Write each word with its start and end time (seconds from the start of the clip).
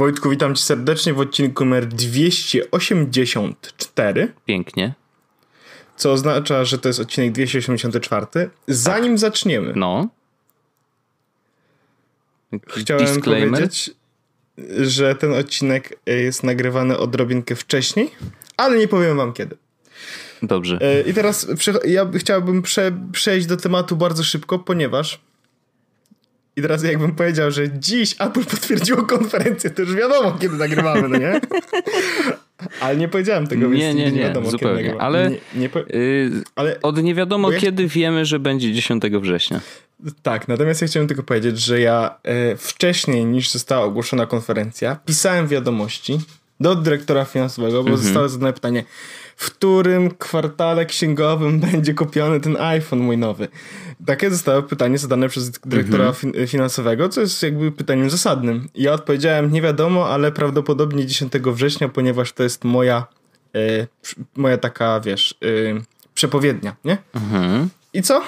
Wojtku, 0.00 0.30
witam 0.30 0.54
cię 0.54 0.62
serdecznie 0.62 1.14
w 1.14 1.20
odcinku 1.20 1.64
numer 1.64 1.86
284. 1.86 4.32
Pięknie. 4.46 4.94
Co 5.96 6.12
oznacza, 6.12 6.64
że 6.64 6.78
to 6.78 6.88
jest 6.88 7.00
odcinek 7.00 7.32
284. 7.32 8.26
Zanim 8.68 9.18
zaczniemy, 9.18 9.72
No. 9.76 10.08
chciałem 12.68 13.04
Disclaimer. 13.06 13.50
powiedzieć, 13.50 13.90
że 14.80 15.14
ten 15.14 15.34
odcinek 15.34 15.98
jest 16.06 16.42
nagrywany 16.42 16.98
odrobinkę 16.98 17.54
wcześniej, 17.56 18.10
ale 18.56 18.78
nie 18.78 18.88
powiem 18.88 19.16
wam 19.16 19.32
kiedy. 19.32 19.56
Dobrze. 20.42 20.78
E, 20.80 21.00
I 21.00 21.14
teraz 21.14 21.46
ja 21.84 22.10
chciałbym 22.18 22.62
prze- 22.62 23.08
przejść 23.12 23.46
do 23.46 23.56
tematu 23.56 23.96
bardzo 23.96 24.24
szybko, 24.24 24.58
ponieważ 24.58 25.20
i 26.60 26.62
teraz 26.62 26.82
jakbym 26.84 27.14
powiedział, 27.14 27.50
że 27.50 27.78
dziś 27.78 28.14
Apple 28.18 28.44
potwierdziło 28.44 29.02
konferencję, 29.02 29.70
to 29.70 29.82
już 29.82 29.94
wiadomo, 29.94 30.32
kiedy 30.40 30.56
nagrywamy, 30.56 31.08
no 31.08 31.18
nie? 31.18 31.40
Ale 32.80 32.96
nie 32.96 33.08
powiedziałem 33.08 33.46
tego, 33.46 33.66
Nie, 33.68 33.72
więc 33.72 33.96
nie, 33.96 34.04
nigdy 34.04 34.18
nie, 34.18 34.22
wiadomo, 34.26 34.50
zupełnie. 34.50 34.82
kiedy. 34.82 34.98
Ale- 35.00 35.30
Nie, 35.30 35.38
nie 35.54 35.68
po... 35.68 35.80
Y, 35.80 36.30
ale 36.56 36.80
od 36.82 37.02
nie 37.02 37.14
wiadomo 37.14 37.50
ja- 37.52 37.60
kiedy 37.60 37.88
wiemy, 37.88 38.24
że 38.24 38.38
będzie 38.38 38.72
10 38.72 39.02
września. 39.20 39.60
tak, 40.22 40.48
natomiast 40.48 40.82
ja 40.82 40.88
chciałem 40.88 41.08
tylko 41.08 41.22
powiedzieć, 41.22 41.58
że 41.60 41.80
ja 41.80 42.14
e, 42.22 42.56
wcześniej 42.56 43.24
niż 43.24 43.50
została 43.50 43.84
ogłoszona 43.84 44.26
konferencja, 44.26 44.96
pisałem 45.06 45.48
wiadomości 45.48 46.18
do 46.60 46.74
dyrektora 46.74 47.24
finansowego, 47.24 47.84
bo 47.84 47.96
zostało 47.96 48.28
zadane 48.28 48.52
pytanie, 48.52 48.84
w 49.40 49.44
którym 49.50 50.10
kwartale 50.10 50.86
księgowym 50.86 51.60
będzie 51.70 51.94
kupiony 51.94 52.40
ten 52.40 52.56
iPhone 52.56 52.98
mój 53.00 53.18
nowy. 53.18 53.48
Takie 54.06 54.30
zostało 54.30 54.62
pytanie 54.62 54.98
zadane 54.98 55.28
przez 55.28 55.50
dyrektora 55.50 56.12
fin- 56.12 56.46
finansowego, 56.46 57.08
co 57.08 57.20
jest 57.20 57.42
jakby 57.42 57.72
pytaniem 57.72 58.10
zasadnym. 58.10 58.68
Ja 58.74 58.92
odpowiedziałem, 58.92 59.52
nie 59.52 59.62
wiadomo, 59.62 60.08
ale 60.08 60.32
prawdopodobnie 60.32 61.06
10 61.06 61.32
września, 61.46 61.88
ponieważ 61.88 62.32
to 62.32 62.42
jest 62.42 62.64
moja, 62.64 63.06
e, 63.54 63.86
moja 64.36 64.58
taka, 64.58 65.00
wiesz, 65.00 65.34
e, 65.42 65.80
przepowiednia, 66.14 66.76
nie? 66.84 66.98
Mhm. 67.14 67.68
I 67.92 68.02
co? 68.02 68.22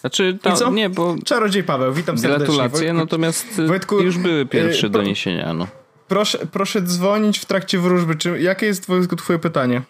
Znaczy, 0.00 0.38
I 0.46 0.52
co? 0.52 0.64
to, 0.64 0.70
nie, 0.70 0.90
bo 0.90 1.16
Czarodziej 1.24 1.64
Paweł, 1.64 1.92
witam 1.92 2.18
serdecznie. 2.18 2.44
gratulacje, 2.46 2.78
Wojtku, 2.78 2.96
natomiast 2.96 3.58
y, 3.58 3.66
Wojtku, 3.66 4.00
już 4.00 4.18
były 4.18 4.46
pierwsze 4.46 4.86
y, 4.86 4.90
pro- 4.90 5.00
doniesienia. 5.00 5.52
No. 5.54 5.66
Proszę, 6.08 6.38
proszę 6.52 6.82
dzwonić 6.82 7.38
w 7.38 7.44
trakcie 7.44 7.78
wróżby. 7.78 8.14
Czy, 8.16 8.40
jakie 8.40 8.66
jest 8.66 8.86
Wojtku 8.86 9.16
twoje 9.16 9.38
pytanie? 9.38 9.82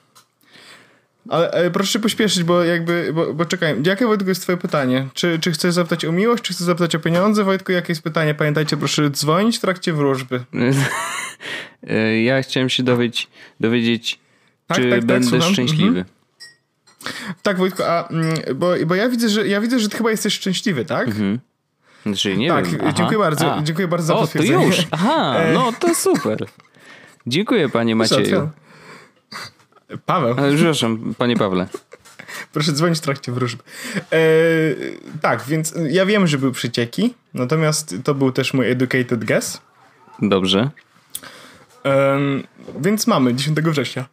Ale 1.29 1.51
e, 1.51 1.71
proszę 1.71 1.93
się 1.93 1.99
pośpieszyć, 1.99 2.45
bo 2.45 2.65
jakby, 2.65 3.11
bo, 3.15 3.35
bo 3.35 3.45
czekaj, 3.45 3.77
jakie 3.87 4.07
Wojtku 4.07 4.29
jest 4.29 4.43
twoje 4.43 4.59
pytanie? 4.59 5.09
Czy, 5.15 5.39
czy 5.39 5.53
chcesz 5.53 5.75
zapytać 5.75 6.05
o 6.05 6.13
miłość, 6.13 6.43
czy 6.43 6.53
chcesz 6.53 6.67
zapytać 6.67 6.95
o 6.95 6.99
pieniądze? 6.99 7.45
Wojtku, 7.45 7.73
jakie 7.73 7.93
jest 7.93 8.03
pytanie? 8.03 8.35
Pamiętajcie, 8.35 8.77
proszę 8.77 9.11
dzwonić 9.11 9.57
w 9.59 9.61
trakcie 9.61 9.93
wróżby. 9.93 10.45
Ja 12.25 12.43
chciałem 12.43 12.69
się 12.69 12.83
dowiedzieć, 12.83 13.29
dowiedzieć 13.61 14.19
Tak, 14.67 14.77
czy 14.79 14.91
tak, 14.91 14.99
tak, 14.99 15.05
będę 15.07 15.29
słucham. 15.29 15.53
szczęśliwy. 15.53 16.05
Tak, 17.43 17.59
Wojtku, 17.59 17.83
a 17.83 18.09
mm, 18.09 18.35
bo, 18.55 18.73
bo 18.87 18.95
ja 18.95 19.09
widzę, 19.09 19.29
że 19.29 19.49
ja 19.49 19.61
widzę, 19.61 19.79
że 19.79 19.89
ty 19.89 19.97
chyba 19.97 20.11
jesteś 20.11 20.35
szczęśliwy, 20.35 20.85
tak? 20.85 21.09
Znaczy, 22.07 22.37
nie 22.37 22.49
Tak, 22.49 22.67
wiem. 22.67 22.81
Aha. 22.83 22.93
dziękuję 22.97 23.19
bardzo, 23.19 23.55
A. 23.55 23.63
dziękuję 23.63 23.89
bardzo 23.89 24.07
za 24.07 24.15
O, 24.15 24.27
to 24.27 24.43
już. 24.43 24.77
Aha, 24.91 25.37
E. 25.39 25.53
no 25.53 25.73
to 25.81 25.95
super. 25.95 26.47
Dziękuję, 27.27 27.69
panie 27.69 27.97
Macieju. 27.97 28.51
Paweł. 30.07 30.35
Ale, 30.39 30.55
Przepraszam, 30.57 31.15
panie 31.19 31.37
Pawle. 31.37 31.67
Proszę 32.53 32.73
dzwonić 32.73 32.99
w 32.99 33.01
trakcie 33.01 33.33
wróżby. 33.33 33.63
E, 34.13 34.19
tak, 35.23 35.43
więc 35.49 35.75
ja 35.91 36.07
wiem, 36.07 36.27
że 36.27 36.39
były 36.39 36.53
przycieki, 36.53 37.15
natomiast 37.35 37.95
to 38.05 38.15
był 38.15 38.33
też 38.33 38.55
mój 38.55 38.71
educated 38.71 39.25
guess. 39.25 39.61
Dobrze. 40.23 40.71
Em, 41.85 42.43
więc 42.81 43.07
mamy 43.07 43.35
10 43.35 43.59
września. 43.61 44.05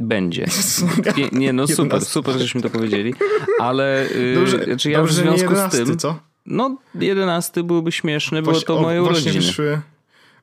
Będzie. 0.00 0.46
Nie, 1.16 1.28
nie 1.32 1.52
no 1.52 1.66
super, 1.66 1.84
11. 1.84 2.10
super, 2.10 2.38
żeśmy 2.38 2.62
to 2.62 2.70
powiedzieli. 2.70 3.14
Ale 3.60 4.06
y, 4.10 4.34
Dobrze, 4.34 4.64
znaczy 4.64 4.90
ja 4.90 4.98
dobrze, 4.98 5.12
w 5.12 5.16
związku 5.16 5.42
11, 5.42 5.84
z 5.84 5.88
tym. 5.88 5.98
co? 5.98 6.20
No, 6.50 6.76
11 6.94 7.62
byłby 7.62 7.92
śmieszny, 7.92 8.42
bo 8.42 8.50
Właśnie- 8.50 8.66
to 8.66 8.80
moje 8.80 9.00
właśnie 9.00 9.20
urodziny. 9.22 9.46
wyszły, 9.46 9.80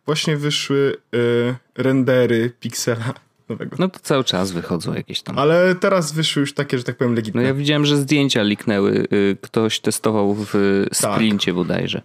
właśnie 0.06 0.38
wyszły 0.38 0.98
y, 1.16 1.56
rendery 1.78 2.52
Pixela 2.60 3.14
nowego. 3.50 3.76
No 3.80 3.88
to 3.90 4.00
cały 4.00 4.24
czas 4.24 4.52
wychodzą 4.52 4.94
jakieś 4.94 5.22
tam. 5.22 5.40
Ale 5.40 5.76
teraz 5.76 6.12
wyszły 6.12 6.40
już 6.40 6.54
takie, 6.54 6.78
że 6.78 6.84
tak 6.84 6.98
powiem, 6.98 7.14
No 7.14 7.16
legitne. 7.16 7.44
ja 7.44 7.54
widziałem, 7.54 7.86
że 7.86 7.98
zdjęcia 7.98 8.44
liknęły. 8.44 9.08
y, 9.14 9.38
Ktoś 9.42 9.80
testował 9.80 10.34
w 10.36 10.56
y, 10.56 10.88
Tak. 11.02 11.14
sprincie 11.16 11.54
bodajże. 11.54 12.02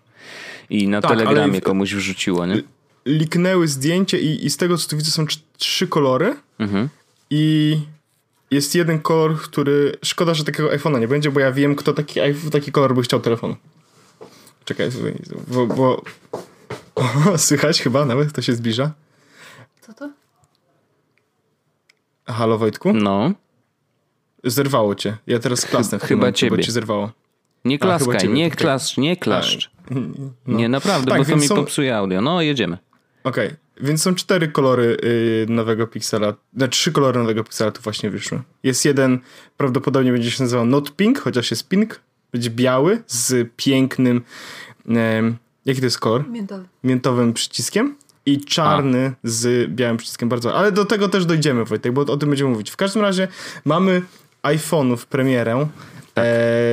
I 0.71 0.89
na 0.89 1.01
Tak, 1.01 1.11
telegramie 1.11 1.61
w- 1.61 1.65
komuś 1.65 1.95
wrzuciło, 1.95 2.47
nie? 2.47 2.63
Liknęły 3.07 3.69
zdjęcie 3.69 4.21
i, 4.21 4.47
i 4.47 4.51
z 4.51 4.57
tego, 4.57 4.79
co 4.79 4.89
tu 4.91 4.97
widzę, 4.97 5.11
są 5.11 5.25
trz- 5.25 5.41
trzy 5.59 5.87
kolory 5.87 6.37
Mhm. 6.59 6.89
i 7.31 7.77
jest 8.51 8.75
jeden 8.75 8.99
kolor, 9.01 9.37
który... 9.41 9.97
Szkoda, 10.05 10.35
że 10.35 10.45
takiego 10.45 10.69
iPhone'a 10.69 11.01
nie 11.01 11.09
będzie, 11.09 11.31
bo 11.31 11.41
ja 11.41 11.53
wiem, 11.53 11.77
kto 11.77 11.93
taki, 11.93 12.21
taki 12.53 12.73
kolor 12.73 12.95
by 12.95 13.03
chciał 13.03 13.21
telefonu. 13.21 13.57
Czekaj, 14.65 14.91
bo... 15.49 15.67
bo... 15.67 16.03
O, 17.35 17.39
słychać 17.39 17.83
chyba 17.83 18.05
nawet, 18.05 18.33
to 18.33 18.43
się 18.43 18.53
zbliża. 18.53 18.93
Co 19.81 19.93
to? 19.93 20.11
Halo 22.27 22.59
Wojtku? 22.59 22.93
No. 22.93 23.33
Zerwało 24.45 24.95
cię. 24.95 25.17
Ja 25.27 25.39
teraz 25.39 25.67
klasnę 25.67 25.99
w 25.99 26.01
tym 26.01 26.09
chyba 26.09 26.19
momencie, 26.21 26.47
bo 26.51 26.57
ciebie. 26.57 26.65
cię 26.65 26.73
zerwało. 26.73 27.13
Nie 27.65 27.79
klaskaj, 27.79 28.19
ciebie 28.19 28.35
nie 28.35 28.51
tutaj- 28.51 28.61
klaszcz, 28.63 28.99
nie 28.99 29.17
klaszcz. 29.17 29.71
No. 29.91 30.01
Nie, 30.47 30.69
naprawdę, 30.69 31.11
Tak, 31.11 31.21
bo 31.21 31.25
to 31.31 31.37
mi 31.37 31.49
są- 31.49 31.57
popsuje 31.57 31.97
audio. 31.97 32.21
No, 32.21 32.43
jedziemy. 32.43 32.79
Okej, 33.25 33.51
więc 33.81 34.03
są 34.03 34.15
cztery 34.15 34.49
kolory 34.49 34.97
y, 35.05 35.47
nowego 35.49 35.87
Pixela. 35.87 36.35
No, 36.53 36.69
trzy 36.69 36.93
kolory 36.93 37.19
nowego 37.19 37.45
Pixela 37.45 37.71
tu 37.71 37.83
właśnie 37.83 38.11
wyszły. 38.11 38.43
Jest 38.63 38.85
jeden, 38.85 39.21
prawdopodobnie 39.57 40.13
będzie 40.13 40.31
się 40.31 40.43
nazywał 40.43 40.67
Not 40.67 40.97
Pink, 40.97 41.19
chociaż 41.19 41.51
jest 41.51 41.69
pink. 41.69 42.01
Będzie 42.33 42.51
biały 42.51 43.03
z 43.07 43.49
pięknym. 43.57 44.23
em, 44.89 45.37
jaki 45.67 45.81
to 45.81 45.87
jest 45.87 45.99
kolor? 45.99 46.29
Miętowy. 46.29 46.65
Miętowym 46.85 47.33
przyciskiem. 47.33 47.97
I 48.27 48.41
czarny 48.41 49.13
z 49.25 49.71
białym 49.71 49.97
przyciskiem 49.97 50.29
bardzo. 50.29 50.55
Ale 50.55 50.73
do 50.73 50.85
tego 50.85 51.09
też 51.09 51.27
dojdziemy, 51.27 51.65
Wojtek, 51.65 51.93
bo 51.93 52.01
o 52.01 52.17
tym 52.17 52.29
będziemy 52.29 52.51
mówić. 52.51 52.71
W 52.71 52.77
każdym 52.77 53.03
razie 53.03 53.29
mamy 53.65 54.03
iPhone'ów 54.43 55.07
premierę. 55.07 55.67
Tak. 56.15 56.25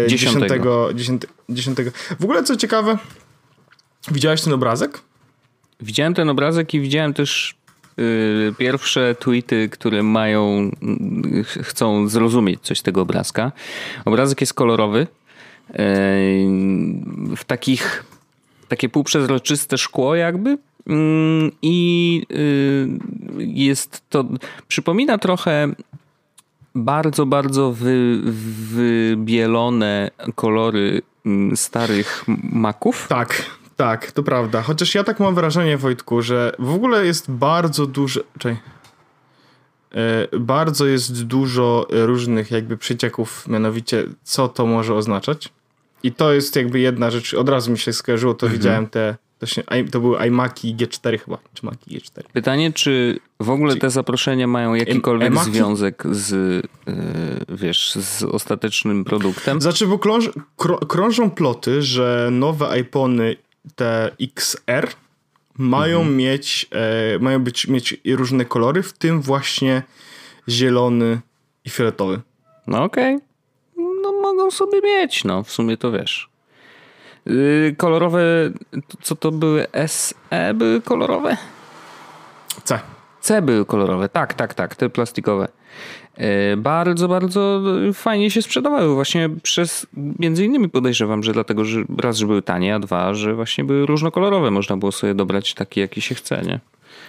E, 0.05 0.07
Dziesiątego. 0.07 0.93
10, 0.93 1.21
10. 1.49 1.77
W 2.19 2.23
ogóle 2.23 2.43
co 2.43 2.55
ciekawe, 2.55 2.97
widziałeś 4.11 4.41
ten 4.41 4.53
obrazek? 4.53 4.99
Widziałem 5.81 6.13
ten 6.13 6.29
obrazek 6.29 6.73
i 6.73 6.79
widziałem 6.79 7.13
też 7.13 7.55
y, 7.99 8.53
pierwsze 8.57 9.15
tweety, 9.19 9.69
które 9.69 10.03
mają, 10.03 10.71
y, 11.39 11.43
ch- 11.43 11.57
chcą 11.67 12.07
zrozumieć 12.07 12.59
coś 12.61 12.79
z 12.79 12.83
tego 12.83 13.01
obrazka. 13.01 13.51
Obrazek 14.05 14.41
jest 14.41 14.53
kolorowy. 14.53 15.07
W 17.37 17.43
takich, 17.47 18.03
takie 18.67 18.89
półprzezroczyste 18.89 19.77
szkło 19.77 20.15
jakby. 20.15 20.57
Mm, 20.87 21.51
I 21.61 22.21
y, 22.31 22.87
jest 23.37 24.03
to, 24.09 24.25
przypomina 24.67 25.17
trochę 25.17 25.67
bardzo, 26.75 27.25
bardzo 27.25 27.71
wy, 27.71 28.19
wybielone 28.71 30.11
kolory 30.35 31.01
mm, 31.25 31.57
starych 31.57 32.23
maków. 32.43 33.05
Tak, 33.09 33.45
tak, 33.75 34.11
to 34.11 34.23
prawda. 34.23 34.61
Chociaż 34.61 34.95
ja 34.95 35.03
tak 35.03 35.19
mam 35.19 35.35
wrażenie, 35.35 35.77
Wojtku, 35.77 36.21
że 36.21 36.51
w 36.59 36.73
ogóle 36.73 37.05
jest 37.05 37.31
bardzo 37.31 37.85
dużo. 37.85 38.21
Czekaj. 38.39 38.57
E, 39.91 40.37
bardzo 40.39 40.85
jest 40.85 41.23
dużo 41.23 41.87
różnych 41.89 42.51
jakby 42.51 42.77
przecieków, 42.77 43.47
mianowicie 43.47 44.03
co 44.23 44.47
to 44.47 44.65
może 44.65 44.95
oznaczać. 44.95 45.49
I 46.03 46.11
to 46.11 46.33
jest 46.33 46.55
jakby 46.55 46.79
jedna 46.79 47.11
rzecz, 47.11 47.33
od 47.33 47.49
razu 47.49 47.71
mi 47.71 47.77
się 47.77 47.93
skojarzyło, 47.93 48.33
to 48.33 48.49
widziałem 48.49 48.87
te, 48.87 49.15
to, 49.39 49.45
się, 49.45 49.63
to 49.91 49.99
były 49.99 50.27
iMaki 50.27 50.75
G4 50.75 51.19
chyba, 51.19 51.37
czy 51.53 51.65
Maki 51.65 51.99
G4. 51.99 52.23
Pytanie, 52.33 52.73
czy 52.73 53.19
w 53.39 53.49
ogóle 53.49 53.75
te 53.75 53.89
zaproszenia 53.89 54.47
mają 54.47 54.73
jakikolwiek 54.73 55.37
związek 55.39 56.03
z, 56.11 56.31
yy, 56.87 56.93
wiesz, 57.49 57.95
z 57.95 58.23
ostatecznym 58.23 59.03
produktem? 59.03 59.61
Znaczy, 59.61 59.87
bo 59.87 59.99
krąż, 59.99 60.29
krą, 60.57 60.77
krążą 60.77 61.31
ploty, 61.31 61.81
że 61.81 62.29
nowe 62.31 62.69
iPhony 62.69 63.35
te 63.75 64.11
XR 64.21 64.87
mają 65.57 66.03
mieć, 66.03 66.67
e, 66.71 67.19
mają 67.19 67.43
być, 67.43 67.67
mieć 67.67 67.97
różne 68.05 68.45
kolory, 68.45 68.83
w 68.83 68.93
tym 68.93 69.21
właśnie 69.21 69.83
zielony 70.49 71.19
i 71.65 71.69
fioletowy. 71.69 72.21
No 72.67 72.83
okej. 72.83 73.13
No 73.15 73.26
mogą 74.37 74.51
sobie 74.51 74.81
mieć, 74.81 75.23
no 75.23 75.43
w 75.43 75.51
sumie 75.51 75.77
to 75.77 75.91
wiesz. 75.91 76.29
Yy, 77.25 77.75
kolorowe, 77.77 78.21
co 79.01 79.15
to 79.15 79.31
były 79.31 79.67
SE 79.87 80.53
były 80.53 80.81
kolorowe? 80.81 81.37
C. 82.63 82.79
C 83.21 83.41
były 83.41 83.65
kolorowe, 83.65 84.09
tak, 84.09 84.33
tak, 84.33 84.53
tak, 84.53 84.75
te 84.75 84.89
plastikowe. 84.89 85.47
E, 86.17 86.57
bardzo, 86.57 87.07
bardzo 87.07 87.61
fajnie 87.93 88.31
się 88.31 88.41
sprzedawały. 88.41 88.95
Właśnie 88.95 89.29
przez, 89.43 89.87
między 90.19 90.45
innymi 90.45 90.69
podejrzewam, 90.69 91.23
że 91.23 91.33
dlatego, 91.33 91.65
że 91.65 91.83
raz, 91.97 92.17
że 92.17 92.25
były 92.25 92.41
tanie, 92.41 92.75
a 92.75 92.79
dwa, 92.79 93.13
że 93.13 93.35
właśnie 93.35 93.63
były 93.63 93.85
różnokolorowe. 93.85 94.51
Można 94.51 94.77
było 94.77 94.91
sobie 94.91 95.15
dobrać 95.15 95.53
taki, 95.53 95.79
jaki 95.79 96.01
się 96.01 96.15
chce, 96.15 96.41
nie? 96.41 96.59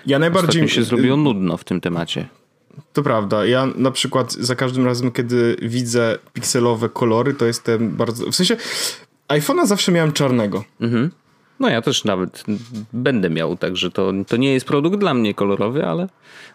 Ja 0.06 0.18
najbardziej... 0.18 0.48
Ostatnio 0.48 0.68
się 0.68 0.82
zrobiło 0.82 1.16
nudno 1.16 1.56
w 1.56 1.64
tym 1.64 1.80
temacie. 1.80 2.26
To 2.92 3.02
prawda. 3.02 3.46
Ja 3.46 3.68
na 3.76 3.90
przykład 3.90 4.32
za 4.32 4.54
każdym 4.56 4.86
razem, 4.86 5.12
kiedy 5.12 5.56
widzę 5.62 6.18
pikselowe 6.32 6.88
kolory, 6.88 7.34
to 7.34 7.46
jestem 7.46 7.90
bardzo... 7.90 8.30
W 8.30 8.34
sensie 8.34 8.56
iPhone'a 9.28 9.66
zawsze 9.66 9.92
miałem 9.92 10.12
czarnego. 10.12 10.64
Mhm. 10.80 11.10
No 11.60 11.68
ja 11.68 11.82
też 11.82 12.04
nawet 12.04 12.44
będę 12.92 13.30
miał, 13.30 13.56
także 13.56 13.90
to, 13.90 14.12
to 14.26 14.36
nie 14.36 14.52
jest 14.52 14.66
produkt 14.66 14.98
dla 14.98 15.14
mnie 15.14 15.34
kolorowy, 15.34 15.86
ale, 15.86 16.08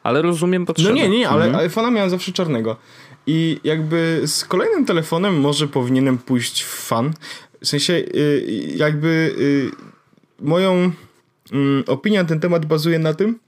ale 0.04 0.22
rozumiem 0.22 0.66
potrzebę. 0.66 0.90
No 0.90 0.96
nie, 0.96 1.10
nie, 1.10 1.30
ale 1.30 1.46
mhm. 1.46 1.70
iPhone'a 1.70 1.92
miałem 1.92 2.10
zawsze 2.10 2.32
czarnego. 2.32 2.78
I 3.28 3.60
jakby 3.64 4.22
z 4.26 4.46
kolejnym 4.46 4.86
telefonem 4.86 5.40
może 5.40 5.68
powinienem 5.68 6.18
pójść 6.18 6.64
w 6.64 6.86
fan. 6.86 7.14
W 7.62 7.68
sensie 7.68 7.94
y, 7.94 8.74
jakby 8.76 9.36
y, 9.38 9.72
moją 10.40 10.92
mm, 11.52 11.84
opinia 11.88 12.24
na 12.24 12.30
ten 12.30 12.40
temat 12.40 12.66
bazuje 12.66 13.00
na 13.00 13.14
tym, 13.14 13.40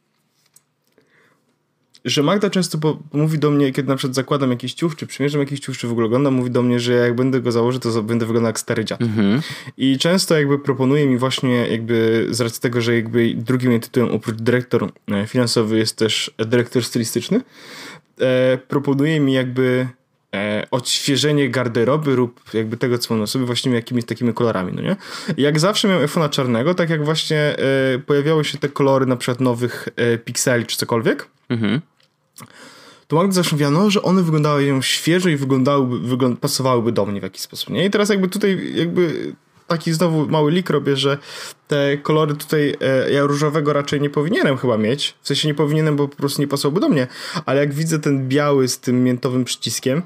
że 2.05 2.23
Magda 2.23 2.49
często 2.49 2.77
po, 2.77 2.97
mówi 3.13 3.39
do 3.39 3.51
mnie, 3.51 3.71
kiedy 3.71 3.89
na 3.89 3.95
przykład 3.95 4.15
zakładam 4.15 4.51
jakiś 4.51 4.73
ciuch, 4.73 4.95
czy 4.95 5.07
przymierzam 5.07 5.41
jakiś 5.41 5.59
ciuch, 5.59 5.77
czy 5.77 5.87
w 5.87 5.91
ogóle 5.91 6.05
oglądam, 6.05 6.33
mówi 6.33 6.51
do 6.51 6.61
mnie, 6.61 6.79
że 6.79 6.93
jak 6.93 7.15
będę 7.15 7.41
go 7.41 7.51
założył, 7.51 7.81
to 7.81 8.03
będę 8.03 8.25
wyglądał 8.25 8.49
jak 8.49 8.59
stary 8.59 8.85
dziad. 8.85 9.01
Mhm. 9.01 9.41
I 9.77 9.97
często 9.97 10.37
jakby 10.37 10.59
proponuje 10.59 11.07
mi 11.07 11.17
właśnie 11.17 11.67
jakby 11.67 12.27
z 12.29 12.41
racji 12.41 12.61
tego, 12.61 12.81
że 12.81 12.95
jakby 12.95 13.33
drugim 13.35 13.71
jej 13.71 13.79
tytułem 13.79 14.11
oprócz 14.11 14.35
dyrektor 14.35 14.89
e, 15.11 15.27
finansowy 15.27 15.77
jest 15.77 15.97
też 15.97 16.31
dyrektor 16.37 16.83
stylistyczny, 16.83 17.41
e, 18.21 18.57
proponuje 18.57 19.19
mi 19.19 19.33
jakby 19.33 19.87
e, 20.35 20.67
odświeżenie 20.71 21.49
garderoby 21.49 22.15
lub 22.15 22.53
jakby 22.53 22.77
tego, 22.77 22.97
co 22.97 23.13
mam 23.13 23.21
na 23.21 23.27
sobie, 23.27 23.45
właśnie 23.45 23.71
jakimiś 23.71 24.05
takimi 24.05 24.33
kolorami, 24.33 24.73
no 24.73 24.81
nie? 24.81 24.95
jak 25.37 25.59
zawsze 25.59 25.87
miałem 25.87 26.07
iPhone'a 26.07 26.29
czarnego, 26.29 26.73
tak 26.73 26.89
jak 26.89 27.05
właśnie 27.05 27.39
e, 27.39 27.99
pojawiały 28.05 28.45
się 28.45 28.57
te 28.57 28.69
kolory 28.69 29.05
na 29.05 29.15
przykład 29.15 29.39
nowych 29.39 29.89
e, 29.95 30.17
Pixeli 30.17 30.65
czy 30.65 30.77
cokolwiek, 30.77 31.27
mhm 31.49 31.81
to 33.07 33.15
Magda 33.15 33.33
zawsze 33.33 33.55
mówiła, 33.55 33.71
no, 33.71 33.89
że 33.89 34.01
one 34.01 34.23
wyglądały 34.23 34.79
świeżo 34.81 35.29
i 35.29 35.35
wyglądałyby, 35.35 35.99
wygląd 35.99 36.39
pasowałyby 36.39 36.91
do 36.91 37.05
mnie 37.05 37.19
w 37.19 37.23
jakiś 37.23 37.41
sposób, 37.41 37.69
nie? 37.69 37.85
I 37.85 37.89
teraz 37.89 38.09
jakby 38.09 38.27
tutaj 38.27 38.73
jakby 38.75 39.33
taki 39.67 39.93
znowu 39.93 40.27
mały 40.27 40.51
lik 40.51 40.69
robię, 40.69 40.95
że 40.95 41.17
te 41.67 41.97
kolory 41.97 42.35
tutaj 42.35 42.75
e, 42.81 43.11
ja 43.11 43.23
różowego 43.23 43.73
raczej 43.73 44.01
nie 44.01 44.09
powinienem 44.09 44.57
chyba 44.57 44.77
mieć. 44.77 45.15
W 45.21 45.27
sensie 45.27 45.47
nie 45.47 45.53
powinienem, 45.53 45.95
bo 45.95 46.07
po 46.07 46.15
prostu 46.15 46.41
nie 46.41 46.47
pasowałby 46.47 46.79
do 46.79 46.89
mnie. 46.89 47.07
Ale 47.45 47.59
jak 47.59 47.73
widzę 47.73 47.99
ten 47.99 48.27
biały 48.27 48.67
z 48.67 48.79
tym 48.79 49.03
miętowym 49.03 49.45
przyciskiem, 49.45 50.01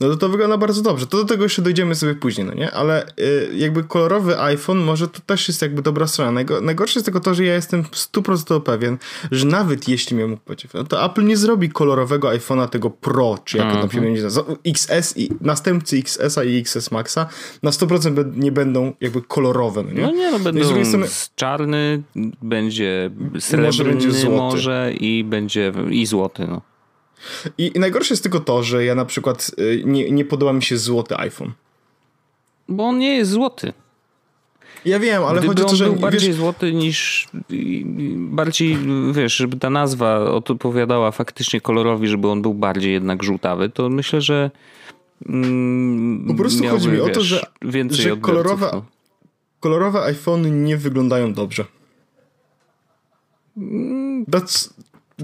no 0.00 0.08
to 0.08 0.16
to 0.16 0.28
wygląda 0.28 0.56
bardzo 0.56 0.82
dobrze. 0.82 1.06
To 1.06 1.16
do 1.16 1.24
tego 1.24 1.42
jeszcze 1.42 1.62
dojdziemy 1.62 1.94
sobie 1.94 2.14
później, 2.14 2.46
no 2.46 2.54
nie? 2.54 2.70
Ale 2.70 3.06
y, 3.20 3.50
jakby 3.54 3.84
kolorowy 3.84 4.40
iPhone 4.40 4.78
może 4.78 5.08
to 5.08 5.20
też 5.20 5.48
jest 5.48 5.62
jakby 5.62 5.82
dobra 5.82 6.06
strona. 6.06 6.32
Najgo, 6.32 6.60
najgorsze 6.60 6.98
jest 6.98 7.04
tylko 7.04 7.20
to, 7.20 7.34
że 7.34 7.44
ja 7.44 7.54
jestem 7.54 7.82
100% 7.82 8.60
pewien, 8.60 8.98
że 9.30 9.46
nawet 9.46 9.88
jeśli 9.88 10.16
miał 10.16 10.28
mógł 10.28 10.42
powiedzieć, 10.42 10.72
no 10.74 10.84
to 10.84 11.04
Apple 11.04 11.24
nie 11.24 11.36
zrobi 11.36 11.68
kolorowego 11.68 12.28
iPhone'a 12.28 12.68
tego 12.68 12.90
Pro, 12.90 13.38
czy 13.44 13.58
jak 13.58 13.72
to 13.72 13.80
tam 13.80 13.90
się 13.90 14.00
będzie 14.00 14.28
XS 14.66 15.16
i 15.16 15.30
następcy 15.40 15.96
XS-a 15.96 16.44
i 16.44 16.58
XS 16.58 16.90
Maxa 16.90 17.28
na 17.62 17.70
100% 17.70 18.36
nie 18.36 18.52
będą 18.52 18.92
jakby 19.00 19.22
kolorowe, 19.22 19.82
no 19.82 19.92
nie? 19.92 20.02
No 20.02 20.10
nie, 20.10 20.30
no 20.30 20.38
będą 20.38 20.84
strony... 20.84 21.06
czarny, 21.36 22.02
będzie 22.42 23.10
srebrny 23.38 23.66
może, 23.66 23.84
będzie 23.84 24.12
złoty. 24.12 24.36
może 24.36 24.92
i 25.00 25.24
będzie 25.24 25.72
i 25.90 26.06
złoty, 26.06 26.46
no. 26.48 26.60
I, 27.58 27.72
I, 27.76 27.80
najgorsze 27.80 28.14
jest 28.14 28.22
tylko 28.22 28.40
to, 28.40 28.62
że 28.62 28.84
ja 28.84 28.94
na 28.94 29.04
przykład 29.04 29.50
y, 29.58 29.82
nie, 29.86 30.10
nie 30.10 30.24
podoba 30.24 30.52
mi 30.52 30.62
się 30.62 30.78
złoty 30.78 31.16
iPhone. 31.16 31.52
Bo 32.68 32.84
on 32.84 32.98
nie 32.98 33.16
jest 33.16 33.30
złoty. 33.30 33.72
Ja 34.84 34.98
wiem, 34.98 35.24
ale 35.24 35.38
Gdyby 35.38 35.48
chodzi 35.48 35.62
o 35.62 35.68
to, 35.68 35.76
że... 35.76 35.84
był 35.84 35.96
bardziej 35.96 36.28
wiesz... 36.28 36.36
złoty 36.36 36.72
niż... 36.72 37.28
Bardziej, 38.14 38.78
wiesz, 39.12 39.36
żeby 39.36 39.56
ta 39.56 39.70
nazwa 39.70 40.20
odpowiadała 40.20 41.10
faktycznie 41.10 41.60
kolorowi, 41.60 42.08
żeby 42.08 42.28
on 42.28 42.42
był 42.42 42.54
bardziej 42.54 42.92
jednak 42.92 43.22
żółtawy, 43.22 43.68
to 43.68 43.88
myślę, 43.88 44.20
że 44.20 44.50
mm, 45.28 46.24
Po 46.28 46.34
prostu 46.34 46.62
miałby, 46.62 46.78
chodzi 46.78 46.88
mi 46.88 46.96
wiesz, 46.96 47.06
o 47.06 47.10
to, 47.10 47.20
że, 47.20 47.42
więcej 47.62 48.02
że 48.02 48.16
kolorowe, 48.16 48.70
no. 48.72 48.84
kolorowe 49.60 50.02
iPhony 50.02 50.50
nie 50.50 50.76
wyglądają 50.76 51.32
dobrze. 51.32 51.64
Mm. 53.56 54.24
That's... 54.24 54.70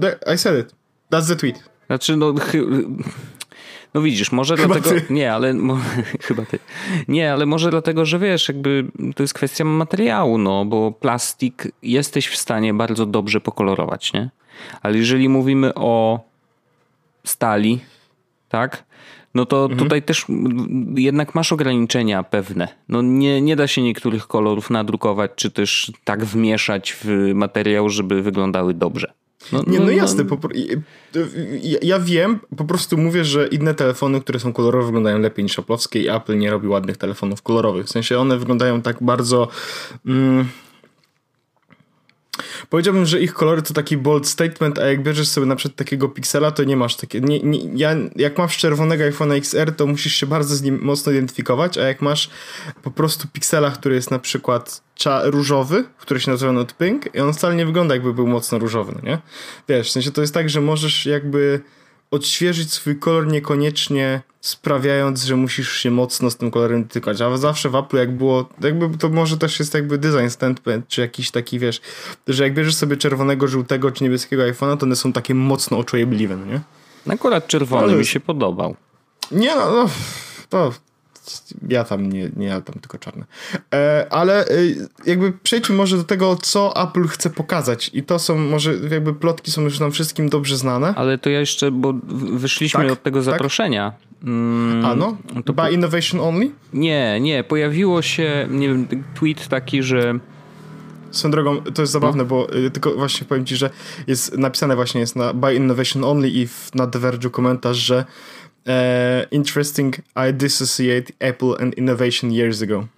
That, 0.01 0.33
I 0.35 0.37
said 0.37 0.65
it. 0.65 0.75
That's 1.11 1.27
the 1.27 1.35
tweet. 1.35 1.74
Znaczy, 1.87 2.17
no, 2.17 2.33
no 3.93 4.01
widzisz, 4.01 4.31
może 4.31 4.57
chyba 4.57 4.73
dlatego. 4.75 5.01
Ty. 5.01 5.13
Nie, 5.13 5.33
ale 5.33 5.53
mo, 5.53 5.77
chyba 6.27 6.45
ty. 6.45 6.59
Nie, 7.07 7.33
ale 7.33 7.45
może 7.45 7.69
dlatego, 7.69 8.05
że 8.05 8.19
wiesz, 8.19 8.47
jakby 8.47 8.85
to 9.15 9.23
jest 9.23 9.33
kwestia 9.33 9.63
materiału, 9.63 10.37
no, 10.37 10.65
bo 10.65 10.91
plastik 10.91 11.67
jesteś 11.83 12.27
w 12.27 12.37
stanie 12.37 12.73
bardzo 12.73 13.05
dobrze 13.05 13.41
pokolorować, 13.41 14.13
nie? 14.13 14.29
Ale 14.81 14.97
jeżeli 14.97 15.29
mówimy 15.29 15.73
o 15.75 16.19
stali, 17.23 17.79
tak? 18.49 18.83
No 19.35 19.45
to 19.45 19.61
mhm. 19.63 19.79
tutaj 19.79 20.03
też 20.03 20.25
jednak 20.95 21.35
masz 21.35 21.51
ograniczenia 21.51 22.23
pewne. 22.23 22.67
No 22.89 23.01
nie, 23.01 23.41
nie 23.41 23.55
da 23.55 23.67
się 23.67 23.81
niektórych 23.81 24.27
kolorów 24.27 24.69
nadrukować, 24.69 25.31
czy 25.35 25.51
też 25.51 25.91
tak 26.03 26.25
wmieszać 26.25 26.95
w 27.03 27.31
materiał, 27.33 27.89
żeby 27.89 28.21
wyglądały 28.21 28.73
dobrze. 28.73 29.13
No, 29.51 29.63
nie, 29.67 29.79
no, 29.79 29.85
no 29.85 29.91
jasne. 29.91 30.23
No. 30.23 30.37
Po, 30.37 30.49
ja, 31.63 31.77
ja, 31.81 31.99
wiem, 31.99 32.39
po 32.57 32.65
prostu 32.65 32.97
mówię, 32.97 33.25
że 33.25 33.47
inne 33.47 33.73
telefony, 33.73 34.21
które 34.21 34.39
są 34.39 34.53
kolorowe, 34.53 34.85
wyglądają 34.85 35.19
lepiej 35.19 35.43
niż 35.43 35.59
Apple'owskie 35.59 35.99
i 35.99 36.09
Apple 36.09 36.37
nie 36.37 36.51
robi 36.51 36.67
ładnych 36.67 36.97
telefonów 36.97 37.41
kolorowych. 37.41 37.85
W 37.85 37.89
sensie 37.89 38.19
one 38.19 38.37
wyglądają 38.37 38.81
tak 38.81 39.03
bardzo. 39.03 39.47
Mm, 40.05 40.47
Powiedziałbym, 42.69 43.05
że 43.05 43.21
ich 43.21 43.33
kolory 43.33 43.61
to 43.61 43.73
taki 43.73 43.97
bold 43.97 44.27
statement, 44.27 44.79
a 44.79 44.85
jak 44.85 45.03
bierzesz 45.03 45.27
sobie 45.27 45.47
na 45.47 45.55
przykład 45.55 45.77
takiego 45.77 46.09
piksela, 46.09 46.51
to 46.51 46.63
nie 46.63 46.77
masz 46.77 46.95
takiego. 46.95 47.27
Nie, 47.27 47.39
nie, 47.39 47.59
ja, 47.75 47.95
jak 48.15 48.37
masz 48.37 48.57
czerwonego 48.57 49.03
iPhone 49.03 49.31
XR, 49.31 49.75
to 49.75 49.87
musisz 49.87 50.15
się 50.15 50.27
bardzo 50.27 50.55
z 50.55 50.61
nim 50.61 50.79
mocno 50.81 51.11
identyfikować, 51.11 51.77
a 51.77 51.81
jak 51.81 52.01
masz 52.01 52.29
po 52.83 52.91
prostu 52.91 53.27
piksela, 53.33 53.71
który 53.71 53.95
jest 53.95 54.11
na 54.11 54.19
przykład 54.19 54.81
różowy, 55.23 55.83
który 55.97 56.19
się 56.19 56.31
nazywa 56.31 56.51
Note 56.51 56.73
Pink, 56.79 57.15
i 57.15 57.19
on 57.19 57.33
wcale 57.33 57.55
nie 57.55 57.65
wygląda 57.65 57.95
jakby 57.95 58.13
był 58.13 58.27
mocno 58.27 58.59
różowy, 58.59 58.93
no 58.95 59.09
nie? 59.09 59.17
Wiesz, 59.69 59.87
w 59.87 59.91
sensie 59.91 60.11
to 60.11 60.21
jest 60.21 60.33
tak, 60.33 60.49
że 60.49 60.61
możesz 60.61 61.05
jakby 61.05 61.61
odświeżyć 62.11 62.73
swój 62.73 62.99
kolor 62.99 63.27
niekoniecznie 63.27 64.21
sprawiając, 64.41 65.23
że 65.23 65.35
musisz 65.35 65.71
się 65.77 65.91
mocno 65.91 66.31
z 66.31 66.37
tym 66.37 66.51
kolorem 66.51 66.83
dotykać. 66.83 67.21
A 67.21 67.37
zawsze 67.37 67.69
w 67.69 67.75
Apple 67.75 67.97
jak 67.97 68.17
było, 68.17 68.49
jakby 68.61 68.97
to 68.97 69.09
może 69.09 69.37
też 69.37 69.59
jest 69.59 69.73
jakby 69.73 69.97
design 69.97 70.29
statement, 70.29 70.87
czy 70.87 71.01
jakiś 71.01 71.31
taki, 71.31 71.59
wiesz, 71.59 71.81
że 72.27 72.43
jak 72.43 72.53
bierzesz 72.53 72.75
sobie 72.75 72.97
czerwonego, 72.97 73.47
żółtego 73.47 73.91
czy 73.91 74.03
niebieskiego 74.03 74.43
iPhone'a, 74.43 74.77
to 74.77 74.85
one 74.85 74.95
są 74.95 75.13
takie 75.13 75.35
mocno 75.35 75.77
oczojebliwe, 75.77 76.37
no 76.37 76.45
nie? 76.45 76.61
Akurat 77.13 77.47
czerwony 77.47 77.83
Ale... 77.83 77.95
mi 77.95 78.05
się 78.05 78.19
podobał. 78.19 78.75
Nie 79.31 79.55
no, 79.55 79.71
no 79.71 79.89
to 80.49 80.73
ja 81.69 81.83
tam 81.83 82.11
nie, 82.11 82.29
nie 82.35 82.47
ja 82.47 82.61
tam 82.61 82.75
tylko 82.75 82.97
czarne. 82.97 83.25
Ale 84.09 84.45
e, 84.45 84.51
jakby 85.05 85.31
przejdźmy 85.43 85.75
może 85.75 85.97
do 85.97 86.03
tego, 86.03 86.35
co 86.35 86.83
Apple 86.83 87.07
chce 87.07 87.29
pokazać. 87.29 87.91
I 87.93 88.03
to 88.03 88.19
są 88.19 88.37
może 88.37 88.73
jakby 88.91 89.13
plotki 89.13 89.51
są 89.51 89.61
już 89.61 89.79
nam 89.79 89.91
wszystkim 89.91 90.29
dobrze 90.29 90.57
znane. 90.57 90.93
Ale 90.95 91.17
to 91.17 91.29
ja 91.29 91.39
jeszcze, 91.39 91.71
bo 91.71 91.93
wyszliśmy 92.33 92.83
tak, 92.83 92.91
od 92.91 93.03
tego 93.03 93.19
tak? 93.19 93.25
zaproszenia. 93.25 93.93
Mm, 94.23 94.85
A 94.85 94.95
no? 94.95 95.17
To 95.45 95.53
By 95.53 95.61
po... 95.61 95.69
Innovation 95.69 96.21
Only? 96.21 96.51
Nie, 96.73 97.19
nie. 97.21 97.43
Pojawiło 97.43 98.01
się, 98.01 98.47
nie 98.51 98.67
wiem, 98.67 98.87
tweet 99.15 99.47
taki, 99.47 99.83
że 99.83 100.19
Swoją 101.15 101.31
drogą, 101.31 101.61
to 101.61 101.81
jest 101.81 101.93
zabawne, 101.93 102.23
no. 102.23 102.29
bo 102.29 102.55
y, 102.55 102.71
tylko 102.71 102.91
właśnie 102.91 103.27
powiem 103.27 103.45
ci, 103.45 103.55
że 103.55 103.69
jest 104.07 104.37
napisane 104.37 104.75
właśnie 104.75 105.01
jest 105.01 105.15
na 105.15 105.33
By 105.33 105.55
Innovation 105.55 106.03
Only 106.03 106.29
i 106.29 106.47
w, 106.47 106.69
na 106.75 106.87
The 106.87 106.99
Verge 106.99 107.29
komentarz, 107.29 107.77
że 107.77 108.05
Uh, 108.65 109.25
interesting. 109.31 109.93
I 110.15 110.31
dissociate 110.31 111.11
Apple 111.21 111.55
and 111.55 111.73
innovation 111.75 112.31
years 112.31 112.61
ago. 112.61 112.89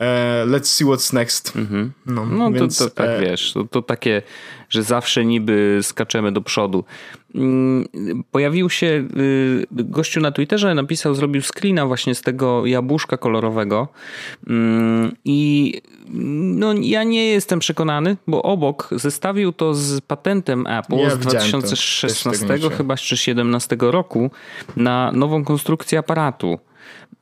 Uh, 0.00 0.44
let's 0.50 0.68
see 0.68 0.84
what's 0.84 1.12
next. 1.12 1.52
Mm-hmm. 1.56 1.90
No, 2.06 2.26
no 2.26 2.52
więc, 2.52 2.78
to, 2.78 2.84
to 2.84 2.90
tak 2.90 3.08
e... 3.08 3.20
wiesz, 3.20 3.52
to, 3.52 3.64
to, 3.64 3.82
takie, 3.82 4.22
że 4.68 4.82
zawsze 4.82 5.24
niby 5.24 5.78
skaczemy 5.82 6.32
do 6.32 6.42
przodu. 6.42 6.84
Mm, 7.34 7.88
pojawił 8.30 8.70
się 8.70 8.86
y, 9.16 9.66
gościu 9.70 10.20
na 10.20 10.32
Twitterze, 10.32 10.74
napisał, 10.74 11.14
zrobił 11.14 11.42
screena 11.42 11.86
właśnie 11.86 12.14
z 12.14 12.22
tego 12.22 12.66
jabłuszka 12.66 13.16
kolorowego 13.16 13.88
mm, 14.46 15.12
i 15.24 15.72
no, 16.10 16.72
ja 16.72 17.04
nie 17.04 17.26
jestem 17.26 17.58
przekonany, 17.58 18.16
bo 18.26 18.42
obok 18.42 18.88
zestawił 18.92 19.52
to 19.52 19.74
z 19.74 20.00
patentem 20.00 20.66
Apple 20.66 20.96
ja 20.96 21.10
z 21.10 21.18
2016 21.18 22.46
chyba 22.76 22.96
czy 22.96 23.14
2017 23.14 23.76
roku 23.80 24.30
na 24.76 25.12
nową 25.12 25.44
konstrukcję 25.44 25.98
aparatu. 25.98 26.58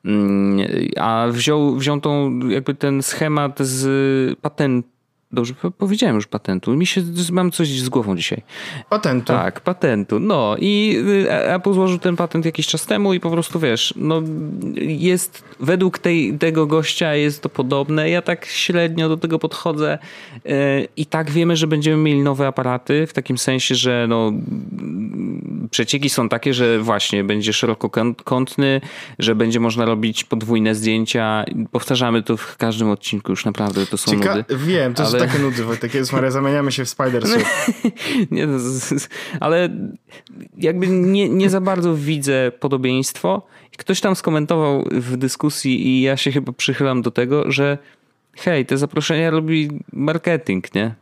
Mm, 0.04 0.66
a 0.96 1.26
wziął, 1.30 1.76
wziął 1.76 2.00
tą, 2.00 2.38
jakby 2.48 2.74
ten 2.74 3.02
schemat 3.02 3.58
z 3.60 4.38
patentu 4.40 4.93
Dobrze 5.34 5.54
powiedziałem 5.78 6.16
już 6.16 6.26
patentu. 6.26 6.76
Mi 6.76 6.86
się, 6.86 7.02
mam 7.32 7.50
coś 7.50 7.68
z 7.68 7.88
głową 7.88 8.16
dzisiaj. 8.16 8.42
Patentu. 8.90 9.26
Tak, 9.26 9.60
patentu. 9.60 10.20
No 10.20 10.56
i 10.58 10.96
y, 11.26 11.30
Apple 11.30 11.72
złożył 11.72 11.98
ten 11.98 12.16
patent 12.16 12.44
jakiś 12.44 12.66
czas 12.66 12.86
temu 12.86 13.14
i 13.14 13.20
po 13.20 13.30
prostu 13.30 13.60
wiesz, 13.60 13.94
no 13.96 14.22
jest, 14.76 15.44
według 15.60 15.98
tej, 15.98 16.38
tego 16.38 16.66
gościa 16.66 17.14
jest 17.14 17.42
to 17.42 17.48
podobne. 17.48 18.10
Ja 18.10 18.22
tak 18.22 18.46
średnio 18.46 19.08
do 19.08 19.16
tego 19.16 19.38
podchodzę 19.38 19.98
y, 20.46 20.50
i 20.96 21.06
tak 21.06 21.30
wiemy, 21.30 21.56
że 21.56 21.66
będziemy 21.66 21.96
mieli 21.96 22.22
nowe 22.22 22.46
aparaty 22.46 23.06
w 23.06 23.12
takim 23.12 23.38
sensie, 23.38 23.74
że 23.74 24.06
no 24.08 24.32
przecieki 25.70 26.10
są 26.10 26.28
takie, 26.28 26.54
że 26.54 26.78
właśnie 26.78 27.24
będzie 27.24 27.52
szerokokątny, 27.52 28.80
że 29.18 29.34
będzie 29.34 29.60
można 29.60 29.84
robić 29.84 30.24
podwójne 30.24 30.74
zdjęcia. 30.74 31.44
Powtarzamy 31.72 32.22
to 32.22 32.36
w 32.36 32.56
każdym 32.56 32.90
odcinku 32.90 33.32
już 33.32 33.44
naprawdę, 33.44 33.86
to 33.86 33.98
są 33.98 34.10
Cieka 34.10 34.36
nudy. 34.36 34.56
Wiem, 34.56 34.94
to 34.94 35.06
ale... 35.06 35.18
takie 35.26 35.38
nudy, 35.38 35.64
Wojtek, 35.64 35.94
jest 35.94 36.12
Maria, 36.12 36.30
zamieniamy 36.30 36.72
się 36.72 36.84
w 36.84 36.88
spider 36.88 37.24
nie, 38.30 38.46
ale 39.40 39.68
jakby 40.58 40.86
nie, 40.88 41.28
nie 41.28 41.50
za 41.50 41.60
bardzo 41.60 41.96
widzę 41.96 42.52
podobieństwo. 42.60 43.42
Ktoś 43.76 44.00
tam 44.00 44.16
skomentował 44.16 44.88
w 44.90 45.16
dyskusji 45.16 45.86
i 45.86 46.02
ja 46.02 46.16
się 46.16 46.32
chyba 46.32 46.52
przychylam 46.52 47.02
do 47.02 47.10
tego, 47.10 47.50
że 47.52 47.78
hej, 48.36 48.66
te 48.66 48.78
zaproszenia 48.78 49.30
robi 49.30 49.70
marketing, 49.92 50.74
nie? 50.74 50.94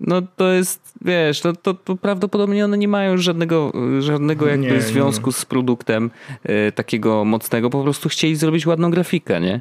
No 0.00 0.22
to 0.36 0.52
jest, 0.52 0.94
wiesz, 1.00 1.40
to, 1.40 1.52
to, 1.52 1.74
to, 1.74 1.96
prawdopodobnie 1.96 2.64
one 2.64 2.78
nie 2.78 2.88
mają 2.88 3.18
żadnego, 3.18 3.72
żadnego 3.98 4.46
jakby 4.46 4.70
nie, 4.70 4.80
związku 4.80 5.26
nie. 5.26 5.32
z 5.32 5.44
produktem 5.44 6.10
y, 6.68 6.72
takiego 6.72 7.24
mocnego. 7.24 7.70
Po 7.70 7.82
prostu 7.82 8.08
chcieli 8.08 8.36
zrobić 8.36 8.66
ładną 8.66 8.90
grafikę, 8.90 9.40
nie? 9.40 9.60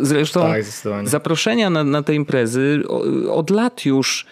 Zresztą 0.00 0.40
tak, 0.40 0.64
zaproszenia 1.04 1.70
na, 1.70 1.84
na 1.84 2.02
te 2.02 2.14
imprezy 2.14 2.82
od 3.30 3.50
lat 3.50 3.84
już 3.84 4.26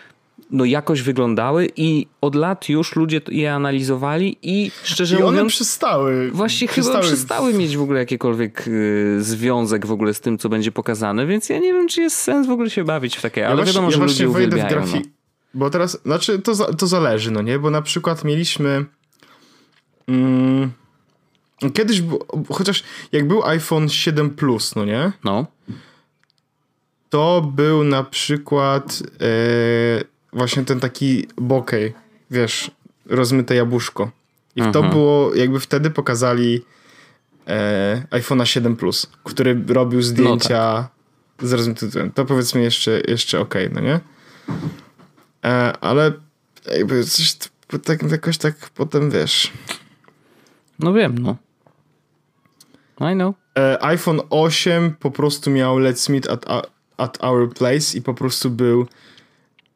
no 0.50 0.64
jakoś 0.64 1.02
wyglądały 1.02 1.68
i 1.76 2.06
od 2.20 2.34
lat 2.34 2.68
już 2.68 2.96
ludzie 2.96 3.20
je 3.28 3.54
analizowali 3.54 4.36
i 4.42 4.70
szczerze 4.82 5.16
I 5.16 5.18
one 5.18 5.30
mówiąc... 5.30 5.52
przestały. 5.52 6.30
Właśnie 6.30 6.68
przestały... 6.68 6.96
chyba 6.96 7.06
przestały 7.08 7.54
mieć 7.54 7.76
w 7.76 7.82
ogóle 7.82 7.98
jakikolwiek 7.98 8.68
y, 8.68 9.16
związek 9.20 9.86
w 9.86 9.92
ogóle 9.92 10.14
z 10.14 10.20
tym, 10.20 10.38
co 10.38 10.48
będzie 10.48 10.72
pokazane, 10.72 11.26
więc 11.26 11.48
ja 11.48 11.58
nie 11.58 11.72
wiem, 11.72 11.88
czy 11.88 12.00
jest 12.00 12.16
sens 12.16 12.46
w 12.46 12.50
ogóle 12.50 12.70
się 12.70 12.84
bawić 12.84 13.16
w 13.16 13.22
takie, 13.22 13.48
ale 13.48 13.60
ja 13.60 13.66
wiadomo, 13.66 13.90
właśnie, 13.90 14.08
że 14.08 14.24
ja 14.24 14.28
ludzie 14.28 14.28
uwielbiają. 14.28 14.68
Grafi... 14.68 14.94
No. 14.94 15.19
Bo 15.54 15.70
teraz, 15.70 15.98
znaczy 16.02 16.38
to, 16.38 16.74
to 16.74 16.86
zależy, 16.86 17.30
no 17.30 17.42
nie? 17.42 17.58
Bo 17.58 17.70
na 17.70 17.82
przykład 17.82 18.24
mieliśmy 18.24 18.84
mm, 20.08 20.72
kiedyś, 21.74 22.02
chociaż 22.52 22.82
jak 23.12 23.28
był 23.28 23.44
iPhone 23.44 23.88
7 23.88 24.30
Plus, 24.30 24.76
no 24.76 24.84
nie? 24.84 25.12
No. 25.24 25.46
To 27.10 27.52
był 27.56 27.84
na 27.84 28.04
przykład 28.04 29.02
e, 29.20 30.04
właśnie 30.32 30.64
ten 30.64 30.80
taki 30.80 31.26
bokeh, 31.36 31.92
wiesz, 32.30 32.70
rozmyte 33.06 33.54
jabłuszko. 33.54 34.10
I 34.56 34.60
to 34.60 34.66
mhm. 34.66 34.90
było, 34.90 35.34
jakby 35.34 35.60
wtedy 35.60 35.90
pokazali 35.90 36.64
e, 37.46 38.02
iPhone'a 38.10 38.44
7 38.44 38.76
Plus, 38.76 39.06
który 39.24 39.64
robił 39.68 40.02
zdjęcia 40.02 40.72
no 40.72 40.88
tak. 41.36 41.48
z 41.48 41.52
rozmytym. 41.52 42.10
To 42.12 42.24
powiedzmy 42.24 42.62
jeszcze, 42.62 43.00
jeszcze 43.08 43.40
okej, 43.40 43.66
okay, 43.66 43.74
no 43.74 43.88
nie? 43.88 44.00
E, 45.44 45.72
ale 45.80 46.12
jakby 46.76 47.04
coś 47.04 47.36
tak 47.84 48.10
jakoś 48.10 48.38
tak 48.38 48.54
potem 48.74 49.10
wiesz. 49.10 49.52
No 50.78 50.92
wiem, 50.92 51.18
no. 51.18 51.36
I 53.00 53.14
know. 53.14 53.34
E, 53.58 53.82
iPhone 53.82 54.20
8 54.30 54.94
po 55.00 55.10
prostu 55.10 55.50
miał 55.50 55.76
Let's 55.76 56.12
Meet 56.12 56.28
at, 56.30 56.46
at 56.96 57.24
Our 57.24 57.54
Place 57.54 57.98
i 57.98 58.02
po 58.02 58.14
prostu 58.14 58.50
był 58.50 58.86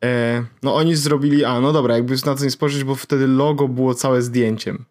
e, 0.04 0.44
no 0.62 0.74
oni 0.74 0.96
zrobili, 0.96 1.44
a 1.44 1.60
no 1.60 1.72
dobra, 1.72 1.94
jakby 1.94 2.14
na 2.26 2.34
to 2.34 2.44
nie 2.44 2.50
spojrzeć, 2.50 2.84
bo 2.84 2.94
wtedy 2.94 3.26
logo 3.26 3.68
było 3.68 3.94
całe 3.94 4.22
zdjęciem. 4.22 4.84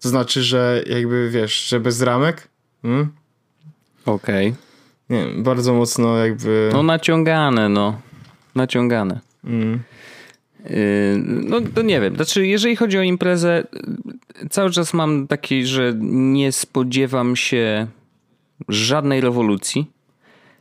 To 0.00 0.08
znaczy, 0.08 0.42
że 0.42 0.82
jakby 0.86 1.30
wiesz, 1.30 1.68
że 1.68 1.80
bez 1.80 2.02
ramek. 2.02 2.48
Hmm? 2.82 3.12
Okej. 4.06 4.48
Okay. 4.48 4.68
Nie 5.10 5.42
bardzo 5.42 5.74
mocno 5.74 6.16
jakby... 6.16 6.70
No 6.72 6.82
naciągane, 6.82 7.68
no. 7.68 8.00
Naciągane. 8.54 9.20
Mm. 9.44 9.80
No 11.24 11.60
to 11.74 11.82
nie 11.82 12.00
wiem. 12.00 12.16
Znaczy, 12.16 12.46
jeżeli 12.46 12.76
chodzi 12.76 12.98
o 12.98 13.02
imprezę, 13.02 13.64
cały 14.50 14.70
czas 14.70 14.94
mam 14.94 15.26
taki, 15.26 15.66
że 15.66 15.94
nie 16.00 16.52
spodziewam 16.52 17.36
się 17.36 17.86
żadnej 18.68 19.20
rewolucji. 19.20 19.86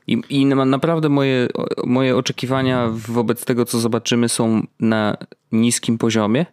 I, 0.07 0.21
i 0.29 0.45
naprawdę 0.45 1.09
moje, 1.09 1.47
moje 1.85 2.17
oczekiwania 2.17 2.89
wobec 2.91 3.45
tego, 3.45 3.65
co 3.65 3.79
zobaczymy, 3.79 4.29
są 4.29 4.63
na 4.79 5.17
niskim 5.51 5.97
poziomie. 5.97 6.45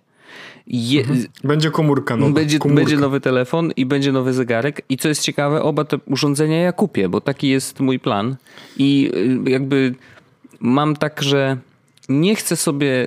Je, 0.67 1.01
mhm. 1.01 1.27
będzie 1.45 1.71
komórka 1.71 2.17
nowa. 2.17 2.33
Będzie, 2.33 2.59
komórka. 2.59 2.81
będzie 2.81 2.97
nowy 2.97 3.21
telefon 3.21 3.71
i 3.77 3.87
będzie 3.87 4.13
nowy 4.13 4.33
zegarek. 4.33 4.83
I 4.89 4.97
co 4.97 5.09
jest 5.09 5.23
ciekawe, 5.23 5.63
oba 5.63 5.85
te 5.85 5.99
urządzenia 6.07 6.61
ja 6.61 6.73
kupię, 6.73 7.09
bo 7.09 7.21
taki 7.21 7.49
jest 7.49 7.81
mój 7.81 7.99
plan. 7.99 8.37
I 8.79 9.11
y, 9.47 9.51
jakby 9.51 9.95
mam 10.61 10.97
tak, 10.97 11.23
że 11.23 11.57
nie 12.09 12.35
chcę 12.37 12.57
sobie 12.57 13.07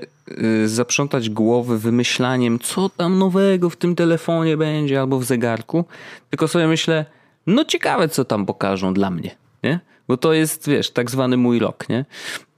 zaprzątać 0.66 1.30
głowy 1.30 1.80
wymyślaniem, 1.80 2.60
co 2.60 2.90
tam 2.90 3.20
nowego 3.20 3.70
w 3.70 3.76
tym 3.76 3.96
telefonie 3.96 4.58
będzie 4.58 5.00
albo 5.00 5.20
w 5.20 5.24
zegarku, 5.24 5.86
tylko 6.30 6.48
sobie 6.48 6.68
myślę, 6.68 7.06
no 7.48 7.66
ciekawe, 7.66 8.10
co 8.10 8.26
tam 8.26 8.46
pokażą 8.46 8.94
dla 8.94 9.12
mnie, 9.12 9.36
nie? 9.64 9.80
Bo 10.08 10.18
to 10.18 10.34
jest, 10.34 10.70
wiesz, 10.70 10.92
tak 10.92 11.12
zwany 11.12 11.38
mój 11.38 11.60
rok, 11.60 11.90
nie? 11.90 12.06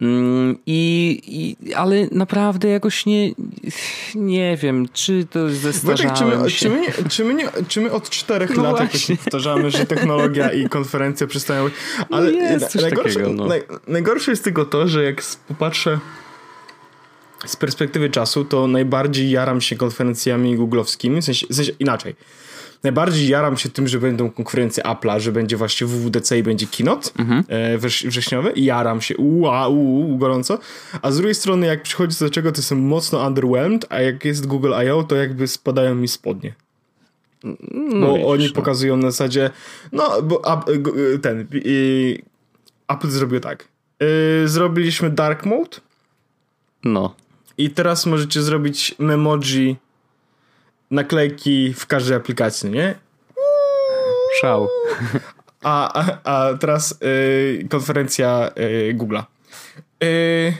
Mm, 0.01 0.57
I, 0.65 1.21
i, 1.27 1.73
ale 1.73 2.07
naprawdę 2.11 2.67
jakoś 2.67 3.05
nie, 3.05 3.31
nie 4.15 4.57
wiem, 4.57 4.85
czy 4.93 5.25
to 5.31 5.49
zestarzałem 5.49 6.43
czy 6.43 6.51
się. 6.51 6.57
Czy 6.57 6.69
my, 6.69 7.09
czy, 7.09 7.25
my 7.25 7.33
nie, 7.33 7.49
czy 7.67 7.81
my 7.81 7.91
od 7.91 8.09
czterech 8.09 8.57
no 8.57 8.63
lat 8.63 8.79
jakoś 8.79 9.07
powtarzamy, 9.07 9.71
że 9.71 9.85
technologia 9.85 10.51
i 10.51 10.69
konferencje 10.69 11.27
przestają... 11.27 11.69
No 12.09 12.17
ale 12.17 12.31
no 12.31 12.37
jest 12.37 12.75
najgorsze, 12.75 13.13
takiego, 13.13 13.33
no. 13.33 13.45
naj, 13.45 13.63
najgorsze 13.87 14.31
jest 14.31 14.43
tylko 14.43 14.65
to, 14.65 14.87
że 14.87 15.03
jak 15.03 15.23
popatrzę 15.47 15.99
z 17.45 17.55
perspektywy 17.55 18.09
czasu 18.09 18.45
to 18.45 18.67
najbardziej 18.67 19.29
jaram 19.29 19.61
się 19.61 19.75
konferencjami 19.75 20.55
googlowskimi, 20.55 21.21
w 21.21 21.25
sensie, 21.25 21.47
w 21.49 21.55
sensie 21.55 21.71
inaczej. 21.79 22.15
Najbardziej 22.83 23.27
jaram 23.27 23.57
się 23.57 23.69
tym, 23.69 23.87
że 23.87 23.99
będą 23.99 24.31
konferencje 24.31 24.83
Apple'a, 24.83 25.19
że 25.19 25.31
będzie 25.31 25.57
właśnie 25.57 25.87
WWDC 25.87 26.39
i 26.39 26.43
będzie 26.43 26.67
keynote 26.67 27.09
mhm. 27.19 27.43
e, 27.47 27.77
wrześniowy 27.77 28.51
i 28.51 28.65
jaram 28.65 29.01
się 29.01 29.17
ua, 29.17 29.67
uu, 29.67 30.17
gorąco. 30.17 30.59
A 31.01 31.11
z 31.11 31.17
drugiej 31.17 31.35
strony, 31.35 31.67
jak 31.67 31.83
przychodzi 31.83 32.19
do 32.19 32.29
czego, 32.29 32.51
to 32.51 32.57
jestem 32.57 32.79
mocno 32.79 33.27
underwhelmed, 33.27 33.85
a 33.89 34.01
jak 34.01 34.25
jest 34.25 34.47
Google 34.47 34.73
I.O., 34.85 35.03
to 35.03 35.15
jakby 35.15 35.47
spadają 35.47 35.95
mi 35.95 36.07
spodnie. 36.07 36.53
No 37.71 38.07
bo 38.07 38.29
oni 38.29 38.47
no. 38.47 38.53
pokazują 38.53 38.97
na 38.97 39.11
zasadzie, 39.11 39.49
no, 39.91 40.21
bo 40.21 40.41
ten, 41.21 41.47
Apple 42.87 43.09
zrobił 43.09 43.39
tak. 43.39 43.67
E, 43.99 44.47
zrobiliśmy 44.47 45.09
dark 45.09 45.45
mode. 45.45 45.77
No. 46.83 47.15
I 47.59 47.69
teraz 47.69 48.05
możecie 48.05 48.41
zrobić 48.41 48.95
memoji 48.99 49.77
naklejki 50.91 51.73
w 51.73 51.87
każdej 51.87 52.17
aplikacji, 52.17 52.69
nie? 52.69 52.95
Szał. 54.41 54.67
A, 55.63 55.93
a, 55.93 56.17
a 56.23 56.57
teraz 56.57 56.99
y, 57.03 57.67
konferencja 57.69 58.51
y, 58.57 58.95
Google'a. 58.97 59.23
Y, 60.03 60.53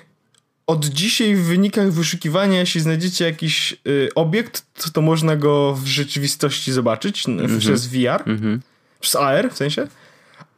od 0.68 0.86
dzisiaj 0.86 1.36
w 1.36 1.44
wynikach 1.44 1.91
wyszukiwania, 1.91 2.60
jeśli 2.60 2.82
znajdziecie 2.82 3.25
jakiś 3.25 3.75
y, 3.88 4.10
obiekt, 4.15 4.65
to, 4.84 4.89
to 4.89 5.01
można 5.01 5.36
go 5.36 5.74
w 5.74 5.88
rzeczywistości 5.88 6.72
zobaczyć 6.72 7.27
mm 7.27 7.48
-hmm. 7.48 7.60
przez 7.60 7.88
VR, 7.88 8.24
mm 8.25 8.38
-hmm. 8.38 8.60
przez 9.00 9.15
AR 9.15 9.51
w 9.51 9.58
sensie 9.58 9.88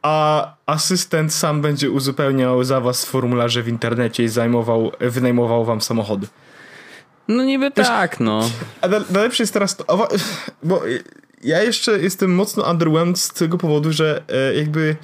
a 0.02 0.46
asystent 0.66 1.34
sam 1.34 1.62
będzie 1.62 1.90
uzupełniał 1.90 2.64
za 2.64 2.80
was 2.80 3.04
formularze 3.04 3.62
w 3.62 3.68
internecie 3.68 4.24
i 4.24 4.28
zajmował, 4.28 4.92
wynajmował 5.00 5.64
wam 5.64 5.80
samochody. 5.80 6.26
No 7.28 7.44
niby 7.44 7.70
Wiesz, 7.76 7.86
tak, 7.86 8.20
no. 8.20 8.50
A 8.80 8.88
najlepsze 8.88 9.42
jest 9.42 9.52
teraz 9.52 9.76
to, 9.76 10.08
bo 10.62 10.82
ja 11.44 11.62
jeszcze 11.62 11.98
jestem 11.98 12.34
mocno 12.34 12.70
underwhelmed 12.70 13.18
z 13.18 13.32
tego 13.32 13.58
powodu, 13.58 13.92
że 13.92 14.22
e, 14.28 14.54
jakby 14.54 14.96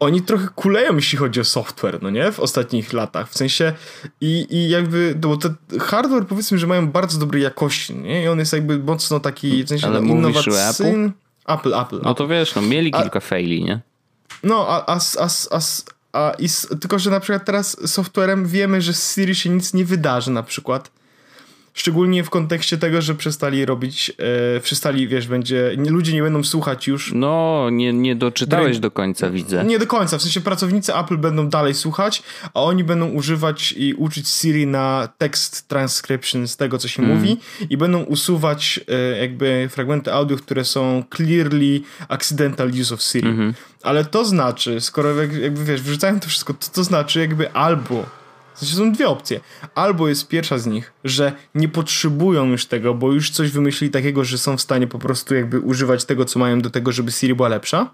oni 0.00 0.22
trochę 0.22 0.48
kuleją, 0.54 0.96
jeśli 0.96 1.18
chodzi 1.18 1.40
o 1.40 1.44
software, 1.44 2.02
no 2.02 2.10
nie? 2.10 2.32
W 2.32 2.40
ostatnich 2.40 2.92
latach. 2.92 3.30
W 3.30 3.36
sensie 3.36 3.72
i, 4.20 4.46
i 4.50 4.68
jakby, 4.68 5.14
bo 5.20 5.36
ten 5.36 5.54
hardware 5.80 6.26
powiedzmy, 6.26 6.58
że 6.58 6.66
mają 6.66 6.88
bardzo 6.88 7.18
dobrej 7.18 7.42
jakości, 7.42 7.94
nie? 7.94 8.24
I 8.24 8.28
on 8.28 8.38
jest 8.38 8.52
jakby 8.52 8.78
mocno 8.78 9.20
taki, 9.20 9.64
w 9.64 9.68
sensie 9.68 9.86
Ale 9.86 10.00
no, 10.00 10.14
innowacyjny. 10.14 11.12
Apple, 11.46 11.80
Apple. 11.80 12.00
No 12.02 12.14
to 12.14 12.28
wiesz, 12.28 12.54
no 12.54 12.62
mieli 12.62 12.90
kilka 12.92 13.18
a, 13.18 13.20
faili, 13.20 13.64
nie? 13.64 13.80
No, 14.42 14.68
a, 14.68 14.86
a, 14.86 14.98
a, 15.20 15.28
a, 15.50 15.60
a 16.12 16.32
i, 16.38 16.48
tylko, 16.80 16.98
że 16.98 17.10
na 17.10 17.20
przykład 17.20 17.44
teraz 17.44 17.90
softwarem 17.90 18.46
wiemy, 18.46 18.80
że 18.80 18.92
z 18.92 19.14
Siri 19.14 19.34
się 19.34 19.50
nic 19.50 19.74
nie 19.74 19.84
wydarzy 19.84 20.30
na 20.30 20.42
przykład. 20.42 20.90
Szczególnie 21.74 22.24
w 22.24 22.30
kontekście 22.30 22.78
tego, 22.78 23.02
że 23.02 23.14
przestali 23.14 23.66
robić, 23.66 24.12
e, 24.56 24.60
przestali, 24.60 25.08
wiesz, 25.08 25.26
będzie, 25.26 25.74
nie, 25.78 25.90
ludzie 25.90 26.12
nie 26.12 26.22
będą 26.22 26.44
słuchać 26.44 26.86
już. 26.86 27.12
No, 27.14 27.68
nie, 27.70 27.92
nie 27.92 28.16
doczytałeś 28.16 28.78
do 28.78 28.90
końca, 28.90 29.30
widzę. 29.30 29.64
Nie 29.64 29.78
do 29.78 29.86
końca, 29.86 30.18
w 30.18 30.22
sensie 30.22 30.40
pracownicy 30.40 30.94
Apple 30.96 31.18
będą 31.18 31.48
dalej 31.48 31.74
słuchać, 31.74 32.22
a 32.54 32.62
oni 32.62 32.84
będą 32.84 33.08
używać 33.08 33.74
i 33.76 33.94
uczyć 33.94 34.28
Siri 34.28 34.66
na 34.66 35.08
text 35.18 35.68
transcription 35.68 36.48
z 36.48 36.56
tego, 36.56 36.78
co 36.78 36.88
się 36.88 37.02
mm. 37.02 37.16
mówi 37.16 37.36
i 37.70 37.76
będą 37.76 38.02
usuwać 38.02 38.80
e, 38.88 39.18
jakby 39.18 39.68
fragmenty 39.70 40.12
audio, 40.12 40.36
które 40.36 40.64
są 40.64 41.04
clearly 41.16 41.80
accidental 42.08 42.70
use 42.80 42.94
of 42.94 43.02
Siri. 43.02 43.28
Mm 43.28 43.38
-hmm. 43.38 43.54
Ale 43.82 44.04
to 44.04 44.24
znaczy, 44.24 44.80
skoro 44.80 45.22
jakby, 45.22 45.64
wiesz, 45.64 45.82
wyrzucają 45.82 46.20
to 46.20 46.28
wszystko, 46.28 46.54
to, 46.54 46.66
to 46.72 46.84
znaczy 46.84 47.20
jakby 47.20 47.52
albo 47.52 48.21
w 48.54 48.58
sensie 48.58 48.76
są 48.76 48.92
dwie 48.92 49.08
opcje. 49.08 49.40
Albo 49.74 50.08
jest 50.08 50.28
pierwsza 50.28 50.58
z 50.58 50.66
nich, 50.66 50.92
że 51.04 51.32
nie 51.54 51.68
potrzebują 51.68 52.46
już 52.46 52.66
tego, 52.66 52.94
bo 52.94 53.12
już 53.12 53.30
coś 53.30 53.50
wymyślili 53.50 53.90
takiego, 53.90 54.24
że 54.24 54.38
są 54.38 54.56
w 54.56 54.60
stanie 54.60 54.86
po 54.86 54.98
prostu 54.98 55.34
jakby 55.34 55.60
używać 55.60 56.04
tego, 56.04 56.24
co 56.24 56.38
mają 56.38 56.60
do 56.60 56.70
tego, 56.70 56.92
żeby 56.92 57.12
Siri 57.12 57.34
była 57.34 57.48
lepsza. 57.48 57.90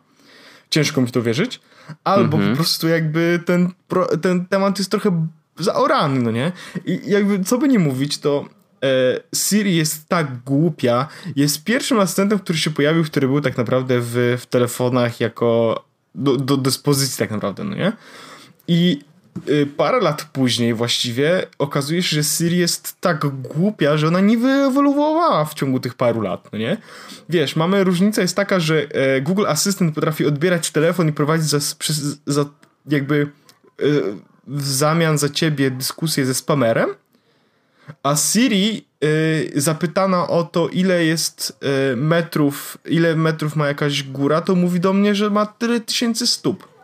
Ciężko 0.70 1.00
mi 1.00 1.06
w 1.06 1.12
to 1.12 1.22
wierzyć. 1.22 1.60
Albo 2.04 2.36
mhm. 2.36 2.50
po 2.52 2.56
prostu 2.56 2.88
jakby 2.88 3.40
ten, 3.46 3.72
ten 4.22 4.46
temat 4.46 4.78
jest 4.78 4.90
trochę 4.90 5.28
zaorany, 5.58 6.22
no 6.22 6.30
nie? 6.30 6.52
I 6.86 7.00
jakby 7.06 7.44
co 7.44 7.58
by 7.58 7.68
nie 7.68 7.78
mówić, 7.78 8.18
to 8.18 8.44
e, 8.84 8.88
Siri 9.34 9.76
jest 9.76 10.08
tak 10.08 10.42
głupia. 10.42 11.08
Jest 11.36 11.64
pierwszym 11.64 12.00
asystentem, 12.00 12.38
który 12.38 12.58
się 12.58 12.70
pojawił, 12.70 13.04
który 13.04 13.28
był 13.28 13.40
tak 13.40 13.56
naprawdę 13.56 14.00
w, 14.00 14.36
w 14.40 14.46
telefonach 14.46 15.20
jako 15.20 15.84
do, 16.14 16.36
do 16.36 16.56
dyspozycji 16.56 17.18
tak 17.18 17.30
naprawdę, 17.30 17.64
no 17.64 17.74
nie? 17.74 17.92
I 18.68 19.00
parę 19.76 20.00
lat 20.00 20.24
później 20.32 20.74
właściwie 20.74 21.46
okazuje 21.58 22.02
się, 22.02 22.16
że 22.16 22.24
Siri 22.24 22.58
jest 22.58 23.00
tak 23.00 23.26
głupia, 23.26 23.96
że 23.96 24.08
ona 24.08 24.20
nie 24.20 24.38
wyewoluowała 24.38 25.44
w 25.44 25.54
ciągu 25.54 25.80
tych 25.80 25.94
paru 25.94 26.20
lat, 26.20 26.48
no 26.52 26.58
nie? 26.58 26.76
Wiesz, 27.28 27.56
mamy, 27.56 27.84
różnica 27.84 28.22
jest 28.22 28.36
taka, 28.36 28.60
że 28.60 28.82
e, 28.90 29.20
Google 29.20 29.46
Assistant 29.46 29.94
potrafi 29.94 30.26
odbierać 30.26 30.70
telefon 30.70 31.08
i 31.08 31.12
prowadzić 31.12 31.48
za, 31.48 31.58
za 32.26 32.44
jakby 32.86 33.30
e, 33.78 33.84
w 34.46 34.66
zamian 34.66 35.18
za 35.18 35.28
ciebie 35.28 35.70
dyskusję 35.70 36.26
ze 36.26 36.34
spamerem, 36.34 36.88
a 38.02 38.16
Siri 38.16 38.86
e, 39.56 39.60
zapytana 39.60 40.28
o 40.28 40.44
to, 40.44 40.68
ile 40.68 41.04
jest 41.04 41.58
metrów, 41.96 42.78
ile 42.84 43.16
metrów 43.16 43.56
ma 43.56 43.66
jakaś 43.66 44.02
góra, 44.02 44.40
to 44.40 44.54
mówi 44.54 44.80
do 44.80 44.92
mnie, 44.92 45.14
że 45.14 45.30
ma 45.30 45.46
tyle 45.46 45.80
tysięcy 45.80 46.26
stóp. 46.26 46.77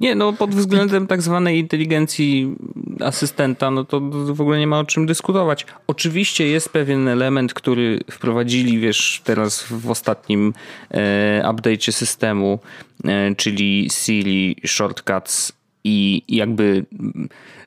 Nie, 0.00 0.14
no 0.14 0.32
pod 0.32 0.54
względem 0.54 1.06
tak 1.06 1.22
zwanej 1.22 1.58
inteligencji 1.58 2.54
asystenta, 3.00 3.70
no 3.70 3.84
to 3.84 4.00
w 4.34 4.40
ogóle 4.40 4.58
nie 4.58 4.66
ma 4.66 4.78
o 4.78 4.84
czym 4.84 5.06
dyskutować. 5.06 5.66
Oczywiście 5.86 6.46
jest 6.46 6.68
pewien 6.68 7.08
element, 7.08 7.54
który 7.54 8.00
wprowadzili, 8.10 8.78
wiesz, 8.78 9.20
teraz 9.24 9.62
w 9.62 9.90
ostatnim 9.90 10.52
e, 10.90 11.42
update'cie 11.46 11.92
systemu, 11.92 12.58
e, 13.04 13.34
czyli 13.34 13.88
Siri 13.90 14.56
Shortcuts 14.66 15.52
i 15.84 16.22
jakby 16.28 16.84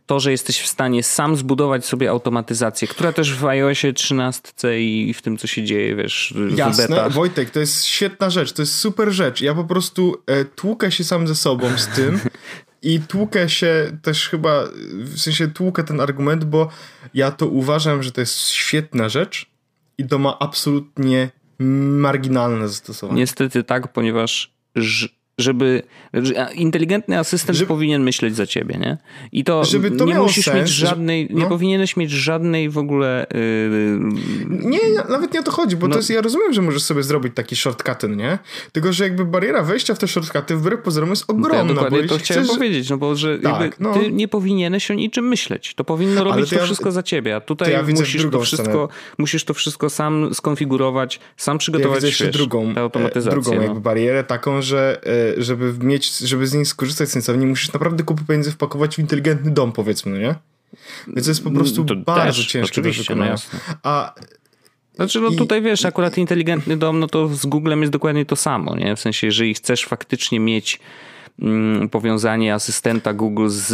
to, 0.08 0.20
że 0.20 0.32
jesteś 0.32 0.62
w 0.62 0.68
stanie 0.68 1.04
sam 1.04 1.36
zbudować 1.36 1.86
sobie 1.86 2.10
automatyzację, 2.10 2.88
która 2.88 3.14
też 3.14 3.36
w 3.36 3.46
iOSie 3.46 3.94
13 3.94 4.52
i 4.82 5.14
w 5.14 5.22
tym, 5.22 5.38
co 5.38 5.48
się 5.48 5.64
dzieje, 5.64 5.96
wiesz, 5.96 6.34
w 6.36 6.58
Jasne, 6.58 6.88
betach. 6.88 7.12
Wojtek, 7.12 7.50
to 7.50 7.60
jest 7.60 7.86
świetna 7.86 8.30
rzecz, 8.30 8.54
to 8.54 8.62
jest 8.62 8.76
super 8.76 9.12
rzecz. 9.12 9.42
Ja 9.42 9.56
po 9.56 9.64
prostu 9.64 10.24
e, 10.26 10.46
tłukę 10.46 10.92
się 10.92 11.04
sam 11.04 11.28
ze 11.28 11.36
sobą 11.36 11.78
z 11.78 11.88
tym 11.88 12.20
i 12.82 13.00
tłukę 13.00 13.50
się 13.50 13.98
też 14.02 14.30
chyba, 14.30 14.64
w 14.94 15.20
sensie 15.20 15.48
tłukę 15.48 15.84
ten 15.84 16.02
argument, 16.02 16.46
bo 16.46 16.70
ja 17.14 17.32
to 17.32 17.48
uważam, 17.48 18.04
że 18.04 18.12
to 18.12 18.22
jest 18.22 18.50
świetna 18.50 19.10
rzecz 19.10 19.46
i 19.98 20.08
to 20.08 20.20
ma 20.20 20.40
absolutnie 20.40 21.30
marginalne 21.60 22.68
zastosowanie. 22.68 23.20
Niestety 23.20 23.64
tak, 23.64 23.94
ponieważ 23.94 24.54
żeby 25.38 25.84
inteligentny 26.56 27.20
asystent 27.20 27.58
żeby, 27.58 27.68
powinien 27.68 28.04
myśleć 28.04 28.36
za 28.36 28.48
ciebie, 28.48 28.78
nie? 28.78 28.98
I 29.32 29.44
to, 29.44 29.66
żeby 29.66 29.92
to 29.92 30.06
nie 30.06 30.16
musisz 30.16 30.46
sens, 30.46 30.58
mieć 30.58 30.70
żadnej, 30.70 31.28
no. 31.32 31.40
nie 31.40 31.46
powinieneś 31.46 31.98
mieć 31.98 32.12
żadnej 32.12 32.70
w 32.70 32.78
ogóle 32.78 33.28
yy... 33.34 34.00
Nie, 34.50 34.80
nawet 35.10 35.34
nie 35.34 35.40
o 35.40 35.44
to 35.44 35.52
chodzi, 35.52 35.76
bo 35.76 35.88
no. 35.88 35.94
to 35.94 36.00
jest, 36.00 36.10
ja 36.10 36.22
rozumiem, 36.22 36.54
że 36.54 36.62
możesz 36.62 36.84
sobie 36.84 37.04
zrobić 37.04 37.34
taki 37.36 37.56
shortcuty, 37.56 38.08
nie? 38.10 38.40
Tylko, 38.72 38.94
że 38.94 39.04
jakby 39.04 39.26
bariera 39.26 39.64
wejścia 39.64 39.96
w 39.96 40.00
te 40.00 40.08
shortcuty 40.08 40.56
wbrew 40.56 40.82
pozorom 40.82 41.10
jest 41.10 41.24
ogromna. 41.28 41.64
No, 41.64 41.70
ja 41.70 41.76
dokładnie 41.84 42.08
to 42.08 42.18
chciałem 42.18 42.44
chcesz... 42.44 42.58
powiedzieć, 42.58 42.90
no 42.90 42.98
bo 42.98 43.16
że 43.16 43.40
tak, 43.40 43.80
no. 43.80 43.94
ty 43.94 44.12
nie 44.12 44.28
powinieneś 44.28 44.92
o 44.92 44.94
niczym 44.94 45.28
myśleć. 45.28 45.74
To 45.76 45.84
powinno 45.84 46.24
robić 46.24 46.50
to, 46.50 46.56
to 46.56 46.62
ja, 46.62 46.66
wszystko 46.66 46.92
za 46.92 47.04
ciebie, 47.04 47.36
a 47.36 47.42
tutaj 47.42 47.72
ja 47.72 47.84
musisz 47.84 48.26
to 48.32 48.40
wszystko, 48.40 48.90
musisz 49.18 49.44
to 49.44 49.54
wszystko 49.54 49.90
sam 49.90 50.34
skonfigurować, 50.34 51.20
sam 51.38 51.58
przygotować, 51.58 52.04
ja 52.04 52.10
widzę 52.10 52.26
wiesz, 52.26 52.34
drugą, 52.34 52.74
automatyzację. 52.76 53.42
Drugą 53.42 53.56
no. 53.56 53.62
jakby 53.62 53.80
barierę 53.80 54.24
taką, 54.24 54.62
że 54.62 55.02
e, 55.04 55.27
żeby 55.38 55.74
mieć, 55.80 56.18
żeby 56.18 56.48
z 56.48 56.54
niej 56.54 56.66
skorzystać 56.66 57.10
sensownie, 57.10 57.48
musisz 57.48 57.74
naprawdę 57.74 58.04
kupę 58.04 58.24
pieniędzy 58.28 58.52
wpakować 58.52 58.96
w 58.96 59.00
inteligentny 59.00 59.52
dom, 59.52 59.72
powiedzmy, 59.72 60.12
no 60.12 60.18
nie? 60.18 60.36
Więc 61.08 61.26
to 61.26 61.32
jest 61.32 61.44
po 61.44 61.52
prostu 61.52 61.86
to 61.86 61.96
bardzo 61.96 62.42
też, 62.42 62.48
ciężkie 62.48 62.82
do 62.82 62.90
no 62.90 62.96
wykonania. 62.96 63.36
No 63.54 63.74
A 63.84 64.16
znaczy, 64.96 65.22
no 65.22 65.32
tutaj 65.32 65.62
wiesz, 65.62 65.86
akurat 65.86 66.18
inteligentny 66.18 66.78
dom, 66.78 67.00
no 67.00 67.08
to 67.08 67.28
z 67.28 67.46
Googlem 67.46 67.82
jest 67.82 67.94
dokładnie 67.94 68.26
to 68.26 68.36
samo, 68.36 68.76
nie? 68.76 68.96
W 68.96 69.00
sensie, 69.00 69.28
jeżeli 69.28 69.54
chcesz 69.54 69.86
faktycznie 69.86 70.40
mieć 70.40 70.80
Mm, 70.80 70.82
powiązanie 71.92 72.54
asystenta 72.54 73.14
Google 73.14 73.48
z 73.50 73.74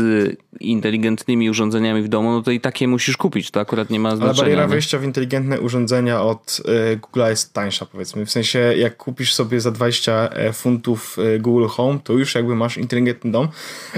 inteligentnymi 0.60 1.50
urządzeniami 1.50 2.02
w 2.02 2.08
domu, 2.08 2.32
no 2.32 2.42
to 2.42 2.52
i 2.52 2.60
takie 2.60 2.88
musisz 2.88 3.18
kupić, 3.18 3.52
to 3.52 3.60
akurat 3.60 3.90
nie 3.90 4.00
ma 4.00 4.10
znaczenia. 4.10 4.32
Ale 4.32 4.42
bariera 4.42 4.68
wejścia 4.68 5.00
w 5.00 5.04
inteligentne 5.04 5.60
urządzenia 5.60 6.22
od 6.22 6.62
y, 6.94 6.98
Google'a 6.98 7.30
jest 7.30 7.54
tańsza 7.54 7.86
powiedzmy, 7.86 8.26
w 8.26 8.32
sensie 8.32 8.60
jak 8.60 8.98
kupisz 8.98 9.34
sobie 9.34 9.62
za 9.62 9.72
20 9.72 10.30
e, 10.30 10.54
funtów 10.54 11.18
e, 11.20 11.40
Google 11.40 11.68
Home, 11.68 12.00
to 12.04 12.14
już 12.14 12.36
jakby 12.36 12.56
masz 12.56 12.78
inteligentny 12.78 13.32
dom. 13.32 13.48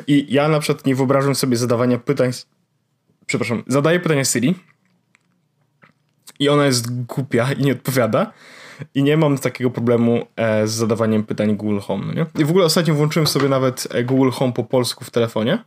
I 0.07 0.25
ja 0.29 0.47
na 0.47 0.59
przykład 0.59 0.85
nie 0.85 0.95
wyobrażam 0.95 1.35
sobie 1.35 1.57
zadawania 1.57 1.97
pytań 1.97 2.31
przepraszam, 3.25 3.63
zadaję 3.67 3.99
pytania 3.99 4.25
Siri 4.25 4.55
i 6.39 6.49
ona 6.49 6.65
jest 6.65 7.05
głupia 7.05 7.53
i 7.53 7.63
nie 7.63 7.71
odpowiada, 7.71 8.33
i 8.95 9.03
nie 9.03 9.17
mam 9.17 9.37
takiego 9.37 9.69
problemu 9.69 10.25
e, 10.35 10.67
z 10.67 10.71
zadawaniem 10.71 11.23
pytań 11.23 11.55
Google 11.55 11.79
Home. 11.79 12.05
No 12.05 12.13
nie? 12.13 12.25
I 12.41 12.45
w 12.45 12.49
ogóle 12.49 12.65
ostatnio 12.65 12.93
włączyłem 12.93 13.27
sobie 13.27 13.49
nawet 13.49 13.87
e, 13.91 14.03
Google 14.03 14.29
Home 14.29 14.53
po 14.53 14.63
polsku 14.63 15.05
w 15.05 15.11
telefonie 15.11 15.53
e, 15.53 15.63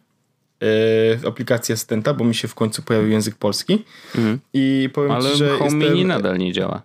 w 1.17 1.23
aplikacji 1.27 1.73
asystenta, 1.73 2.15
bo 2.15 2.25
mi 2.25 2.35
się 2.35 2.49
w 2.49 2.55
końcu 2.55 2.83
pojawił 2.83 3.11
język 3.11 3.35
polski. 3.35 3.85
Mhm. 4.15 4.39
I 4.53 4.91
powiem 4.95 5.11
ale 5.11 5.31
ci, 5.31 5.37
że. 5.37 5.49
Home 5.49 5.65
jestem... 5.65 5.81
Mini 5.81 6.05
nadal 6.05 6.39
nie 6.39 6.53
działa. 6.53 6.83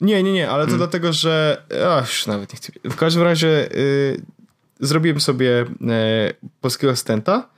Nie, 0.00 0.22
nie, 0.22 0.32
nie, 0.32 0.50
ale 0.50 0.62
to 0.64 0.70
hmm. 0.70 0.78
dlatego, 0.78 1.12
że. 1.12 1.62
Ach, 1.88 2.08
już 2.08 2.26
nawet 2.26 2.52
nie 2.52 2.56
chcę. 2.56 2.72
W 2.84 2.96
każdym 2.96 3.22
razie 3.22 3.72
y, 3.76 4.22
zrobiłem 4.80 5.20
sobie 5.20 5.62
y, 5.62 5.66
polskiego 6.60 6.92
asystenta. 6.92 7.48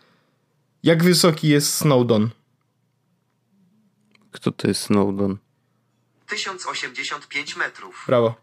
Jak 0.82 1.04
wysoki 1.04 1.48
jest 1.48 1.74
Snowdon? 1.74 2.30
Kto 4.30 4.52
to 4.52 4.68
jest 4.68 4.82
Snowdon? 4.82 5.36
1085 6.26 7.56
metrów. 7.56 8.04
Brawo. 8.06 8.34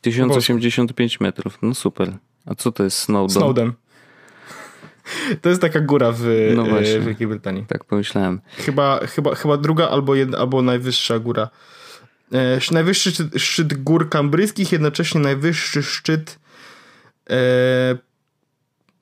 1085 0.00 1.20
metrów, 1.20 1.58
no 1.62 1.74
super. 1.74 2.16
A 2.46 2.54
co 2.54 2.72
to 2.72 2.84
jest 2.84 2.98
Snowden? 2.98 3.42
Snowden. 3.42 3.72
To 5.42 5.48
jest 5.48 5.60
taka 5.60 5.80
góra 5.80 6.12
w, 6.12 6.52
no 6.56 6.64
w 6.64 7.04
Wielkiej 7.04 7.26
Brytanii. 7.26 7.64
Tak 7.68 7.84
pomyślałem. 7.84 8.40
Chyba, 8.56 9.06
chyba, 9.06 9.34
chyba 9.34 9.56
druga 9.56 9.88
albo, 9.88 10.14
jedna, 10.14 10.38
albo 10.38 10.62
najwyższa 10.62 11.18
góra. 11.18 11.48
E, 12.32 12.60
najwyższy 12.70 13.10
szczyt, 13.10 13.34
szczyt 13.36 13.82
gór 13.82 14.08
kambryjskich, 14.08 14.72
jednocześnie 14.72 15.20
najwyższy 15.20 15.82
szczyt 15.82 16.38
e, 17.30 17.36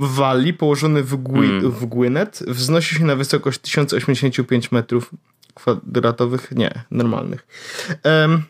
w 0.01 0.15
Walii, 0.15 0.55
położony 0.55 1.03
w, 1.03 1.17
Gwi, 1.17 1.39
mm. 1.39 1.71
w 1.71 1.87
Gwynedd, 1.87 2.43
wznosi 2.47 2.95
się 2.95 3.05
na 3.05 3.17
wysokość 3.17 3.59
1085 3.59 4.73
metrów 4.73 5.11
kwadratowych, 5.59 6.53
nie, 6.53 6.71
normalnych. 6.91 7.47
Um, 8.05 8.43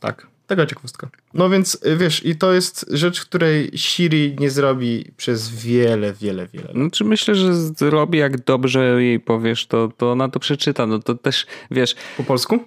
tak, 0.00 0.26
taka 0.46 0.66
ciekawostka. 0.66 1.10
No 1.34 1.50
więc 1.50 1.78
y, 1.86 1.96
wiesz, 1.96 2.26
i 2.26 2.36
to 2.36 2.52
jest 2.52 2.86
rzecz, 2.90 3.20
której 3.20 3.70
Siri 3.76 4.36
nie 4.38 4.50
zrobi 4.50 5.12
przez 5.16 5.48
wiele, 5.48 6.12
wiele, 6.12 6.46
wiele 6.46 6.66
lat. 6.66 6.76
Znaczy 6.76 7.04
myślę, 7.04 7.34
że 7.34 7.54
zrobi, 7.54 8.18
jak 8.18 8.44
dobrze 8.44 9.02
jej 9.02 9.20
powiesz, 9.20 9.66
to, 9.66 9.92
to 9.96 10.12
ona 10.12 10.28
to 10.28 10.40
przeczyta. 10.40 10.86
No 10.86 10.98
to 10.98 11.14
też, 11.14 11.46
wiesz... 11.70 11.94
Po 12.16 12.24
polsku? 12.24 12.58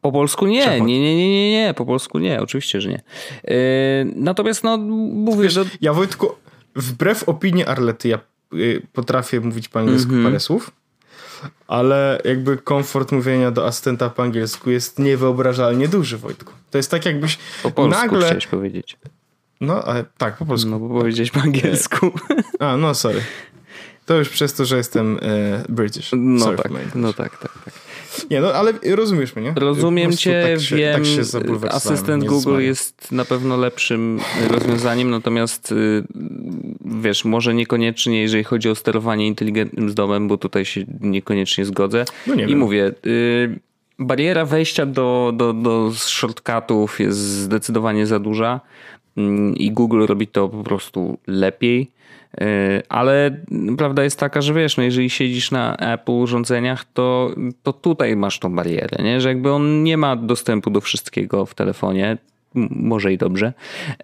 Po 0.00 0.12
polsku 0.12 0.46
nie, 0.46 0.80
nie, 0.80 1.00
nie, 1.00 1.16
nie, 1.16 1.28
nie, 1.28 1.52
nie, 1.52 1.74
po 1.74 1.86
polsku 1.86 2.18
nie, 2.18 2.40
oczywiście, 2.40 2.80
że 2.80 2.88
nie. 2.88 3.02
Yy, 3.44 4.12
natomiast 4.16 4.64
no 4.64 4.76
mówię, 4.78 5.42
wiesz, 5.42 5.52
że... 5.52 5.64
Ja 5.80 5.92
Wojtku, 5.92 6.28
wbrew 6.76 7.28
opinii 7.28 7.64
Arlety, 7.64 8.08
ja 8.08 8.18
y, 8.54 8.86
potrafię 8.92 9.40
mówić 9.40 9.68
po 9.68 9.78
angielsku 9.78 10.12
mm 10.12 10.22
-hmm. 10.22 10.26
parę 10.26 10.40
słów 10.40 10.79
ale 11.68 12.20
jakby 12.24 12.56
komfort 12.56 13.12
mówienia 13.12 13.50
do 13.50 13.66
asystenta 13.66 14.10
po 14.10 14.22
angielsku 14.22 14.70
jest 14.70 14.98
niewyobrażalnie 14.98 15.88
duży, 15.88 16.18
Wojtku. 16.18 16.52
To 16.70 16.78
jest 16.78 16.90
tak 16.90 17.06
jakbyś 17.06 17.38
po 17.62 17.70
polsku 17.70 18.00
nagle... 18.00 18.26
chciałeś 18.26 18.46
powiedzieć. 18.46 18.96
No, 19.60 19.84
ale 19.84 20.04
tak, 20.18 20.36
po 20.36 20.46
polsku. 20.46 20.70
No, 20.70 20.78
bo 20.78 20.88
powiedziałeś 20.88 21.30
po 21.30 21.40
angielsku. 21.40 22.10
A, 22.58 22.76
no 22.76 22.94
sorry. 22.94 23.22
To 24.06 24.16
już 24.16 24.28
przez 24.28 24.54
to, 24.54 24.64
że 24.64 24.76
jestem 24.76 25.18
e, 25.22 25.64
British. 25.68 26.10
No 26.12 26.52
tak, 26.52 26.70
no 26.94 27.12
tak, 27.12 27.38
tak, 27.38 27.52
tak. 27.64 27.74
Nie, 28.30 28.40
no 28.40 28.52
ale 28.52 28.72
rozumiesz 28.94 29.36
mnie, 29.36 29.44
nie? 29.44 29.52
Rozumiem 29.56 30.16
cię, 30.16 30.48
tak 30.52 30.60
się, 30.60 30.76
wiem, 30.76 31.02
tak 31.62 31.74
asystent 31.74 32.24
Google 32.24 32.60
jest 32.60 33.12
na 33.12 33.24
pewno 33.24 33.56
lepszym 33.56 34.20
rozwiązaniem, 34.50 35.10
natomiast 35.10 35.72
y, 35.72 36.04
wiesz, 36.84 37.24
może 37.24 37.54
niekoniecznie, 37.54 38.22
jeżeli 38.22 38.44
chodzi 38.44 38.68
o 38.68 38.74
sterowanie 38.74 39.26
inteligentnym 39.26 39.90
z 39.90 39.94
domem, 39.94 40.28
bo 40.28 40.38
tutaj 40.38 40.64
się 40.64 40.84
niekoniecznie 41.00 41.64
zgodzę. 41.64 42.04
No 42.26 42.34
nie 42.34 42.44
I 42.44 42.46
wiem. 42.46 42.58
mówię, 42.58 42.92
y, 43.06 43.60
bariera 43.98 44.44
wejścia 44.44 44.86
do, 44.86 45.32
do, 45.36 45.52
do 45.52 45.92
shortcutów 45.94 47.00
jest 47.00 47.18
zdecydowanie 47.18 48.06
za 48.06 48.18
duża 48.18 48.60
mm, 49.16 49.56
i 49.56 49.70
Google 49.70 50.06
robi 50.06 50.26
to 50.26 50.48
po 50.48 50.64
prostu 50.64 51.18
lepiej. 51.26 51.90
E, 52.40 52.82
ale 52.88 53.40
prawda 53.78 54.04
jest 54.04 54.18
taka, 54.18 54.40
że 54.40 54.54
wiesz, 54.54 54.76
no 54.76 54.82
jeżeli 54.82 55.10
siedzisz 55.10 55.50
na 55.50 55.76
Apple 55.76 56.12
urządzeniach, 56.12 56.84
to, 56.84 57.34
to 57.62 57.72
tutaj 57.72 58.16
masz 58.16 58.38
tą 58.38 58.54
barierę, 58.54 59.04
nie? 59.04 59.20
że 59.20 59.28
jakby 59.28 59.52
on 59.52 59.82
nie 59.82 59.96
ma 59.96 60.16
dostępu 60.16 60.70
do 60.70 60.80
wszystkiego 60.80 61.46
w 61.46 61.54
telefonie 61.54 62.18
może 62.54 63.12
i 63.12 63.18
dobrze, 63.18 63.52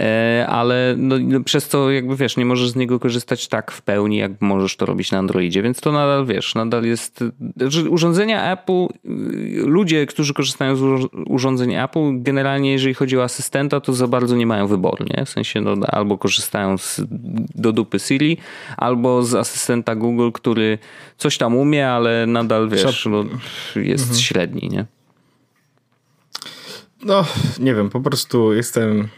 e, 0.01 0.47
ale 0.49 0.95
no, 0.99 1.19
no, 1.19 1.41
przez 1.41 1.69
to 1.69 1.91
jakby 1.91 2.17
wiesz, 2.17 2.37
nie 2.37 2.45
możesz 2.45 2.71
z 2.71 2.77
niego 2.77 3.01
korzystać 3.01 3.49
tak 3.49 3.71
w 3.71 3.83
pełni, 3.83 4.17
jak 4.17 4.33
możesz 4.41 4.77
to 4.77 4.87
robić 4.87 5.13
na 5.13 5.19
Androidzie, 5.19 5.63
więc 5.63 5.81
to 5.81 5.93
nadal 5.93 6.27
wiesz, 6.27 6.55
nadal 6.55 6.85
jest 6.85 7.25
urządzenia 7.91 8.53
Apple, 8.53 8.87
ludzie, 9.65 10.07
którzy 10.07 10.35
korzystają 10.35 10.77
z 10.77 11.09
urządzeń 11.27 11.75
Apple, 11.75 12.23
generalnie 12.23 12.73
jeżeli 12.73 12.95
chodzi 12.95 13.19
o 13.19 13.23
asystenta, 13.23 13.81
to 13.81 13.93
za 13.93 14.09
bardzo 14.09 14.37
nie 14.37 14.47
mają 14.47 14.67
wyboru, 14.67 15.05
nie? 15.17 15.25
W 15.25 15.29
sensie 15.29 15.61
no, 15.61 15.87
albo 15.87 16.19
korzystają 16.19 16.79
z, 16.79 17.01
do 17.55 17.73
dupy 17.73 17.99
Siri, 17.99 18.37
albo 18.77 19.23
z 19.23 19.35
asystenta 19.35 19.95
Google, 19.95 20.31
który 20.33 20.79
coś 21.17 21.39
tam 21.39 21.57
umie, 21.57 21.89
ale 21.89 22.27
nadal 22.27 22.69
wiesz, 22.69 23.07
no, 23.11 23.25
jest 23.77 24.05
mhm. 24.05 24.21
średni, 24.21 24.69
nie? 24.73 24.96
No, 27.07 27.25
nie 27.59 27.75
wiem, 27.75 27.90
po 27.90 28.01
prostu 28.01 28.55
jestem. 28.55 29.09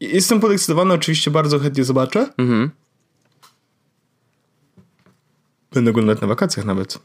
Jestem 0.00 0.40
podekscytowany, 0.40 0.94
oczywiście 0.94 1.30
bardzo 1.30 1.58
chętnie 1.58 1.84
zobaczę. 1.84 2.32
Mhm. 2.38 2.70
Będę 5.72 5.90
oglądać 5.90 6.20
na 6.20 6.26
wakacjach 6.26 6.66
nawet. 6.66 6.98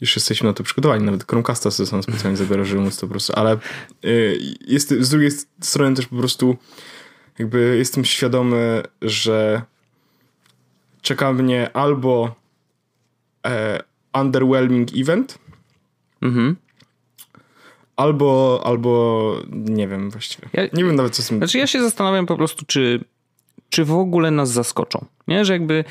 Już 0.00 0.16
jesteśmy 0.16 0.48
na 0.48 0.54
to 0.54 0.64
przygotowani, 0.64 1.04
nawet 1.04 1.26
Chromecasta 1.26 1.70
sobie 1.70 1.86
sam 1.86 2.02
specjalnie 2.02 2.36
zabiorę, 2.46 2.64
żeby 2.64 2.80
móc 2.80 2.96
to 2.96 3.00
po 3.00 3.10
prostu, 3.10 3.32
ale 3.36 3.58
y, 4.04 4.38
jest, 4.66 4.94
z 5.00 5.08
drugiej 5.08 5.30
strony 5.60 5.96
też 5.96 6.06
po 6.06 6.16
prostu 6.16 6.56
jakby 7.38 7.76
jestem 7.78 8.04
świadomy, 8.04 8.82
że 9.02 9.62
czeka 11.02 11.32
mnie 11.32 11.76
albo 11.76 12.34
e, 13.46 13.82
underwhelming 14.12 14.88
event, 14.96 15.38
mhm 16.22 16.56
Albo, 17.98 18.60
albo 18.64 19.34
nie 19.52 19.88
wiem 19.88 20.10
właściwie. 20.10 20.48
Ja, 20.52 20.62
nie 20.72 20.84
wiem 20.84 20.96
nawet 20.96 21.16
co 21.16 21.22
z 21.22 21.28
tym. 21.28 21.38
Znaczy 21.38 21.58
ja 21.58 21.66
się 21.66 21.82
zastanawiam 21.82 22.26
po 22.26 22.36
prostu, 22.36 22.64
czy, 22.66 23.04
czy 23.70 23.84
w 23.84 23.92
ogóle 23.92 24.30
nas 24.30 24.50
zaskoczą. 24.50 25.04
Nie, 25.28 25.44
że 25.44 25.52
jakby 25.52 25.84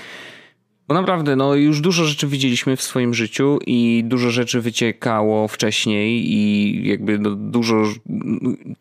bo 0.87 0.93
naprawdę, 0.93 1.35
no 1.35 1.55
już 1.55 1.81
dużo 1.81 2.05
rzeczy 2.05 2.27
widzieliśmy 2.27 2.75
w 2.75 2.81
swoim 2.81 3.13
życiu 3.13 3.59
i 3.67 4.03
dużo 4.05 4.31
rzeczy 4.31 4.61
wyciekało 4.61 5.47
wcześniej 5.47 6.33
i 6.33 6.87
jakby 6.87 7.19
no 7.19 7.29
dużo 7.31 7.83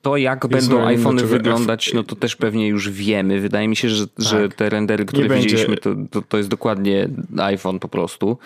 to 0.02 0.16
jak 0.16 0.46
będą 0.46 0.86
iPhony 0.86 1.24
wyglądać, 1.24 1.94
no 1.94 2.02
to 2.02 2.16
też 2.16 2.36
pewnie 2.36 2.68
już 2.68 2.90
wiemy. 2.90 3.40
Wydaje 3.40 3.68
mi 3.68 3.76
się, 3.76 3.88
że, 3.88 4.06
tak. 4.06 4.26
że 4.26 4.48
te 4.48 4.68
rendery, 4.68 5.04
które 5.04 5.28
Nie 5.28 5.34
widzieliśmy, 5.34 5.76
to, 5.76 5.94
to, 6.10 6.22
to, 6.22 6.36
jest 6.36 6.48
dokładnie 6.48 7.08
iPhone 7.38 7.78
po 7.78 7.88
prostu. 7.88 8.38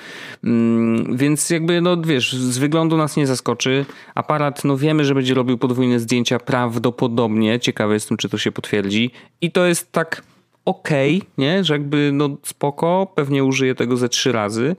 Mm, 0.44 1.16
więc 1.16 1.50
jakby, 1.50 1.80
no 1.80 2.02
wiesz, 2.02 2.32
z 2.32 2.58
wyglądu 2.58 2.96
nas 2.96 3.16
nie 3.16 3.26
zaskoczy. 3.26 3.84
Aparat, 4.14 4.64
no 4.64 4.76
wiemy, 4.76 5.04
że 5.04 5.14
będzie 5.14 5.34
robił 5.34 5.58
podwójne 5.58 6.00
zdjęcia 6.00 6.38
prawdopodobnie. 6.38 7.60
Ciekawe 7.60 7.94
jestem, 7.94 8.16
czy 8.16 8.28
to 8.28 8.38
się 8.38 8.52
potwierdzi. 8.52 9.10
I 9.40 9.50
to 9.50 9.66
jest 9.66 9.92
tak 9.92 10.22
okej, 10.64 11.16
okay, 11.16 11.30
nie? 11.38 11.64
Że 11.64 11.74
jakby 11.74 12.10
no 12.12 12.36
spoko, 12.42 13.12
pewnie 13.14 13.44
użyję 13.44 13.74
tego 13.74 13.96
ze 13.96 14.08
trzy 14.08 14.32
razy, 14.32 14.76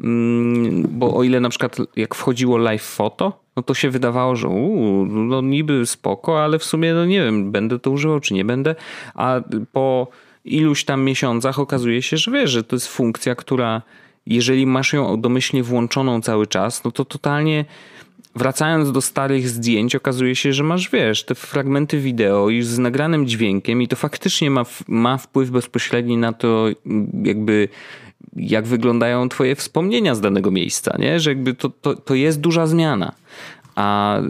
mm, 0.00 0.86
bo 0.90 1.16
o 1.16 1.22
ile 1.22 1.40
na 1.40 1.48
przykład 1.48 1.76
jak 1.96 2.14
wchodziło 2.14 2.58
live 2.58 2.82
foto, 2.82 3.44
no 3.56 3.62
to 3.62 3.74
się 3.74 3.90
wydawało, 3.90 4.36
że 4.36 4.48
uu, 4.48 5.04
no 5.06 5.40
niby 5.40 5.86
spoko, 5.86 6.44
ale 6.44 6.58
w 6.58 6.64
sumie 6.64 6.94
no 6.94 7.04
nie 7.04 7.24
wiem, 7.24 7.52
będę 7.52 7.78
to 7.78 7.90
używał 7.90 8.20
czy 8.20 8.34
nie 8.34 8.44
będę, 8.44 8.74
a 9.14 9.40
po 9.72 10.06
iluś 10.44 10.84
tam 10.84 11.02
miesiącach 11.02 11.58
okazuje 11.58 12.02
się, 12.02 12.16
że 12.16 12.30
wiesz, 12.30 12.50
że 12.50 12.64
to 12.64 12.76
jest 12.76 12.88
funkcja, 12.88 13.34
która 13.34 13.82
jeżeli 14.26 14.66
masz 14.66 14.92
ją 14.92 15.20
domyślnie 15.20 15.62
włączoną 15.62 16.20
cały 16.20 16.46
czas, 16.46 16.84
no 16.84 16.90
to 16.90 17.04
totalnie 17.04 17.64
wracając 18.34 18.92
do 18.92 19.00
starych 19.00 19.48
zdjęć, 19.48 19.94
okazuje 19.94 20.36
się, 20.36 20.52
że 20.52 20.62
masz, 20.62 20.90
wiesz, 20.90 21.24
te 21.24 21.34
fragmenty 21.34 22.00
wideo 22.00 22.48
już 22.48 22.66
z 22.66 22.78
nagranym 22.78 23.26
dźwiękiem 23.26 23.82
i 23.82 23.88
to 23.88 23.96
faktycznie 23.96 24.50
ma, 24.50 24.64
ma 24.88 25.18
wpływ 25.18 25.50
bezpośredni 25.50 26.16
na 26.16 26.32
to, 26.32 26.66
jakby 27.24 27.68
jak 28.36 28.66
wyglądają 28.66 29.28
twoje 29.28 29.56
wspomnienia 29.56 30.14
z 30.14 30.20
danego 30.20 30.50
miejsca, 30.50 30.96
nie? 30.98 31.20
Że 31.20 31.30
jakby 31.30 31.54
to, 31.54 31.68
to, 31.68 31.94
to 31.94 32.14
jest 32.14 32.40
duża 32.40 32.66
zmiana. 32.66 33.12
A 33.76 34.20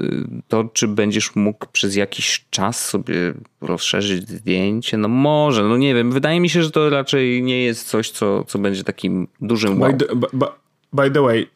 to, 0.49 0.65
czy 0.73 0.89
będziesz 0.89 1.37
mógł 1.37 1.67
przez 1.73 1.97
jakiś 1.97 2.45
czas 2.51 2.87
sobie 2.87 3.35
rozszerzyć 3.61 4.29
zdjęcie, 4.29 4.97
no 4.97 5.09
może, 5.09 5.65
no 5.65 5.77
nie 5.77 5.95
wiem. 5.95 6.13
Wydaje 6.13 6.41
mi 6.41 6.49
się, 6.49 6.63
że 6.63 6.71
to 6.71 6.91
raczej 6.91 7.43
nie 7.43 7.65
jest 7.65 7.89
coś, 7.89 8.11
co, 8.11 8.45
co 8.45 8.59
będzie 8.59 8.85
takim 8.85 9.29
dużym 9.41 9.81
wow. 9.81 9.93
By 9.93 10.07
the, 10.07 10.17
by, 10.17 10.47
by 10.93 11.11
the 11.11 11.23
way, 11.23 11.47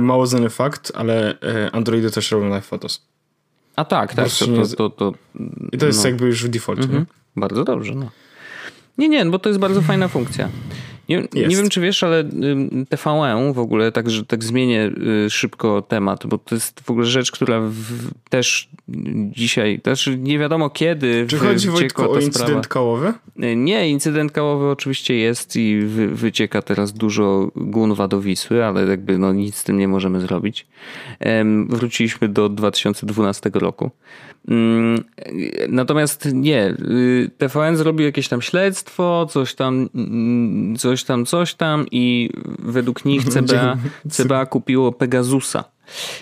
mało 0.00 0.26
znany 0.26 0.50
fakt, 0.50 0.92
ale 0.94 1.40
e, 1.40 1.70
Androidy 1.70 2.10
też 2.10 2.30
robią 2.30 2.48
live 2.48 2.66
photos. 2.66 3.02
A 3.76 3.84
tak, 3.84 4.14
tak. 4.14 4.28
To, 4.28 4.46
to, 4.46 4.76
to, 4.76 4.90
to, 4.90 5.12
I 5.72 5.78
to 5.78 5.86
jest 5.86 6.02
no. 6.02 6.08
jakby 6.08 6.26
już 6.26 6.44
w 6.44 6.48
defaulcie. 6.48 6.82
Mhm. 6.82 7.06
Bardzo 7.36 7.64
dobrze, 7.64 7.94
no. 7.94 8.10
Nie, 8.98 9.08
nie, 9.08 9.26
bo 9.26 9.38
to 9.38 9.48
jest 9.48 9.60
bardzo 9.60 9.82
fajna 9.82 10.08
funkcja. 10.08 10.48
Nie, 11.08 11.28
nie, 11.32 11.56
wiem, 11.56 11.68
czy 11.68 11.80
wiesz, 11.80 12.02
ale 12.02 12.24
TVN 12.88 13.52
w 13.52 13.58
ogóle, 13.58 13.92
tak, 13.92 14.10
że 14.10 14.26
tak 14.26 14.44
zmienię 14.44 14.90
y, 15.26 15.30
szybko 15.30 15.82
temat, 15.82 16.26
bo 16.26 16.38
to 16.38 16.54
jest 16.54 16.80
w 16.80 16.90
ogóle 16.90 17.06
rzecz, 17.06 17.32
która 17.32 17.60
w, 17.60 18.10
też 18.28 18.68
dzisiaj, 19.30 19.80
też 19.80 20.10
nie 20.18 20.38
wiadomo 20.38 20.70
kiedy. 20.70 21.26
Czy 21.28 21.38
chodzi 21.38 21.68
Wojtko 21.70 22.10
o 22.10 22.14
incydent 22.14 22.34
sprawa. 22.34 22.62
kałowy? 22.62 23.12
Y, 23.42 23.56
nie, 23.56 23.90
incydent 23.90 24.32
kałowy 24.32 24.70
oczywiście 24.70 25.14
jest 25.14 25.56
i 25.56 25.80
wy, 25.80 26.08
wycieka 26.08 26.62
teraz 26.62 26.92
dużo 26.92 27.50
gunwa 27.56 28.08
do 28.08 28.20
Wisły, 28.20 28.64
ale 28.64 28.86
jakby 28.86 29.18
no 29.18 29.32
nic 29.32 29.56
z 29.56 29.64
tym 29.64 29.78
nie 29.78 29.88
możemy 29.88 30.20
zrobić. 30.20 30.66
Wróciliśmy 31.68 32.28
do 32.28 32.48
2012 32.48 33.50
roku. 33.54 33.90
Mm, 34.48 35.04
natomiast 35.68 36.28
nie, 36.32 36.68
y, 36.68 37.30
TVN 37.38 37.76
zrobił 37.76 38.06
jakieś 38.06 38.28
tam 38.28 38.42
śledztwo, 38.42 39.26
coś 39.30 39.54
tam, 39.54 39.88
mm, 39.94 40.76
coś 40.76 41.04
tam, 41.04 41.26
coś 41.26 41.54
tam 41.54 41.86
i 41.90 42.30
według 42.58 43.04
nich 43.04 43.24
CBA, 43.32 43.76
CBA 44.10 44.46
kupiło 44.46 44.92
Pegasusa. 44.92 45.64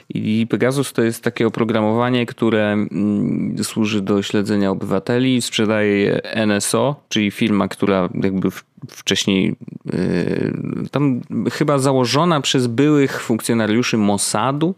I 0.08 0.46
Pegasus 0.50 0.92
to 0.92 1.02
jest 1.02 1.22
takie 1.22 1.46
oprogramowanie, 1.46 2.26
które 2.26 2.72
mm, 2.72 3.56
służy 3.64 4.00
do 4.00 4.22
śledzenia 4.22 4.70
obywateli, 4.70 5.42
sprzedaje 5.42 6.20
NSO, 6.46 6.96
czyli 7.08 7.30
firma, 7.30 7.68
która 7.68 8.08
jakby 8.22 8.48
wcześniej 8.88 9.56
y, 9.94 10.52
tam 10.90 11.20
chyba 11.52 11.78
założona 11.78 12.40
przez 12.40 12.66
byłych 12.66 13.22
funkcjonariuszy 13.22 13.96
Mossadu. 13.96 14.74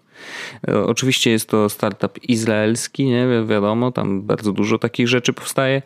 E, 0.69 0.85
oczywiście 0.85 1.31
jest 1.31 1.49
to 1.49 1.69
startup 1.69 2.19
izraelski, 2.25 3.05
nie 3.05 3.27
wiadomo, 3.47 3.93
tam 3.93 4.23
bardzo 4.23 4.53
dużo 4.53 4.79
takich 4.79 5.09
rzeczy 5.09 5.33
powstaje. 5.33 5.83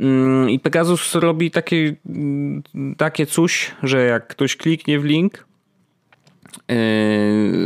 Mm, 0.00 0.50
I 0.50 0.58
Pegasus 0.58 1.14
robi 1.14 1.50
takie, 1.50 1.94
mm, 2.08 2.62
takie 2.96 3.26
coś, 3.26 3.70
że 3.82 4.04
jak 4.04 4.26
ktoś 4.26 4.56
kliknie 4.56 5.00
w 5.00 5.04
link, 5.04 5.46
e, 6.70 6.76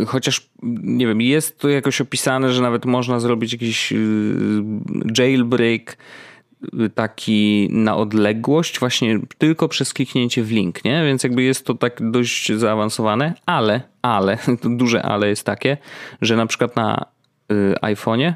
chociaż 0.06 0.50
nie 0.82 1.06
wiem, 1.06 1.20
jest 1.20 1.58
to 1.58 1.68
jakoś 1.68 2.00
opisane, 2.00 2.52
że 2.52 2.62
nawet 2.62 2.84
można 2.84 3.20
zrobić 3.20 3.52
jakiś 3.52 3.92
y, 3.92 3.96
jailbreak 5.18 5.96
taki 6.94 7.68
na 7.70 7.96
odległość, 7.96 8.78
właśnie 8.78 9.20
tylko 9.38 9.68
przez 9.68 9.92
kliknięcie 9.92 10.42
w 10.42 10.50
link, 10.50 10.84
nie? 10.84 11.04
Więc 11.04 11.24
jakby 11.24 11.42
jest 11.42 11.66
to 11.66 11.74
tak 11.74 12.10
dość 12.10 12.52
zaawansowane, 12.52 13.34
ale, 13.46 13.80
ale, 14.02 14.38
to 14.62 14.68
duże 14.68 15.02
ale 15.02 15.28
jest 15.28 15.46
takie, 15.46 15.76
że 16.20 16.36
na 16.36 16.46
przykład 16.46 16.76
na 16.76 17.06
y, 17.52 17.74
iPhone'ie 17.82 18.32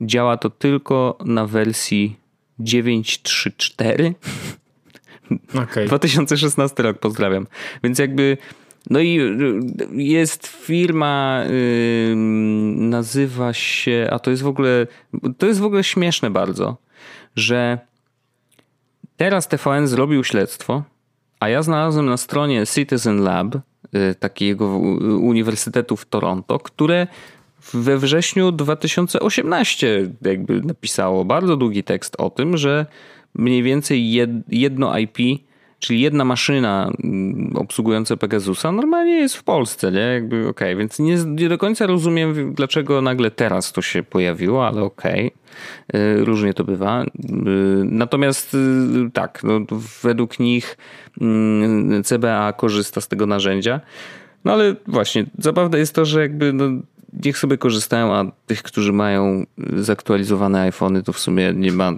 działa 0.00 0.36
to 0.36 0.50
tylko 0.50 1.18
na 1.24 1.46
wersji 1.46 2.16
9.3.4. 2.60 4.12
Okay. 5.62 5.86
2016 5.86 6.82
rok, 6.82 6.98
pozdrawiam. 6.98 7.46
Więc 7.84 7.98
jakby 7.98 8.36
no 8.90 9.00
i 9.00 9.20
y, 9.20 9.32
jest 9.92 10.46
firma, 10.46 11.44
yy, 11.44 12.16
nazywa 12.76 13.52
się, 13.52 14.08
a 14.10 14.18
to 14.18 14.30
jest 14.30 14.42
w 14.42 14.46
ogóle, 14.46 14.86
to 15.38 15.46
jest 15.46 15.60
w 15.60 15.64
ogóle 15.64 15.84
śmieszne 15.84 16.30
bardzo 16.30 16.89
że 17.36 17.78
teraz 19.16 19.48
TVN 19.48 19.86
zrobił 19.86 20.24
śledztwo, 20.24 20.82
A 21.40 21.48
ja 21.48 21.62
znalazłem 21.62 22.06
na 22.06 22.16
stronie 22.16 22.66
Citizen 22.66 23.22
Lab, 23.22 23.54
y, 23.54 24.14
takiego 24.14 24.78
uniwersytetu 25.20 25.96
w 25.96 26.04
Toronto, 26.04 26.58
które 26.58 27.06
we 27.74 27.98
wrześniu 27.98 28.52
2018 28.52 30.10
jakby 30.22 30.60
napisało 30.60 31.24
bardzo 31.24 31.56
długi 31.56 31.84
tekst 31.84 32.16
o 32.18 32.30
tym, 32.30 32.56
że 32.56 32.86
mniej 33.34 33.62
więcej 33.62 34.12
jedno 34.48 34.98
IP 34.98 35.18
Czyli 35.80 36.00
jedna 36.00 36.24
maszyna 36.24 36.90
mm, 37.04 37.52
obsługująca 37.56 38.16
Pegasusa 38.16 38.72
normalnie 38.72 39.14
jest 39.14 39.36
w 39.36 39.42
Polsce, 39.42 39.92
nie? 39.92 40.00
Jakby 40.00 40.36
okej, 40.36 40.50
okay. 40.50 40.76
więc 40.76 40.98
nie, 40.98 41.16
nie, 41.26 41.48
do 41.48 41.58
końca 41.58 41.86
rozumiem, 41.86 42.54
dlaczego 42.54 43.02
nagle 43.02 43.30
teraz 43.30 43.72
to 43.72 43.82
się 43.82 44.02
pojawiło, 44.02 44.66
ale 44.66 44.82
okej. 44.82 45.32
Okay. 45.88 46.24
Różnie 46.24 46.54
to 46.54 46.64
bywa. 46.64 47.04
Y, 47.04 47.08
natomiast 47.84 48.54
y, 48.54 49.10
tak, 49.12 49.40
no, 49.44 49.60
według 50.02 50.38
nich 50.38 50.76
mm, 51.20 52.02
CBA 52.04 52.52
korzysta 52.52 53.00
z 53.00 53.08
tego 53.08 53.26
narzędzia. 53.26 53.80
No 54.44 54.52
ale 54.52 54.76
właśnie, 54.86 55.26
zabawne 55.38 55.78
jest 55.78 55.94
to, 55.94 56.04
że 56.04 56.20
jakby 56.20 56.52
no, 56.52 56.64
niech 57.24 57.38
sobie 57.38 57.58
korzystają, 57.58 58.14
a 58.14 58.32
tych, 58.46 58.62
którzy 58.62 58.92
mają 58.92 59.46
zaktualizowane 59.76 60.60
iPhony, 60.60 61.02
to 61.02 61.12
w 61.12 61.18
sumie 61.18 61.52
nie 61.56 61.72
ma, 61.72 61.92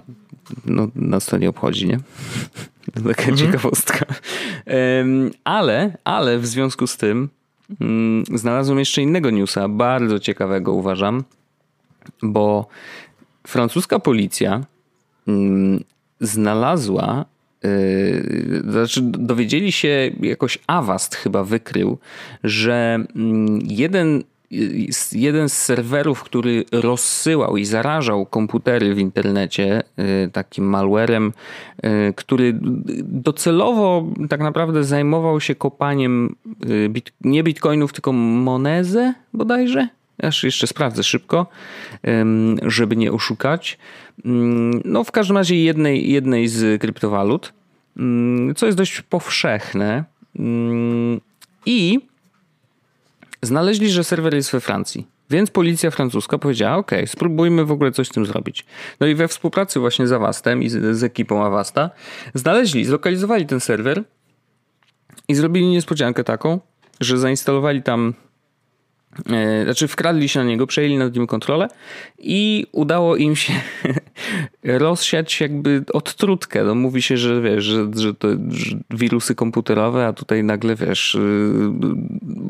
no 0.65 0.87
nas 0.95 1.25
to 1.25 1.37
nie 1.37 1.49
obchodzi, 1.49 1.87
nie? 1.87 1.99
Taka 2.91 3.21
mhm. 3.21 3.37
ciekawostka. 3.37 4.05
Ale, 5.43 5.97
ale 6.03 6.39
w 6.39 6.45
związku 6.45 6.87
z 6.87 6.97
tym 6.97 7.29
mm, 7.81 8.23
znalazłem 8.33 8.79
jeszcze 8.79 9.01
innego 9.01 9.29
newsa, 9.29 9.67
bardzo 9.67 10.19
ciekawego 10.19 10.73
uważam, 10.73 11.23
bo 12.21 12.67
francuska 13.47 13.99
policja 13.99 14.65
mm, 15.27 15.83
znalazła 16.19 17.25
y, 17.65 18.63
znaczy 18.69 19.01
dowiedzieli 19.03 19.71
się, 19.71 20.11
jakoś 20.19 20.59
Avast 20.67 21.15
chyba 21.15 21.43
wykrył, 21.43 21.97
że 22.43 23.05
mm, 23.15 23.59
jeden 23.61 24.23
jeden 25.11 25.49
z 25.49 25.53
serwerów, 25.53 26.23
który 26.23 26.65
rozsyłał 26.71 27.57
i 27.57 27.65
zarażał 27.65 28.25
komputery 28.25 28.95
w 28.95 28.99
internecie 28.99 29.83
y, 29.99 30.29
takim 30.31 30.65
malwarem, 30.65 31.33
y, 31.85 32.13
który 32.15 32.59
docelowo 33.03 34.05
tak 34.29 34.39
naprawdę 34.41 34.83
zajmował 34.83 35.41
się 35.41 35.55
kopaniem 35.55 36.35
y, 36.69 36.89
bit, 36.89 37.11
nie 37.21 37.43
bitcoinów, 37.43 37.93
tylko 37.93 38.11
monezę 38.13 39.13
bodajże. 39.33 39.87
Aż 40.23 40.43
jeszcze 40.43 40.67
sprawdzę 40.67 41.03
szybko, 41.03 41.47
żeby 42.61 42.95
nie 42.95 43.11
oszukać. 43.11 43.77
No, 44.85 45.03
w 45.03 45.11
każdym 45.11 45.37
razie 45.37 45.63
jednej, 45.63 46.11
jednej 46.11 46.47
z 46.47 46.81
kryptowalut, 46.81 47.53
co 48.55 48.65
jest 48.65 48.77
dość 48.77 49.01
powszechne. 49.01 50.03
I 51.65 51.99
znaleźli, 53.45 53.89
że 53.89 54.03
serwer 54.03 54.33
jest 54.33 54.51
we 54.51 54.59
Francji. 54.59 55.07
Więc 55.29 55.51
policja 55.51 55.91
francuska 55.91 56.37
powiedziała, 56.37 56.77
ok, 56.77 56.91
spróbujmy 57.05 57.65
w 57.65 57.71
ogóle 57.71 57.91
coś 57.91 58.07
z 58.07 58.11
tym 58.11 58.25
zrobić. 58.25 58.65
No 58.99 59.07
i 59.07 59.15
we 59.15 59.27
współpracy 59.27 59.79
właśnie 59.79 60.07
z 60.07 60.11
Avastem 60.11 60.63
i 60.63 60.69
z, 60.69 60.97
z 60.97 61.03
ekipą 61.03 61.45
Avasta 61.45 61.89
znaleźli, 62.33 62.85
zlokalizowali 62.85 63.45
ten 63.45 63.59
serwer 63.59 64.03
i 65.27 65.35
zrobili 65.35 65.67
niespodziankę 65.67 66.23
taką, 66.23 66.59
że 67.01 67.17
zainstalowali 67.17 67.83
tam 67.83 68.13
znaczy 69.63 69.87
wkradli 69.87 70.29
się 70.29 70.39
na 70.39 70.45
niego, 70.45 70.67
przejęli 70.67 70.97
nad 70.97 71.15
nim 71.15 71.27
kontrolę 71.27 71.67
i 72.19 72.65
udało 72.71 73.15
im 73.15 73.35
się 73.35 73.53
rozsiać 74.63 75.41
jakby 75.41 75.83
odtrutkę. 75.93 76.63
No 76.63 76.75
mówi 76.75 77.01
się, 77.01 77.17
że 77.17 77.41
wiesz, 77.41 77.63
że, 77.63 77.87
że 77.95 78.13
to 78.13 78.27
że 78.49 78.77
wirusy 78.89 79.35
komputerowe, 79.35 80.07
a 80.07 80.13
tutaj 80.13 80.43
nagle 80.43 80.75
wiesz, 80.75 81.15
y, 81.15 81.51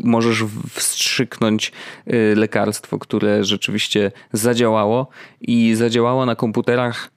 możesz 0.04 0.44
wstrzyknąć 0.70 1.72
y, 2.08 2.36
lekarstwo, 2.36 3.00
które 3.00 3.44
rzeczywiście 3.44 4.12
zadziałało 4.34 5.08
i 5.42 5.76
zadziałało 5.76 6.26
na 6.26 6.36
komputerach 6.36 7.10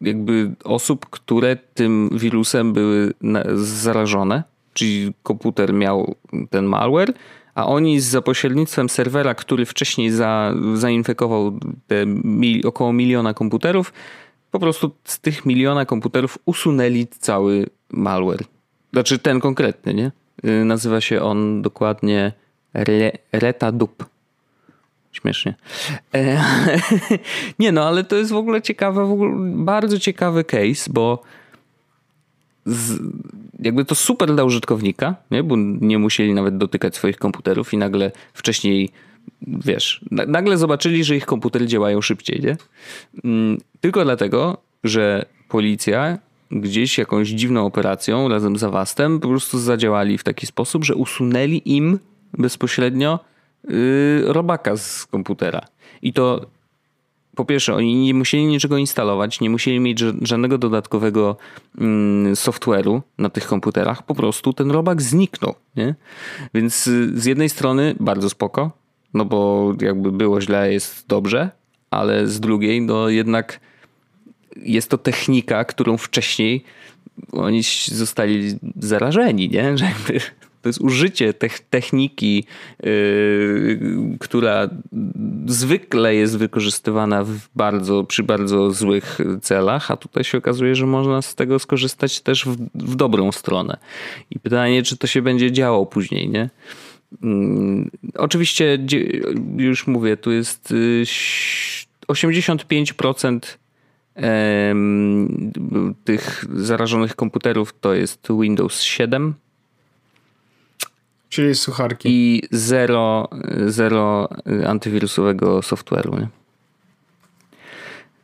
jakby 0.00 0.50
osób, 0.64 1.06
które 1.10 1.56
tym 1.56 2.10
wirusem 2.12 2.72
były 2.72 3.12
zarażone, 3.54 4.42
czyli 4.72 5.12
komputer 5.22 5.72
miał 5.72 6.14
ten 6.50 6.64
malware, 6.64 7.12
a 7.54 7.66
oni 7.66 8.00
za 8.00 8.22
pośrednictwem 8.22 8.88
serwera, 8.88 9.34
który 9.34 9.66
wcześniej 9.66 10.10
za, 10.10 10.54
zainfekował 10.74 11.58
mil, 12.24 12.66
około 12.66 12.92
miliona 12.92 13.34
komputerów, 13.34 13.92
po 14.50 14.58
prostu 14.58 14.90
z 15.04 15.20
tych 15.20 15.46
miliona 15.46 15.86
komputerów 15.86 16.38
usunęli 16.46 17.06
cały 17.06 17.66
malware. 17.90 18.44
Znaczy 18.92 19.18
ten 19.18 19.40
konkretny, 19.40 19.94
nie? 19.94 20.12
Y, 20.44 20.64
nazywa 20.64 21.00
się 21.00 21.22
on 21.22 21.62
dokładnie 21.62 22.32
Re, 22.74 23.12
Retadup. 23.32 24.04
Śmiesznie. 25.12 25.54
E, 26.14 26.44
nie 27.58 27.72
no, 27.72 27.84
ale 27.84 28.04
to 28.04 28.16
jest 28.16 28.30
w 28.30 28.36
ogóle 28.36 28.62
ciekawe, 28.62 29.06
w 29.06 29.12
ogóle 29.12 29.32
bardzo 29.46 29.98
ciekawy 29.98 30.44
case, 30.44 30.90
bo 30.90 31.22
z, 32.66 32.98
jakby 33.58 33.84
to 33.84 33.94
super 33.94 34.34
dla 34.34 34.44
użytkownika, 34.44 35.14
nie? 35.30 35.42
bo 35.42 35.56
nie 35.58 35.98
musieli 35.98 36.34
nawet 36.34 36.56
dotykać 36.56 36.96
swoich 36.96 37.16
komputerów 37.16 37.72
i 37.72 37.78
nagle 37.78 38.12
wcześniej, 38.34 38.90
wiesz, 39.46 40.04
nagle 40.10 40.58
zobaczyli, 40.58 41.04
że 41.04 41.16
ich 41.16 41.26
komputery 41.26 41.66
działają 41.66 42.00
szybciej, 42.00 42.40
nie? 42.40 42.56
Mm, 43.24 43.58
tylko 43.80 44.04
dlatego, 44.04 44.56
że 44.84 45.24
policja 45.48 46.18
gdzieś 46.50 46.98
jakąś 46.98 47.28
dziwną 47.28 47.66
operacją 47.66 48.28
razem 48.28 48.56
z 48.56 48.64
Avastem 48.64 49.20
po 49.20 49.28
prostu 49.28 49.58
zadziałali 49.58 50.18
w 50.18 50.24
taki 50.24 50.46
sposób, 50.46 50.84
że 50.84 50.94
usunęli 50.94 51.62
im 51.64 51.98
bezpośrednio 52.38 53.18
yy, 53.68 54.24
robaka 54.26 54.76
z 54.76 55.06
komputera. 55.06 55.60
I 56.02 56.12
to 56.12 56.46
po 57.36 57.44
pierwsze, 57.44 57.74
oni 57.74 57.94
nie 57.94 58.14
musieli 58.14 58.46
niczego 58.46 58.76
instalować, 58.76 59.40
nie 59.40 59.50
musieli 59.50 59.80
mieć 59.80 60.04
żadnego 60.22 60.58
dodatkowego 60.58 61.36
mm, 61.78 62.34
software'u 62.34 63.00
na 63.18 63.30
tych 63.30 63.46
komputerach, 63.46 64.02
po 64.02 64.14
prostu 64.14 64.52
ten 64.52 64.70
robak 64.70 65.02
zniknął. 65.02 65.54
Nie? 65.76 65.94
Więc 66.54 66.86
y, 66.86 67.20
z 67.20 67.24
jednej 67.24 67.48
strony 67.48 67.94
bardzo 68.00 68.30
spoko, 68.30 68.70
no 69.14 69.24
bo 69.24 69.72
jakby 69.80 70.12
było 70.12 70.40
źle, 70.40 70.72
jest 70.72 71.06
dobrze, 71.08 71.50
ale 71.90 72.26
z 72.26 72.40
drugiej, 72.40 72.82
no 72.82 73.08
jednak 73.08 73.60
jest 74.56 74.90
to 74.90 74.98
technika, 74.98 75.64
którą 75.64 75.96
wcześniej 75.96 76.64
oni 77.32 77.62
zostali 77.86 78.58
zarażeni, 78.76 79.48
nie? 79.48 79.72
Że 79.78 79.84
jakby 79.84 80.20
to 80.62 80.68
jest 80.68 80.80
użycie 80.80 81.34
techniki, 81.70 82.44
yy, 82.82 83.80
która 84.20 84.68
zwykle 85.46 86.14
jest 86.14 86.38
wykorzystywana 86.38 87.24
w 87.24 87.36
bardzo, 87.56 88.04
przy 88.04 88.22
bardzo 88.22 88.70
złych 88.70 89.18
celach, 89.42 89.90
a 89.90 89.96
tutaj 89.96 90.24
się 90.24 90.38
okazuje, 90.38 90.74
że 90.74 90.86
można 90.86 91.22
z 91.22 91.34
tego 91.34 91.58
skorzystać 91.58 92.20
też 92.20 92.44
w, 92.44 92.56
w 92.74 92.96
dobrą 92.96 93.32
stronę. 93.32 93.76
I 94.30 94.40
pytanie, 94.40 94.82
czy 94.82 94.96
to 94.96 95.06
się 95.06 95.22
będzie 95.22 95.52
działo 95.52 95.86
później, 95.86 96.28
nie? 96.28 96.50
Hmm, 97.20 97.90
oczywiście, 98.14 98.78
już 99.56 99.86
mówię, 99.86 100.16
tu 100.16 100.32
jest 100.32 100.74
85% 102.08 103.40
yy, 104.16 104.22
tych 106.04 106.44
zarażonych 106.54 107.16
komputerów 107.16 107.74
to 107.80 107.94
jest 107.94 108.28
Windows 108.40 108.82
7, 108.82 109.34
Czyli 111.32 111.54
sucharki. 111.54 112.08
I 112.10 112.42
zero, 112.50 113.28
zero 113.66 114.28
antywirusowego 114.66 115.60
software'u. 115.60 116.20
Nie? 116.20 116.28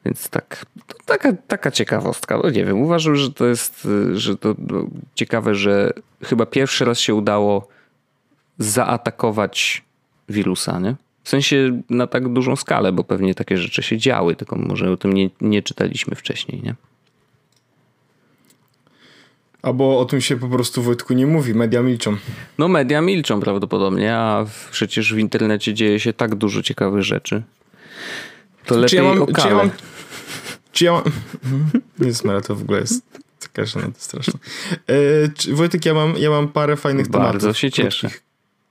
Więc 0.04 0.28
tak, 0.28 0.66
taka, 1.06 1.32
taka 1.32 1.70
ciekawostka. 1.70 2.40
No 2.44 2.50
nie 2.50 2.64
wiem, 2.64 2.82
uważam, 2.82 3.16
że 3.16 3.32
to 3.32 3.46
jest 3.46 3.88
że 4.12 4.36
to 4.36 4.54
no, 4.58 4.86
ciekawe, 5.14 5.54
że 5.54 5.92
chyba 6.24 6.46
pierwszy 6.46 6.84
raz 6.84 7.00
się 7.00 7.14
udało 7.14 7.68
zaatakować 8.58 9.84
wirusa, 10.28 10.78
nie? 10.78 10.94
W 11.24 11.28
sensie 11.28 11.82
na 11.90 12.06
tak 12.06 12.32
dużą 12.32 12.56
skalę, 12.56 12.92
bo 12.92 13.04
pewnie 13.04 13.34
takie 13.34 13.56
rzeczy 13.56 13.82
się 13.82 13.98
działy, 13.98 14.36
tylko 14.36 14.56
może 14.56 14.90
o 14.90 14.96
tym 14.96 15.12
nie, 15.12 15.30
nie 15.40 15.62
czytaliśmy 15.62 16.14
wcześniej, 16.14 16.62
nie? 16.62 16.74
Albo 19.62 19.98
o 20.00 20.04
tym 20.04 20.20
się 20.20 20.36
po 20.36 20.48
prostu 20.48 20.82
Wojtku 20.82 21.14
nie 21.14 21.26
mówi, 21.26 21.54
media 21.54 21.82
milczą. 21.82 22.16
No 22.58 22.68
media 22.68 23.00
milczą 23.00 23.40
prawdopodobnie, 23.40 24.16
a 24.16 24.46
przecież 24.70 25.14
w 25.14 25.18
internecie 25.18 25.74
dzieje 25.74 26.00
się 26.00 26.12
tak 26.12 26.34
dużo 26.34 26.62
ciekawych 26.62 27.02
rzeczy. 27.02 27.42
To 28.66 28.74
czy 28.74 28.80
lepiej 28.80 28.96
ja 28.96 29.04
mam, 29.14 29.26
czy 29.26 29.48
ja 29.48 29.54
mam, 29.54 29.70
czy 30.72 30.84
ja 30.84 30.92
mam... 30.92 31.02
Nie 32.06 32.14
smera, 32.14 32.40
to 32.40 32.56
w 32.56 32.62
ogóle 32.62 32.80
jest 32.80 33.04
taka 33.40 33.64
żona 33.64 33.86
straszna. 33.98 34.38
E, 35.48 35.54
Wojtek, 35.54 35.86
ja 35.86 35.94
mam, 35.94 36.14
ja 36.16 36.30
mam 36.30 36.48
parę 36.48 36.76
fajnych 36.76 37.08
Bardzo 37.08 37.18
tematów. 37.18 37.42
Bardzo 37.42 37.58
się 37.58 37.70
cieszę. 37.70 38.08
Krótkich, 38.08 38.22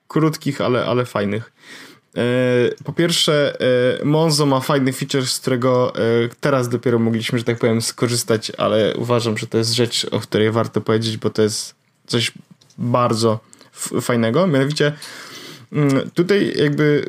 krótkich 0.07 0.61
ale, 0.61 0.85
ale 0.85 1.05
fajnych. 1.05 1.51
E, 2.17 2.83
po 2.83 2.93
pierwsze, 2.93 3.57
e, 4.01 4.05
Monzo 4.05 4.45
ma 4.45 4.59
fajny 4.59 4.93
feature, 4.93 5.25
z 5.25 5.39
którego 5.39 5.95
e, 5.95 5.99
teraz 6.41 6.69
dopiero 6.69 6.99
mogliśmy, 6.99 7.39
że 7.39 7.45
tak 7.45 7.59
powiem, 7.59 7.81
skorzystać, 7.81 8.51
ale 8.57 8.95
uważam, 8.95 9.37
że 9.37 9.47
to 9.47 9.57
jest 9.57 9.73
rzecz, 9.73 10.07
o 10.11 10.19
której 10.19 10.51
warto 10.51 10.81
powiedzieć, 10.81 11.17
bo 11.17 11.29
to 11.29 11.41
jest 11.41 11.75
coś 12.07 12.31
bardzo 12.77 13.39
fajnego, 14.01 14.47
mianowicie 14.47 14.93
mm, 15.71 16.09
tutaj 16.09 16.53
jakby 16.57 17.05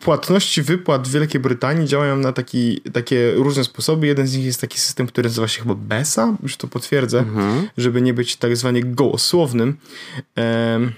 płatności 0.00 0.62
wypłat 0.62 1.08
w 1.08 1.12
Wielkiej 1.12 1.40
Brytanii 1.40 1.88
działają 1.88 2.16
na 2.16 2.32
taki, 2.32 2.80
takie 2.92 3.32
różne 3.34 3.64
sposoby. 3.64 4.06
Jeden 4.06 4.26
z 4.26 4.36
nich 4.36 4.44
jest 4.46 4.60
taki 4.60 4.80
system, 4.80 5.06
który 5.06 5.28
nazywa 5.28 5.48
się 5.48 5.62
chyba 5.62 5.74
BESA, 5.74 6.36
już 6.42 6.56
to 6.56 6.68
potwierdzę, 6.68 7.18
mhm. 7.18 7.68
żeby 7.76 8.02
nie 8.02 8.14
być 8.14 8.36
tak 8.36 8.56
zwanie 8.56 8.84
gołosłownym. 8.84 9.76
Um, 10.36 10.92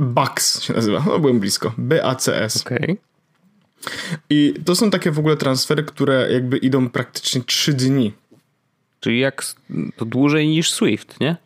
BACS 0.00 0.62
się 0.62 0.74
nazywa, 0.74 1.04
no 1.06 1.18
byłem 1.18 1.40
blisko, 1.40 1.72
BACS. 1.78 2.60
Okay. 2.66 2.96
I 4.30 4.54
to 4.64 4.74
są 4.74 4.90
takie 4.90 5.10
w 5.10 5.18
ogóle 5.18 5.36
transfery, 5.36 5.84
które 5.84 6.32
jakby 6.32 6.56
idą 6.56 6.90
praktycznie 6.90 7.42
3 7.44 7.72
dni. 7.72 8.12
Czyli 9.00 9.20
jak 9.20 9.44
to 9.96 10.04
dłużej 10.04 10.48
niż 10.48 10.70
Swift, 10.72 11.20
nie? 11.20 11.36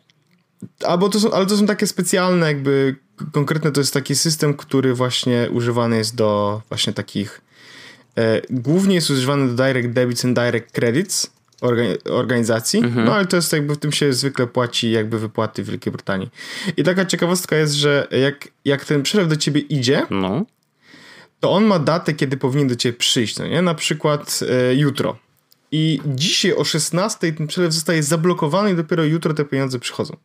Albo 0.83 1.09
to 1.09 1.19
są, 1.19 1.31
ale 1.31 1.45
to 1.45 1.57
są 1.57 1.65
takie 1.65 1.87
specjalne 1.87 2.47
jakby 2.47 2.95
konkretne 3.31 3.71
to 3.71 3.81
jest 3.81 3.93
taki 3.93 4.15
system, 4.15 4.53
który 4.53 4.93
właśnie 4.93 5.47
używany 5.51 5.97
jest 5.97 6.15
do 6.15 6.61
właśnie 6.69 6.93
takich 6.93 7.41
e, 8.17 8.41
głównie 8.49 8.95
jest 8.95 9.09
używany 9.09 9.47
do 9.55 9.63
direct 9.63 9.89
debits 9.89 10.25
and 10.25 10.39
direct 10.39 10.71
credits 10.71 11.34
organizacji, 12.09 12.79
mhm. 12.79 13.05
no 13.05 13.15
ale 13.15 13.25
to 13.25 13.35
jest 13.35 13.53
jakby 13.53 13.75
w 13.75 13.77
tym 13.77 13.91
się 13.91 14.13
zwykle 14.13 14.47
płaci 14.47 14.91
jakby 14.91 15.19
wypłaty 15.19 15.63
w 15.63 15.69
Wielkiej 15.69 15.93
Brytanii. 15.93 16.29
I 16.77 16.83
taka 16.83 17.05
ciekawostka 17.05 17.55
jest, 17.55 17.73
że 17.73 18.07
jak, 18.11 18.47
jak 18.65 18.85
ten 18.85 19.03
przelew 19.03 19.27
do 19.27 19.35
ciebie 19.35 19.61
idzie, 19.61 20.07
no. 20.09 20.45
to 21.39 21.51
on 21.51 21.65
ma 21.65 21.79
datę, 21.79 22.13
kiedy 22.13 22.37
powinien 22.37 22.67
do 22.67 22.75
ciebie 22.75 22.97
przyjść, 22.97 23.39
no 23.39 23.47
nie? 23.47 23.61
Na 23.61 23.75
przykład 23.75 24.39
e, 24.49 24.75
jutro. 24.75 25.17
I 25.71 26.01
dzisiaj 26.05 26.55
o 26.55 26.63
16 26.63 27.33
ten 27.33 27.47
przelew 27.47 27.73
zostaje 27.73 28.03
zablokowany 28.03 28.71
i 28.71 28.75
dopiero 28.75 29.03
jutro 29.03 29.33
te 29.33 29.45
pieniądze 29.45 29.79
przychodzą. 29.79 30.17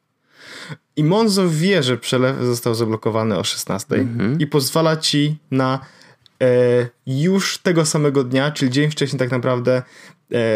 I 0.97 1.05
Monzo 1.05 1.49
wie, 1.49 1.83
że 1.83 1.97
przelew 1.97 2.37
został 2.43 2.75
zablokowany 2.75 3.39
o 3.39 3.45
16 3.45 3.95
mhm. 3.95 4.39
i 4.41 4.47
pozwala 4.47 4.97
ci 4.97 5.37
na 5.51 5.81
e, 6.43 6.47
już 7.07 7.59
tego 7.59 7.87
samego 7.87 8.25
dnia, 8.25 8.51
czyli 8.51 8.71
dzień 8.71 8.91
wcześniej 8.91 9.19
tak 9.19 9.31
naprawdę 9.31 9.83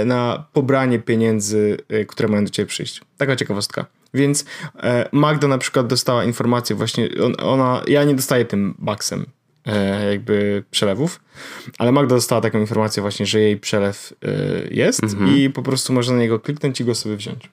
na 0.06 0.44
pobranie 0.52 0.98
pieniędzy, 0.98 1.76
e, 1.88 2.04
które 2.04 2.28
mają 2.28 2.44
do 2.44 2.50
ciebie 2.50 2.66
przyjść. 2.66 3.00
Taka 3.18 3.36
ciekawostka. 3.36 3.86
Więc 4.14 4.44
e, 4.76 5.08
Magda 5.12 5.48
na 5.48 5.58
przykład 5.58 5.86
dostała 5.86 6.24
informację 6.24 6.76
właśnie, 6.76 7.08
on, 7.24 7.34
ona, 7.38 7.82
ja 7.86 8.04
nie 8.04 8.14
dostaję 8.14 8.44
tym 8.44 8.74
baksem 8.78 9.26
e, 9.66 10.10
jakby 10.10 10.64
przelewów, 10.70 11.20
ale 11.78 11.92
Magda 11.92 12.14
dostała 12.14 12.40
taką 12.40 12.60
informację 12.60 13.00
właśnie, 13.00 13.26
że 13.26 13.40
jej 13.40 13.56
przelew 13.56 14.12
e, 14.22 14.28
jest 14.70 15.02
mhm. 15.02 15.36
i 15.36 15.50
po 15.50 15.62
prostu 15.62 15.92
można 15.92 16.14
na 16.14 16.20
niego 16.20 16.40
kliknąć 16.40 16.80
i 16.80 16.84
go 16.84 16.94
sobie 16.94 17.16
wziąć. 17.16 17.50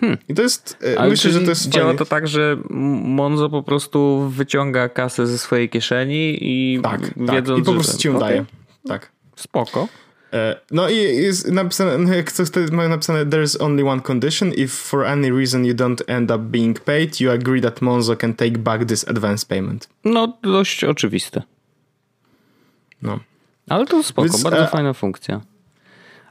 Hmm. 0.00 0.18
I 0.28 0.34
to 0.34 0.42
jest, 0.42 0.76
e, 0.92 0.98
Ale 0.98 1.10
myślę, 1.10 1.30
że 1.30 1.40
to 1.40 1.48
jest 1.48 1.68
Działa 1.68 1.86
fajnie. 1.86 1.98
to 1.98 2.04
tak, 2.04 2.28
że 2.28 2.56
Monzo 2.70 3.50
po 3.50 3.62
prostu 3.62 4.28
wyciąga 4.28 4.88
kasę 4.88 5.26
ze 5.26 5.38
swojej 5.38 5.68
kieszeni 5.68 6.38
i 6.40 6.80
tak, 6.82 7.00
tak. 7.00 7.10
wiedząc, 7.16 7.48
tak. 7.48 7.58
I 7.58 7.62
po 7.62 7.72
prostu 7.72 7.98
ci 7.98 8.08
ją 8.08 8.16
okay. 8.16 8.28
daje. 8.28 8.44
Tak. 8.88 9.12
Spoko. 9.36 9.88
E, 10.32 10.60
no 10.70 10.88
i 10.88 10.96
jest 10.96 11.48
napisane, 11.48 11.98
no 11.98 12.14
jak 12.14 12.32
coś 12.32 12.48
mają 12.72 12.88
napisane 12.88 13.26
there's 13.26 13.62
only 13.62 13.84
one 13.84 14.00
condition 14.00 14.52
if 14.52 14.68
for 14.68 15.04
any 15.04 15.30
reason 15.32 15.64
you 15.64 15.74
don't 15.74 16.02
end 16.06 16.30
up 16.30 16.38
being 16.38 16.80
paid 16.80 17.20
you 17.20 17.30
agree 17.30 17.60
that 17.60 17.80
Monzo 17.80 18.16
can 18.16 18.34
take 18.34 18.58
back 18.58 18.84
this 18.84 19.08
advance 19.08 19.46
payment. 19.46 19.88
No 20.04 20.38
dość 20.42 20.84
oczywiste. 20.84 21.42
No. 23.02 23.20
Ale 23.68 23.86
to 23.86 24.02
spoko, 24.02 24.28
Więc, 24.28 24.42
bardzo 24.42 24.64
e... 24.64 24.68
fajna 24.68 24.92
funkcja. 24.92 25.40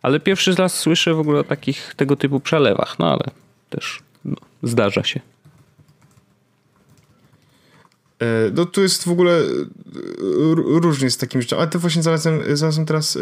Ale 0.02 0.20
pierwszy 0.20 0.56
raz 0.56 0.80
słyszę 0.80 1.14
w 1.14 1.20
ogóle 1.20 1.40
o 1.40 1.44
takich 1.44 1.94
tego 1.96 2.16
typu 2.16 2.40
przelewach, 2.40 3.00
no 3.00 3.12
ale 3.12 3.24
też 3.70 4.00
no, 4.26 4.38
zdarza 4.64 5.04
się. 5.04 5.20
E, 8.20 8.26
no 8.54 8.66
tu 8.66 8.82
jest 8.82 9.04
w 9.04 9.12
ogóle 9.12 9.42
różnie 10.56 11.10
z 11.10 11.18
takim 11.18 11.42
rzeczą, 11.42 11.58
ale 11.58 11.68
to 11.68 11.80
właśnie 11.80 12.04
znalazłem, 12.04 12.58
znalazłem 12.58 12.86
teraz 12.86 13.18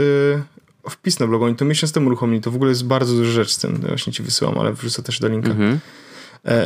wpis 0.90 1.20
na 1.20 1.28
blogu, 1.28 1.46
oni 1.46 1.56
to 1.56 1.66
miesiąc 1.66 1.94
temu 1.94 2.08
uruchomili, 2.08 2.42
to 2.42 2.52
w 2.52 2.56
ogóle 2.56 2.70
jest 2.70 2.86
bardzo 2.86 3.16
duża 3.16 3.32
rzecz 3.32 3.52
z 3.52 3.58
tym, 3.58 3.76
właśnie 3.76 4.14
ci 4.14 4.24
wysyłam, 4.24 4.60
ale 4.60 4.74
wrzucę 4.74 5.04
też 5.04 5.20
do 5.20 5.28
linka 5.28 5.52
mhm. 5.52 5.80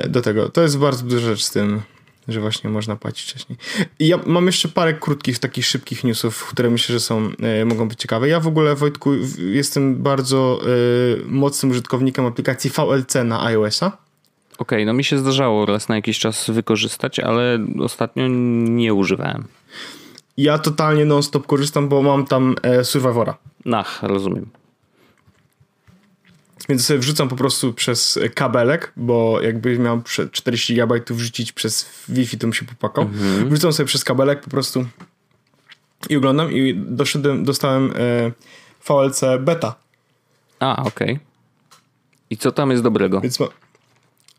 do 0.10 0.22
tego. 0.22 0.50
To 0.50 0.62
jest 0.62 0.78
bardzo 0.78 1.04
duża 1.04 1.28
rzecz 1.28 1.44
z 1.44 1.52
tym, 1.52 1.82
że 2.28 2.42
właśnie 2.42 2.70
można 2.70 2.96
płacić 2.96 3.32
wcześniej. 3.32 3.58
I 4.00 4.08
ja 4.08 4.20
mam 4.26 4.46
jeszcze 4.46 4.68
parę 4.68 4.94
krótkich, 4.94 5.40
takich 5.40 5.66
szybkich 5.66 6.04
newsów, 6.04 6.46
które 6.46 6.70
myślę, 6.70 6.94
że 6.94 7.00
są, 7.00 7.32
mogą 7.66 7.88
być 7.88 8.00
ciekawe. 8.00 8.28
Ja 8.28 8.40
w 8.40 8.48
ogóle, 8.48 8.76
Wojtku, 8.76 9.12
jestem 9.38 9.96
bardzo 9.96 10.62
mocnym 11.26 11.72
użytkownikiem 11.72 12.26
aplikacji 12.26 12.70
VLC 12.70 13.16
na 13.26 13.46
iOS-a 13.46 13.98
Okej, 14.60 14.78
okay, 14.78 14.86
no 14.86 14.94
mi 14.94 15.04
się 15.04 15.18
zdarzało 15.18 15.66
raz 15.66 15.90
na 15.90 15.96
jakiś 15.96 16.20
czas 16.20 16.50
wykorzystać, 16.50 17.20
ale 17.20 17.60
ostatnio 17.80 18.28
nie 18.28 18.94
używałem. 18.94 19.44
Ja 20.40 20.58
totalnie 20.58 21.06
non-stop 21.06 21.48
korzystam, 21.48 21.90
bo 21.90 22.02
mam 22.02 22.26
tam 22.26 22.56
e, 22.62 22.84
Survivora. 22.84 23.38
Ach, 23.74 24.04
rozumiem. 24.04 24.50
Więc 26.70 26.86
sobie 26.86 27.00
wrzucam 27.00 27.30
po 27.30 27.36
prostu 27.36 27.74
przez 27.74 28.20
kabelek, 28.36 28.94
bo 28.96 29.42
jakby 29.42 29.80
miał 29.80 30.02
40 30.32 30.76
GB 30.76 31.02
wrzucić 31.10 31.52
przez 31.52 31.90
Wi-Fi, 32.10 32.38
to 32.38 32.48
mi 32.48 32.56
się 32.56 32.66
popłakał. 32.66 33.04
Mhm. 33.04 33.50
Wrzucam 33.50 33.74
sobie 33.74 33.88
przez 33.88 34.04
kabelek 34.04 34.42
po 34.42 34.50
prostu 34.50 34.86
i 36.10 36.18
oglądam 36.18 36.52
i 36.52 36.76
doszedłem, 36.76 37.44
dostałem 37.44 37.94
e, 37.96 38.32
VLC 38.88 39.22
beta. 39.40 39.76
A, 40.60 40.84
okej. 40.84 41.14
Okay. 41.14 41.20
I 42.30 42.38
co 42.38 42.52
tam 42.52 42.72
jest 42.72 42.84
dobrego? 42.84 43.22
Więc 43.22 43.40
ma, 43.40 43.48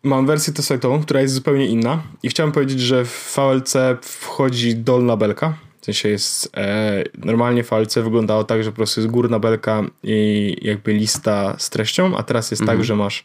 Mam 0.02 0.26
wersję 0.26 0.52
testową, 0.52 1.02
która 1.02 1.20
jest 1.20 1.34
zupełnie 1.34 1.66
inna 1.66 2.02
i 2.22 2.28
chciałem 2.28 2.52
powiedzieć, 2.52 2.80
że 2.80 3.04
w 3.04 3.36
VLC 3.36 3.76
wchodzi 4.02 4.76
dolna 4.76 5.16
belka. 5.16 5.54
W 5.80 5.84
sensie 5.84 6.08
jest 6.08 6.50
e, 6.56 7.04
normalnie 7.18 7.62
VLC 7.62 7.94
wyglądało 7.94 8.44
tak, 8.44 8.64
że 8.64 8.70
po 8.70 8.76
prostu 8.76 9.00
jest 9.00 9.10
górna 9.10 9.38
belka 9.38 9.82
i 10.02 10.56
jakby 10.62 10.92
lista 10.92 11.54
z 11.58 11.70
treścią, 11.70 12.16
a 12.16 12.22
teraz 12.22 12.50
jest 12.50 12.60
tak, 12.60 12.68
mhm. 12.68 12.78
tak, 12.78 12.84
że 12.84 12.96
masz 12.96 13.24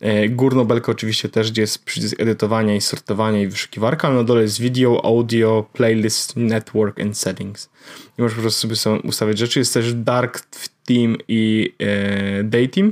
e, 0.00 0.28
górną 0.28 0.64
belkę 0.64 0.92
oczywiście 0.92 1.28
też, 1.28 1.50
gdzie 1.50 1.60
jest 1.60 1.84
przycisk 1.84 2.20
edytowania 2.20 2.74
i 2.74 2.80
sortowania 2.80 3.42
i 3.42 3.46
wyszukiwarka, 3.46 4.08
ale 4.08 4.16
na 4.16 4.24
dole 4.24 4.42
jest 4.42 4.60
video, 4.60 5.04
audio, 5.04 5.66
playlist, 5.72 6.36
network 6.36 7.00
and 7.00 7.18
settings. 7.18 7.70
I 8.18 8.22
możesz 8.22 8.36
po 8.36 8.42
prostu 8.42 8.76
sobie, 8.76 9.00
ustawiać 9.00 9.38
rzeczy. 9.38 9.58
Jest 9.58 9.74
też 9.74 9.94
dark 9.94 10.40
theme 10.86 11.16
i 11.28 11.72
e, 11.78 12.44
day 12.44 12.68
theme 12.68 12.90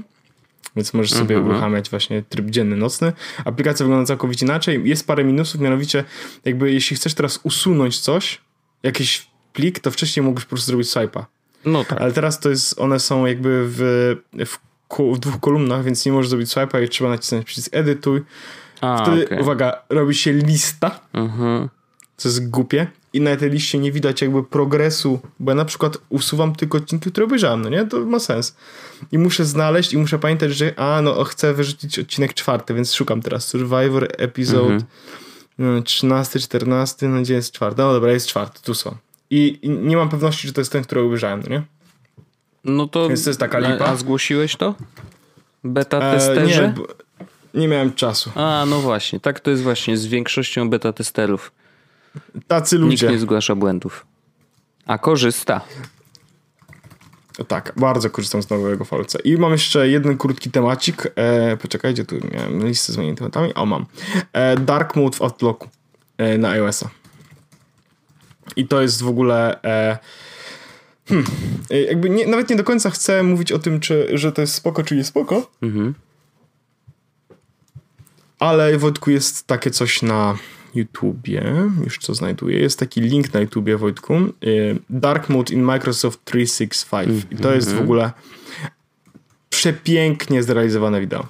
więc 0.77 0.95
możesz 0.95 1.13
sobie 1.13 1.37
-hmm. 1.37 1.47
uruchamiać 1.47 1.91
właśnie 1.91 2.23
tryb 2.23 2.51
dzienny, 2.51 2.77
nocny. 2.77 3.13
Aplikacja 3.45 3.87
wygląda 3.87 4.07
całkowicie 4.07 4.47
inaczej. 4.47 4.81
Jest 4.85 5.07
parę 5.07 5.25
minusów, 5.25 5.61
mianowicie 5.61 6.05
jakby 6.45 6.73
jeśli 6.73 6.97
chcesz 6.97 7.15
teraz 7.15 7.41
usunąć 7.43 8.01
coś, 8.01 8.41
jakiś 8.85 9.27
plik, 9.53 9.79
to 9.81 9.91
wcześniej 9.91 10.25
mógłbyś 10.25 10.45
po 10.45 10.49
prostu 10.49 10.67
zrobić 10.67 10.89
swipe'a. 10.89 11.25
No 11.65 11.85
tak. 11.85 12.01
Ale 12.01 12.13
teraz 12.13 12.41
to 12.41 12.51
jest, 12.51 12.81
one 12.81 13.01
są 13.01 13.27
jakby 13.27 13.69
w, 13.69 13.79
w, 14.47 14.59
w 15.15 15.19
dwóch 15.19 15.41
kolumnach, 15.41 15.85
więc 15.85 16.07
nie 16.07 16.13
możesz 16.13 16.29
zrobić 16.29 16.49
swipe'a 16.49 16.83
i 16.85 16.89
trzeba 16.89 17.11
nacisnąć 17.11 17.47
przycisk 17.47 17.69
edytuj. 17.77 18.23
A, 18.81 19.05
Wtedy, 19.05 19.25
okay. 19.25 19.41
uwaga, 19.41 19.83
robi 19.89 20.15
się 20.15 20.33
lista, 20.33 21.01
mhm. 21.13 21.69
co 22.17 22.29
jest 22.29 22.51
głupie 22.51 22.87
i 23.13 23.21
na 23.21 23.37
tej 23.37 23.51
liście 23.51 23.79
nie 23.79 23.93
widać 23.93 24.23
jakby 24.23 24.45
progresu, 24.45 25.21
bo 25.41 25.51
ja 25.51 25.55
na 25.55 25.65
przykład 25.65 25.99
usuwam 26.09 26.55
tylko 26.55 26.79
odcinki, 26.79 27.11
które 27.11 27.27
obejrzałem, 27.27 27.63
no 27.63 27.69
nie? 27.69 27.87
To 27.87 28.01
ma 28.01 28.19
sens. 28.19 28.57
I 29.13 29.19
muszę 29.19 29.45
znaleźć 29.45 29.93
i 29.93 29.99
muszę 29.99 30.19
pamiętać, 30.19 30.57
że 30.57 30.75
a, 30.77 31.03
no 31.03 31.25
chcę 31.25 31.55
wyrzucić 31.55 31.99
odcinek 31.99 32.35
czwarty, 32.35 32.75
więc 32.75 32.93
szukam 32.93 33.23
teraz 33.23 33.47
Survivor 33.47 34.09
Episode 34.19 34.75
mhm. 34.75 34.85
13, 35.85 36.41
14, 36.41 37.09
no 37.09 37.21
gdzie 37.23 37.35
jest 37.35 37.53
czwarty? 37.53 37.83
No 37.83 37.93
dobra, 37.93 38.13
jest 38.13 38.27
czwarty, 38.27 38.63
tu 38.63 38.75
są. 38.75 38.97
I, 39.31 39.59
I, 39.63 39.69
nie 39.71 39.97
mam 39.97 40.09
pewności, 40.09 40.47
że 40.47 40.53
to 40.53 40.61
jest 40.61 40.73
ten, 40.73 40.83
który 40.83 41.01
obejrzałem, 41.01 41.43
no 41.43 41.49
nie? 41.49 41.63
No 42.65 42.89
to, 42.89 43.09
więc 43.09 43.25
to 43.25 43.31
jest 43.31 43.41
taka 43.41 43.59
lipa. 43.59 43.85
A 43.85 43.97
zgłosiłeś 43.97 44.57
to? 44.57 44.75
Beta 45.65 46.01
testerze? 46.01 46.65
E, 46.65 46.75
nie, 47.55 47.61
nie 47.61 47.69
miałem 47.69 47.93
czasu. 47.93 48.31
A, 48.35 48.65
no 48.69 48.81
właśnie. 48.81 49.21
Tak 49.21 49.41
to 49.41 49.51
jest 49.51 49.63
właśnie 49.63 49.97
z 49.97 50.07
większością 50.07 50.71
beta 50.71 50.93
testerów. 50.93 51.53
Tacy 52.47 52.79
ludzie. 52.79 53.07
Nikt 53.07 53.15
nie 53.15 53.19
zgłasza 53.19 53.55
błędów. 53.55 54.07
A 54.87 54.99
korzysta. 54.99 55.61
Tak, 57.49 57.73
bardzo 57.77 58.11
korzystam 58.11 58.43
z 58.43 58.51
nowego 58.51 58.85
VLC. 58.85 59.17
I 59.25 59.37
mam 59.37 59.53
jeszcze 59.53 59.89
jeden 59.89 60.19
krótki 60.19 60.51
temacik. 60.51 61.13
E, 61.17 61.57
poczekajcie, 61.57 62.05
tu 62.05 62.17
miałem 62.33 62.67
listę 62.67 62.93
z 62.93 62.97
moimi 62.97 63.17
tematami. 63.17 63.55
O, 63.55 63.67
mam. 63.67 63.87
E, 64.33 64.57
dark 64.57 64.97
Mode 64.97 65.17
w 65.17 65.23
Outlooku 65.23 65.69
e, 66.19 66.39
na 66.39 66.51
iOS-a. 66.51 66.89
I 68.57 68.69
to 68.69 68.83
jest 68.83 69.03
w 69.03 69.09
ogóle... 69.09 69.63
E, 69.63 69.99
hmm, 71.09 71.27
e, 71.71 71.81
jakby 71.81 72.11
nie, 72.11 72.27
nawet 72.27 72.51
nie 72.51 72.57
do 72.57 72.65
końca 72.65 72.91
chcę 72.91 73.23
mówić 73.23 73.53
o 73.53 73.59
tym, 73.59 73.81
czy, 73.81 74.09
że 74.13 74.33
to 74.33 74.41
jest 74.41 74.55
spoko, 74.55 74.83
czy 74.83 74.97
nie 74.97 75.05
spoko. 75.05 75.51
Mhm. 75.63 75.95
Ale 78.39 78.79
Wojtku 78.79 79.11
jest 79.11 79.47
takie 79.47 79.71
coś 79.71 80.03
na 80.03 80.39
YouTubie, 80.75 81.55
już 81.85 81.99
co 81.99 82.15
znajduję, 82.15 82.59
jest 82.59 82.79
taki 82.79 83.01
link 83.01 83.35
na 83.35 83.41
YouTubie, 83.41 83.77
Wojtku, 83.77 84.15
y, 84.15 84.79
Dark 84.91 85.29
Mode 85.29 85.55
in 85.55 85.63
Microsoft 85.63 86.25
365 86.25 87.09
mm 87.09 87.21
-hmm. 87.21 87.33
i 87.33 87.37
to 87.37 87.55
jest 87.55 87.67
w 87.67 87.71
mhm. 87.71 87.85
ogóle 87.85 88.13
przepięknie 89.51 90.43
zrealizowane 90.43 91.01
wideo. 91.01 91.27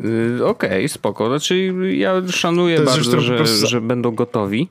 Yy, 0.00 0.46
Okej, 0.46 0.70
okay, 0.70 0.88
spoko. 0.88 1.26
Znaczy 1.26 1.74
ja 1.96 2.22
szanuję 2.28 2.80
bardzo, 2.80 3.20
że, 3.20 3.36
prostu... 3.36 3.66
że 3.66 3.80
będą 3.80 4.10
gotowi, 4.10 4.68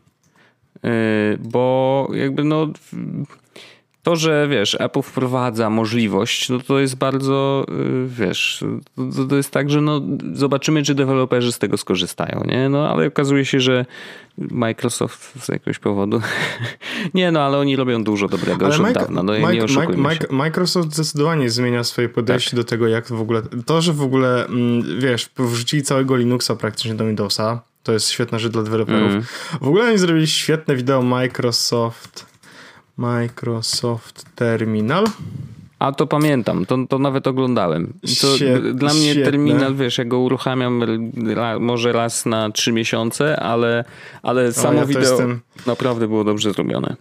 yy, 0.84 0.90
bo 1.40 2.08
jakby 2.14 2.44
no 2.44 2.68
to, 4.04 4.16
że 4.16 4.48
wiesz, 4.48 4.78
Apple 4.80 5.02
wprowadza 5.02 5.70
możliwość, 5.70 6.50
no 6.50 6.60
to 6.60 6.80
jest 6.80 6.96
bardzo, 6.96 7.66
y, 7.70 8.08
wiesz, 8.08 8.64
to, 9.18 9.26
to, 9.26 9.36
jest 9.36 9.52
tak, 9.52 9.70
że 9.70 9.82
no 9.82 10.02
zobaczymy, 10.34 10.84
czy 10.84 10.96
deweloperzy 10.96 11.52
z 11.52 11.60
tego 11.60 11.78
skorzystają, 11.78 12.44
nie? 12.46 12.70
No 12.70 12.90
ale 12.90 13.08
okazuje 13.08 13.46
się, 13.46 13.60
że 13.60 13.86
Microsoft 14.38 15.44
z 15.44 15.50
jakiegoś 15.50 15.80
powodu. 15.80 16.22
nie, 17.14 17.32
no 17.32 17.42
ale 17.42 17.58
oni 17.58 17.76
robią 17.76 18.04
dużo 18.04 18.28
dobrego 18.28 18.66
ale 18.66 18.78
już 18.78 18.88
od 18.88 18.94
dawna. 18.94 19.24
No, 19.24 19.34
Mike, 19.34 19.98
Mike, 19.98 20.28
Microsoft 20.30 20.94
zdecydowanie 20.94 21.50
zmienia 21.50 21.84
swoje 21.84 22.10
podejście 22.10 22.52
tak. 22.52 22.60
do 22.60 22.64
tego, 22.64 22.88
jak 22.88 23.08
w 23.08 23.22
ogóle. 23.22 23.42
To, 23.66 23.82
że 23.82 23.94
w 23.94 24.02
ogóle, 24.02 24.46
mm, 24.46 25.00
wiesz, 25.00 25.30
wrzucili 25.38 25.84
całego 25.84 26.16
Linuxa 26.16 26.56
praktycznie 26.60 26.96
do 26.96 27.06
Windowsa, 27.06 27.62
to 27.84 27.94
jest 27.94 28.10
świetna 28.10 28.40
rzecz 28.40 28.52
dla 28.52 28.64
deweloperów. 28.64 29.12
Mm. 29.12 29.24
W 29.62 29.68
ogóle 29.68 29.86
oni 29.86 29.98
zrobili 29.98 30.28
świetne 30.28 30.76
wideo 30.76 31.02
Microsoft 31.02 32.33
Microsoft 32.98 34.26
Terminal. 34.36 35.06
A 35.80 35.92
to 35.92 36.08
pamiętam, 36.08 36.66
to, 36.66 36.78
to 36.90 37.00
nawet 37.00 37.28
oglądałem. 37.28 37.94
To 38.22 38.28
dla 38.74 38.94
mnie 38.94 39.12
świetne. 39.12 39.24
terminal, 39.24 39.76
wiesz, 39.76 39.98
ja 39.98 40.06
go 40.06 40.20
uruchamiam 40.20 40.84
może 41.60 41.92
raz 41.92 42.26
na 42.26 42.52
trzy 42.52 42.72
miesiące, 42.72 43.40
ale, 43.40 43.86
ale 44.22 44.54
samo 44.54 44.80
ja 44.80 44.86
wideo 44.86 45.02
jestem... 45.02 45.40
naprawdę 45.66 46.08
było 46.08 46.24
dobrze 46.24 46.54
zrobione. 46.54 46.96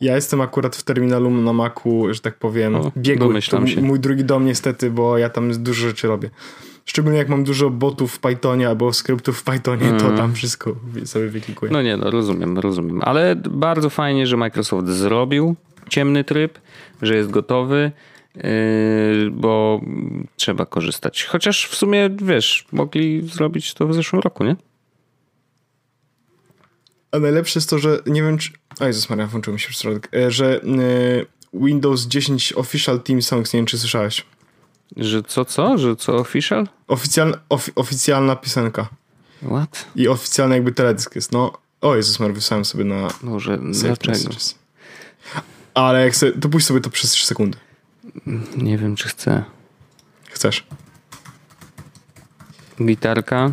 Ja 0.00 0.14
jestem 0.14 0.40
akurat 0.40 0.76
w 0.76 0.82
terminalu 0.82 1.30
na 1.30 1.52
Macu, 1.52 2.14
że 2.14 2.20
tak 2.20 2.38
powiem, 2.38 2.74
o, 2.74 2.92
biegu. 2.96 3.32
To 3.50 3.66
się. 3.66 3.80
mój 3.80 4.00
drugi 4.00 4.24
dom 4.24 4.46
niestety, 4.46 4.90
bo 4.90 5.18
ja 5.18 5.28
tam 5.30 5.62
dużo 5.62 5.88
rzeczy 5.88 6.08
robię. 6.08 6.30
Szczególnie 6.84 7.18
jak 7.18 7.28
mam 7.28 7.44
dużo 7.44 7.70
botów 7.70 8.12
w 8.12 8.18
Pythonie 8.18 8.68
albo 8.68 8.92
skryptów 8.92 9.38
w 9.38 9.42
Pythonie, 9.42 9.86
mm. 9.86 10.00
to 10.00 10.10
tam 10.10 10.34
wszystko 10.34 10.76
sobie 11.04 11.28
wyklikuję. 11.28 11.72
No 11.72 11.82
nie, 11.82 11.96
no 11.96 12.10
rozumiem, 12.10 12.58
rozumiem. 12.58 13.00
Ale 13.02 13.36
bardzo 13.36 13.90
fajnie, 13.90 14.26
że 14.26 14.36
Microsoft 14.36 14.88
zrobił 14.88 15.56
ciemny 15.88 16.24
tryb, 16.24 16.58
że 17.02 17.16
jest 17.16 17.30
gotowy, 17.30 17.92
yy, 18.34 18.42
bo 19.30 19.80
trzeba 20.36 20.66
korzystać. 20.66 21.24
Chociaż 21.24 21.66
w 21.66 21.74
sumie, 21.74 22.10
wiesz, 22.22 22.66
mogli 22.72 23.28
zrobić 23.28 23.74
to 23.74 23.88
w 23.88 23.94
zeszłym 23.94 24.22
roku, 24.22 24.44
nie? 24.44 24.56
A 27.12 27.18
najlepsze 27.18 27.58
jest 27.58 27.70
to, 27.70 27.78
że 27.78 27.98
nie 28.06 28.22
wiem 28.22 28.38
czy... 28.38 28.50
O 28.80 28.86
Jezus 28.86 29.10
Maria, 29.10 29.26
włączył 29.26 29.52
mi 29.52 29.60
się 29.60 29.68
w 29.68 29.74
środek. 29.74 30.08
E, 30.14 30.30
że 30.30 30.60
yy, 30.64 31.26
Windows 31.66 32.06
10 32.06 32.52
Official 32.52 33.00
Team 33.00 33.22
Songs, 33.22 33.52
nie 33.52 33.58
wiem 33.58 33.66
czy 33.66 33.78
słyszałeś. 33.78 34.24
Że 34.96 35.22
co, 35.22 35.44
co? 35.44 35.78
Że 35.78 35.96
co 35.96 36.16
official? 36.16 36.68
Oficjalna, 36.88 37.36
ofi 37.48 37.72
oficjalna 37.74 38.36
piosenka. 38.36 38.88
What? 39.46 39.86
I 39.96 40.08
oficjalny 40.08 40.54
jakby 40.54 40.72
teledysk 40.72 41.14
jest. 41.14 41.32
No, 41.32 41.52
o 41.80 41.96
Jezus 41.96 42.20
Mar, 42.20 42.32
wysłałem 42.32 42.64
sobie 42.64 42.84
na 42.84 43.08
Może, 43.22 43.58
dlaczego? 43.58 44.12
Messages. 44.12 44.58
Ale 45.74 46.04
jak 46.04 46.16
sobie, 46.16 46.32
to 46.32 46.48
pójść 46.48 46.66
sobie 46.66 46.80
to 46.80 46.90
przez 46.90 47.10
3 47.10 47.26
sekundy. 47.26 47.58
Nie 48.56 48.78
wiem, 48.78 48.96
czy 48.96 49.08
chcę. 49.08 49.44
Chcesz. 50.30 50.66
Gitarka. 52.82 53.52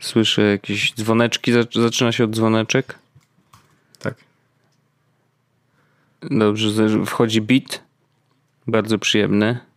Słyszę 0.00 0.42
jakieś 0.42 0.94
dzwoneczki, 0.94 1.52
zaczyna 1.74 2.12
się 2.12 2.24
od 2.24 2.30
dzwoneczek. 2.30 2.98
Tak. 3.98 4.14
Dobrze, 6.20 6.88
wchodzi 7.06 7.40
beat. 7.40 7.82
Bardzo 8.66 8.98
przyjemny. 8.98 9.71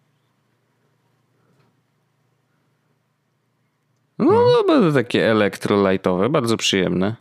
No, 4.20 4.32
no 4.32 4.64
będą 4.68 4.94
takie 4.94 5.32
elektrolightowe, 5.32 6.30
bardzo 6.30 6.58
przyjemne. 6.58 7.16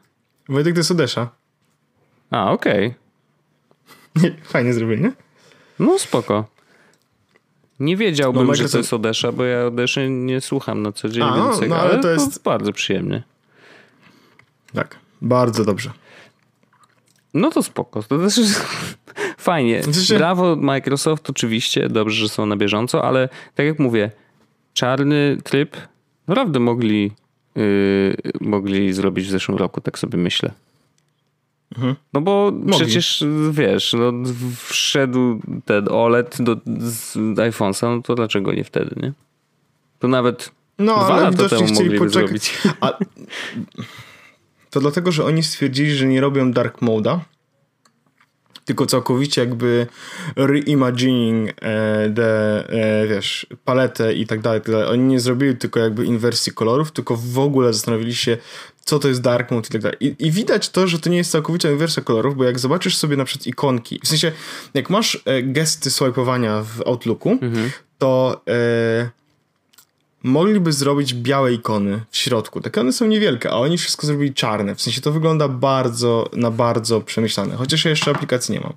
Wojtek 0.48 0.74
to 0.74 0.80
jest 0.80 0.90
Odesza. 0.90 1.30
A, 2.30 2.52
okej. 2.52 2.94
Okay. 4.16 4.36
Fajnie 4.42 4.72
zrobienie. 4.72 5.02
nie? 5.02 5.12
No 5.78 5.98
spoko. 5.98 6.44
Nie 7.80 7.96
wiedziałbym, 7.96 8.46
no, 8.46 8.54
że 8.54 8.68
to 8.68 8.78
jest 8.78 8.92
Odesza, 8.92 9.32
bo 9.32 9.44
ja 9.44 9.66
Odeszy 9.66 10.10
nie 10.10 10.40
słucham 10.40 10.82
na 10.82 10.92
co 10.92 11.08
dzień, 11.08 11.22
A, 11.22 11.36
no, 11.36 11.44
więc 11.44 11.70
no, 11.70 11.76
ale, 11.76 11.90
ale 11.90 12.02
to 12.02 12.10
jest 12.10 12.42
bardzo 12.42 12.72
przyjemny. 12.72 13.22
Tak, 14.74 14.98
bardzo 15.22 15.64
dobrze. 15.64 15.90
No 17.34 17.50
to 17.50 17.62
spoko. 17.62 18.02
To 18.02 18.18
też 18.18 18.38
jest 18.38 18.66
fajnie. 19.38 19.82
Znaczy... 19.82 20.18
Brawo 20.18 20.56
Microsoft 20.56 21.30
oczywiście, 21.30 21.88
dobrze, 21.88 22.16
że 22.16 22.28
są 22.28 22.46
na 22.46 22.56
bieżąco, 22.56 23.04
ale 23.04 23.28
tak 23.54 23.66
jak 23.66 23.78
mówię, 23.78 24.10
czarny 24.74 25.38
tryb 25.44 25.76
Naprawdę 26.28 26.60
mogli, 26.60 27.10
yy, 27.56 28.16
mogli 28.40 28.92
zrobić 28.92 29.26
w 29.26 29.30
zeszłym 29.30 29.58
roku, 29.58 29.80
tak 29.80 29.98
sobie 29.98 30.18
myślę. 30.18 30.50
Mhm. 31.76 31.96
No 32.12 32.20
bo 32.20 32.52
mogli. 32.54 32.72
przecież 32.72 33.24
wiesz, 33.50 33.92
no, 33.98 34.12
wszedł 34.56 35.40
ten 35.64 35.88
OLED 35.90 36.36
do, 36.40 36.56
z 36.78 37.14
iPhone'a, 37.16 37.96
no 37.96 38.02
to 38.02 38.14
dlaczego 38.14 38.52
nie 38.52 38.64
wtedy, 38.64 38.96
nie? 39.02 39.12
To 39.98 40.08
nawet 40.08 40.52
no, 40.78 40.94
dwa 40.94 41.14
ale 41.14 41.22
lata 41.22 41.48
temu 41.48 41.72
mogli 41.72 42.10
zrobić. 42.10 42.58
A, 42.80 42.98
to 44.70 44.80
dlatego, 44.80 45.12
że 45.12 45.24
oni 45.24 45.42
stwierdzili, 45.42 45.94
że 45.94 46.06
nie 46.06 46.20
robią 46.20 46.52
dark 46.52 46.82
moda 46.82 47.20
tylko 48.64 48.86
całkowicie 48.86 49.40
jakby 49.40 49.86
reimagining 50.36 51.50
the, 52.14 52.64
e, 52.68 53.06
wiesz, 53.06 53.46
paletę 53.64 54.14
i 54.14 54.26
tak 54.26 54.40
dalej, 54.40 54.60
tak 54.60 54.70
dalej. 54.70 54.88
Oni 54.88 55.02
nie 55.02 55.20
zrobili 55.20 55.56
tylko 55.56 55.80
jakby 55.80 56.04
inwersji 56.04 56.52
kolorów, 56.52 56.92
tylko 56.92 57.16
w 57.16 57.38
ogóle 57.38 57.72
zastanowili 57.72 58.14
się, 58.14 58.36
co 58.84 58.98
to 58.98 59.08
jest 59.08 59.20
dark 59.20 59.50
mode 59.50 59.68
i 59.68 59.72
tak 59.72 59.80
dalej. 59.80 59.96
I, 60.00 60.14
I, 60.18 60.30
widać 60.30 60.68
to, 60.68 60.86
że 60.86 60.98
to 60.98 61.10
nie 61.10 61.16
jest 61.16 61.30
całkowicie 61.30 61.72
inwersja 61.72 62.02
kolorów, 62.02 62.36
bo 62.36 62.44
jak 62.44 62.58
zobaczysz 62.58 62.96
sobie 62.96 63.16
na 63.16 63.24
przykład 63.24 63.46
ikonki, 63.46 64.00
w 64.04 64.08
sensie, 64.08 64.32
jak 64.74 64.90
masz 64.90 65.22
e, 65.24 65.42
gesty 65.42 65.90
swipeowania 65.90 66.62
w 66.62 66.82
Outlooku, 66.86 67.30
mhm. 67.30 67.70
to 67.98 68.40
e, 68.48 69.10
mogliby 70.24 70.72
zrobić 70.72 71.14
białe 71.14 71.52
ikony 71.52 72.00
w 72.10 72.16
środku. 72.16 72.60
Takie 72.60 72.80
one 72.80 72.92
są 72.92 73.06
niewielkie, 73.06 73.50
a 73.50 73.54
oni 73.54 73.78
wszystko 73.78 74.06
zrobili 74.06 74.34
czarne. 74.34 74.74
W 74.74 74.82
sensie 74.82 75.00
to 75.00 75.12
wygląda 75.12 75.48
bardzo, 75.48 76.30
na 76.32 76.50
bardzo 76.50 77.00
przemyślane. 77.00 77.56
Chociaż 77.56 77.84
ja 77.84 77.90
jeszcze 77.90 78.10
aplikacji 78.10 78.54
nie 78.54 78.60
mam. 78.60 78.72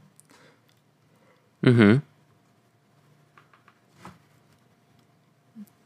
Mhm. 1.63 1.99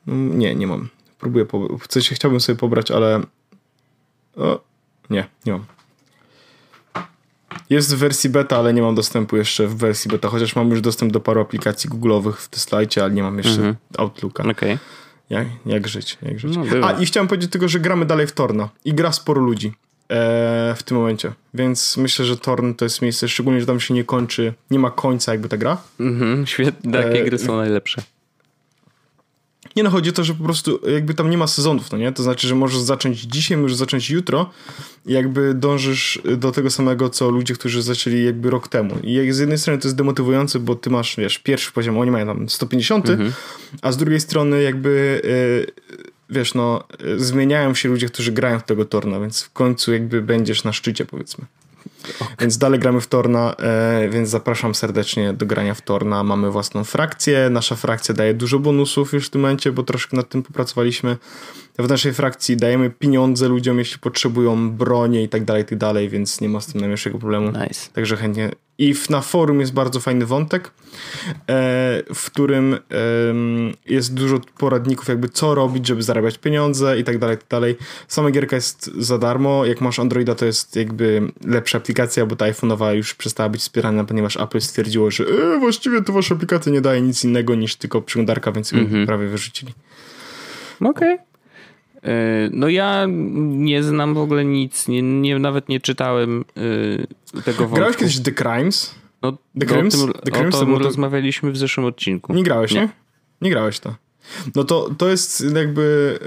Mm, 0.07 0.39
nie, 0.39 0.55
nie 0.55 0.67
mam. 0.67 0.89
Próbuję, 1.19 1.45
po... 1.45 1.77
coś 1.87 2.09
chciałbym 2.09 2.39
sobie 2.39 2.59
pobrać, 2.59 2.91
ale 2.91 3.21
o, 4.35 4.59
nie, 5.09 5.27
nie 5.45 5.51
mam. 5.51 5.65
Jest 7.69 7.95
w 7.95 7.97
wersji 7.97 8.29
beta, 8.29 8.57
ale 8.57 8.73
nie 8.73 8.81
mam 8.81 8.95
dostępu 8.95 9.37
jeszcze 9.37 9.67
w 9.67 9.75
wersji 9.75 10.11
beta, 10.11 10.29
chociaż 10.29 10.55
mam 10.55 10.69
już 10.69 10.81
dostęp 10.81 11.11
do 11.11 11.19
paru 11.19 11.41
aplikacji 11.41 11.89
Google'owych 11.89 12.33
w 12.33 12.49
Teslajcie, 12.49 13.03
ale 13.03 13.13
nie 13.13 13.23
mam 13.23 13.37
jeszcze 13.37 13.55
mhm. 13.55 13.75
Outlooka. 13.97 14.43
Okej. 14.43 14.53
Okay. 14.53 15.00
Jak, 15.31 15.47
jak 15.65 15.87
żyć, 15.87 16.17
jak 16.21 16.39
żyć. 16.39 16.57
No, 16.57 16.87
A 16.87 16.91
i 16.91 17.05
chciałem 17.05 17.27
powiedzieć 17.27 17.51
tylko, 17.51 17.67
że 17.67 17.79
gramy 17.79 18.05
dalej 18.05 18.27
w 18.27 18.31
Torno 18.31 18.69
i 18.85 18.93
gra 18.93 19.11
sporo 19.11 19.41
ludzi 19.41 19.67
e, 20.09 20.75
w 20.77 20.83
tym 20.83 20.97
momencie, 20.97 21.31
więc 21.53 21.97
myślę, 21.97 22.25
że 22.25 22.37
Torn 22.37 22.73
to 22.73 22.85
jest 22.85 23.01
miejsce, 23.01 23.29
szczególnie, 23.29 23.59
że 23.59 23.65
tam 23.65 23.79
się 23.79 23.93
nie 23.93 24.03
kończy, 24.03 24.53
nie 24.71 24.79
ma 24.79 24.91
końca 24.91 25.31
jakby 25.31 25.49
ta 25.49 25.57
gra. 25.57 25.77
Mhm, 25.99 26.47
świetnie, 26.47 26.91
takie 26.91 27.21
e, 27.21 27.25
gry 27.25 27.37
są 27.37 27.57
najlepsze. 27.57 28.01
Nie 29.75 29.83
no, 29.83 29.89
chodzi 29.89 30.09
o 30.09 30.13
to, 30.13 30.23
że 30.23 30.33
po 30.33 30.43
prostu 30.43 30.79
jakby 30.93 31.13
tam 31.13 31.29
nie 31.29 31.37
ma 31.37 31.47
sezonów, 31.47 31.91
no 31.91 31.97
nie? 31.97 32.11
To 32.11 32.23
znaczy, 32.23 32.47
że 32.47 32.55
możesz 32.55 32.79
zacząć 32.79 33.19
dzisiaj, 33.19 33.57
możesz 33.57 33.77
zacząć 33.77 34.09
jutro 34.09 34.49
i 35.05 35.13
jakby 35.13 35.53
dążysz 35.53 36.21
do 36.37 36.51
tego 36.51 36.69
samego, 36.69 37.09
co 37.09 37.29
ludzie, 37.29 37.53
którzy 37.53 37.81
zaczęli 37.81 38.23
jakby 38.23 38.49
rok 38.49 38.67
temu. 38.67 38.95
I 39.03 39.31
z 39.31 39.39
jednej 39.39 39.57
strony 39.57 39.79
to 39.79 39.87
jest 39.87 39.97
demotywujące, 39.97 40.59
bo 40.59 40.75
ty 40.75 40.89
masz, 40.89 41.15
wiesz, 41.15 41.37
pierwszy 41.39 41.71
poziom, 41.71 41.97
oni 41.97 42.11
mają 42.11 42.25
tam 42.25 42.49
150, 42.49 43.09
mhm. 43.09 43.33
a 43.81 43.91
z 43.91 43.97
drugiej 43.97 44.19
strony 44.19 44.61
jakby 44.61 45.21
yy, 45.23 46.01
wiesz, 46.29 46.53
no 46.53 46.83
zmieniają 47.17 47.75
się 47.75 47.89
ludzie, 47.89 48.07
którzy 48.07 48.31
grają 48.31 48.59
w 48.59 48.63
tego 48.63 48.85
torna, 48.85 49.19
więc 49.19 49.41
w 49.41 49.53
końcu 49.53 49.93
jakby 49.93 50.21
będziesz 50.21 50.63
na 50.63 50.73
szczycie, 50.73 51.05
powiedzmy. 51.05 51.45
Okay. 52.21 52.35
Więc 52.39 52.57
dalej 52.57 52.79
gramy 52.79 53.01
w 53.01 53.07
Torna, 53.07 53.55
e, 53.55 54.09
więc 54.09 54.29
zapraszam 54.29 54.75
serdecznie 54.75 55.33
do 55.33 55.45
grania 55.45 55.73
w 55.73 55.81
Torna. 55.81 56.23
Mamy 56.23 56.51
własną 56.51 56.83
frakcję. 56.83 57.49
Nasza 57.49 57.75
frakcja 57.75 58.15
daje 58.15 58.33
dużo 58.33 58.59
bonusów 58.59 59.13
już 59.13 59.27
w 59.27 59.29
tym 59.29 59.41
momencie, 59.41 59.71
bo 59.71 59.83
troszkę 59.83 60.17
nad 60.17 60.29
tym 60.29 60.43
popracowaliśmy 60.43 61.17
w 61.79 61.89
naszej 61.89 62.13
frakcji 62.13 62.57
dajemy 62.57 62.89
pieniądze 62.89 63.47
ludziom, 63.47 63.79
jeśli 63.79 63.99
potrzebują 63.99 64.71
broni 64.71 65.23
i 65.23 65.29
tak 65.29 65.45
dalej, 65.45 65.63
i 65.63 65.65
tak 65.65 65.77
dalej, 65.77 66.09
więc 66.09 66.41
nie 66.41 66.49
ma 66.49 66.61
z 66.61 66.67
tym 66.67 66.81
najmniejszego 66.81 67.19
problemu. 67.19 67.47
Nice. 67.47 67.89
Także 67.93 68.17
chętnie. 68.17 68.51
I 68.81 68.95
na 69.09 69.21
forum 69.21 69.59
jest 69.59 69.73
bardzo 69.73 69.99
fajny 69.99 70.25
wątek, 70.25 70.67
e, 70.67 70.71
w 72.13 72.25
którym 72.25 72.77
jest 73.85 74.13
dużo 74.13 74.39
poradników, 74.57 75.07
jakby 75.07 75.29
co 75.29 75.55
robić, 75.55 75.87
żeby 75.87 76.03
zarabiać 76.03 76.37
pieniądze 76.37 76.99
i 76.99 77.03
tak 77.03 77.17
dalej, 77.17 77.35
i 77.35 77.39
tak 77.39 77.47
dalej. 77.49 77.77
Sama 78.07 78.31
gierka 78.31 78.55
jest 78.55 78.85
za 78.97 79.17
darmo. 79.17 79.65
Jak 79.65 79.81
masz 79.81 79.99
Androida, 79.99 80.35
to 80.35 80.45
jest 80.45 80.75
jakby 80.75 81.31
lepsza 81.45 81.77
aplikacja, 81.77 82.25
bo 82.25 82.35
ta 82.35 82.45
iPhone'owa 82.45 82.95
już 82.95 83.13
przestała 83.13 83.49
być 83.49 83.61
wspierana, 83.61 84.03
ponieważ 84.03 84.37
Apple 84.37 84.61
stwierdziło, 84.61 85.11
że 85.11 85.23
e, 85.23 85.59
właściwie 85.59 86.01
to 86.01 86.13
wasza 86.13 86.35
aplikacja 86.35 86.71
nie 86.71 86.81
daje 86.81 87.01
nic 87.01 87.23
innego 87.23 87.55
niż 87.55 87.75
tylko 87.75 88.01
przeglądarka, 88.01 88.51
więc 88.51 88.73
mm 88.73 88.87
-hmm. 88.87 89.05
prawie 89.05 89.27
wyrzucili. 89.27 89.73
Okej. 90.79 91.13
Okay. 91.13 91.30
No 92.51 92.69
ja 92.69 93.05
nie 93.37 93.83
znam 93.83 94.13
w 94.13 94.17
ogóle 94.17 94.45
nic, 94.45 94.87
nie, 94.87 95.01
nie 95.01 95.39
nawet 95.39 95.69
nie 95.69 95.79
czytałem 95.79 96.45
yy, 96.55 97.43
tego 97.43 97.57
wątku. 97.57 97.75
Grałeś 97.75 97.97
kiedyś 97.97 98.19
The 98.19 98.31
Crimes? 98.31 98.95
No, 99.21 99.37
The 99.59 99.65
Crimes? 99.65 99.95
O 99.95 99.97
tym, 99.97 100.13
The 100.13 100.31
Crimes 100.31 100.55
o 100.55 100.59
tym 100.59 100.73
to 100.73 100.79
rozmawialiśmy 100.79 101.51
w 101.51 101.57
zeszłym 101.57 101.85
odcinku. 101.85 102.33
Nie 102.33 102.43
grałeś, 102.43 102.71
nie? 102.71 102.81
Nie, 102.81 102.89
nie 103.41 103.49
grałeś 103.49 103.79
to. 103.79 103.95
No 104.55 104.63
to, 104.63 104.89
to 104.97 105.09
jest 105.09 105.43
jakby 105.55 106.19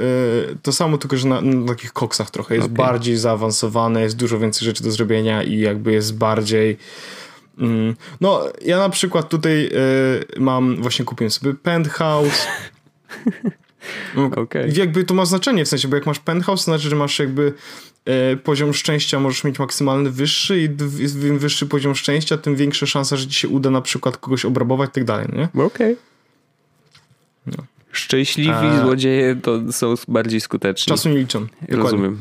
yy, 0.48 0.56
to 0.62 0.72
samo, 0.72 0.98
tylko 0.98 1.16
że 1.16 1.28
na, 1.28 1.40
na 1.40 1.68
takich 1.68 1.92
koksach 1.92 2.30
trochę. 2.30 2.54
Jest 2.54 2.66
okay. 2.66 2.76
bardziej 2.76 3.16
zaawansowane, 3.16 4.02
jest 4.02 4.16
dużo 4.16 4.38
więcej 4.38 4.66
rzeczy 4.66 4.84
do 4.84 4.90
zrobienia 4.90 5.42
i 5.42 5.58
jakby 5.58 5.92
jest 5.92 6.16
bardziej... 6.16 6.76
Mm, 7.58 7.96
no, 8.20 8.44
ja 8.64 8.78
na 8.78 8.88
przykład 8.88 9.28
tutaj 9.28 9.62
yy, 9.62 10.40
mam, 10.40 10.82
właśnie 10.82 11.04
kupiłem 11.04 11.30
sobie 11.30 11.54
penthouse. 11.54 12.46
okay. 14.36 14.72
Jakby 14.76 15.04
to 15.04 15.14
ma 15.14 15.24
znaczenie, 15.24 15.64
w 15.64 15.68
sensie, 15.68 15.88
bo 15.88 15.96
jak 15.96 16.06
masz 16.06 16.18
penthouse, 16.18 16.64
to 16.64 16.64
znaczy, 16.64 16.88
że 16.88 16.96
masz 16.96 17.18
jakby 17.18 17.52
e, 18.04 18.36
poziom 18.36 18.74
szczęścia 18.74 19.20
możesz 19.20 19.44
mieć 19.44 19.58
maksymalny 19.58 20.10
wyższy 20.10 20.60
i 20.60 20.64
im 21.26 21.38
wyższy 21.38 21.66
poziom 21.66 21.94
szczęścia, 21.94 22.38
tym 22.38 22.56
większa 22.56 22.86
szansa, 22.86 23.16
że 23.16 23.26
ci 23.26 23.40
się 23.40 23.48
uda 23.48 23.70
na 23.70 23.80
przykład 23.80 24.16
kogoś 24.16 24.44
obrabować 24.44 24.90
i 24.90 24.92
tak 24.92 25.04
dalej, 25.04 25.26
nie? 25.32 25.44
Okej. 25.44 25.64
Okay. 25.64 25.96
No. 27.46 27.64
Szczęśliwi 27.92 28.50
A... 28.50 28.82
złodzieje 28.82 29.36
to 29.36 29.72
są 29.72 29.94
bardziej 30.08 30.40
skuteczni. 30.40 30.90
Czasu 30.90 31.08
nie 31.08 31.18
liczą. 31.18 31.40
Dokładnie. 31.40 31.76
Rozumiem. 31.76 32.18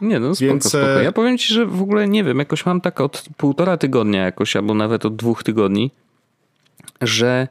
Nie, 0.00 0.20
no 0.20 0.34
spoko, 0.34 0.50
Więc... 0.50 0.68
spoko. 0.68 0.86
Ja 0.86 1.12
powiem 1.12 1.38
ci, 1.38 1.54
że 1.54 1.66
w 1.66 1.82
ogóle 1.82 2.08
nie 2.08 2.24
wiem, 2.24 2.38
jakoś 2.38 2.66
mam 2.66 2.80
tak 2.80 3.00
od 3.00 3.24
półtora 3.36 3.76
tygodnia 3.76 4.24
jakoś, 4.24 4.56
albo 4.56 4.74
nawet 4.74 5.06
od 5.06 5.16
dwóch 5.16 5.42
tygodni, 5.42 5.90
że 7.00 7.48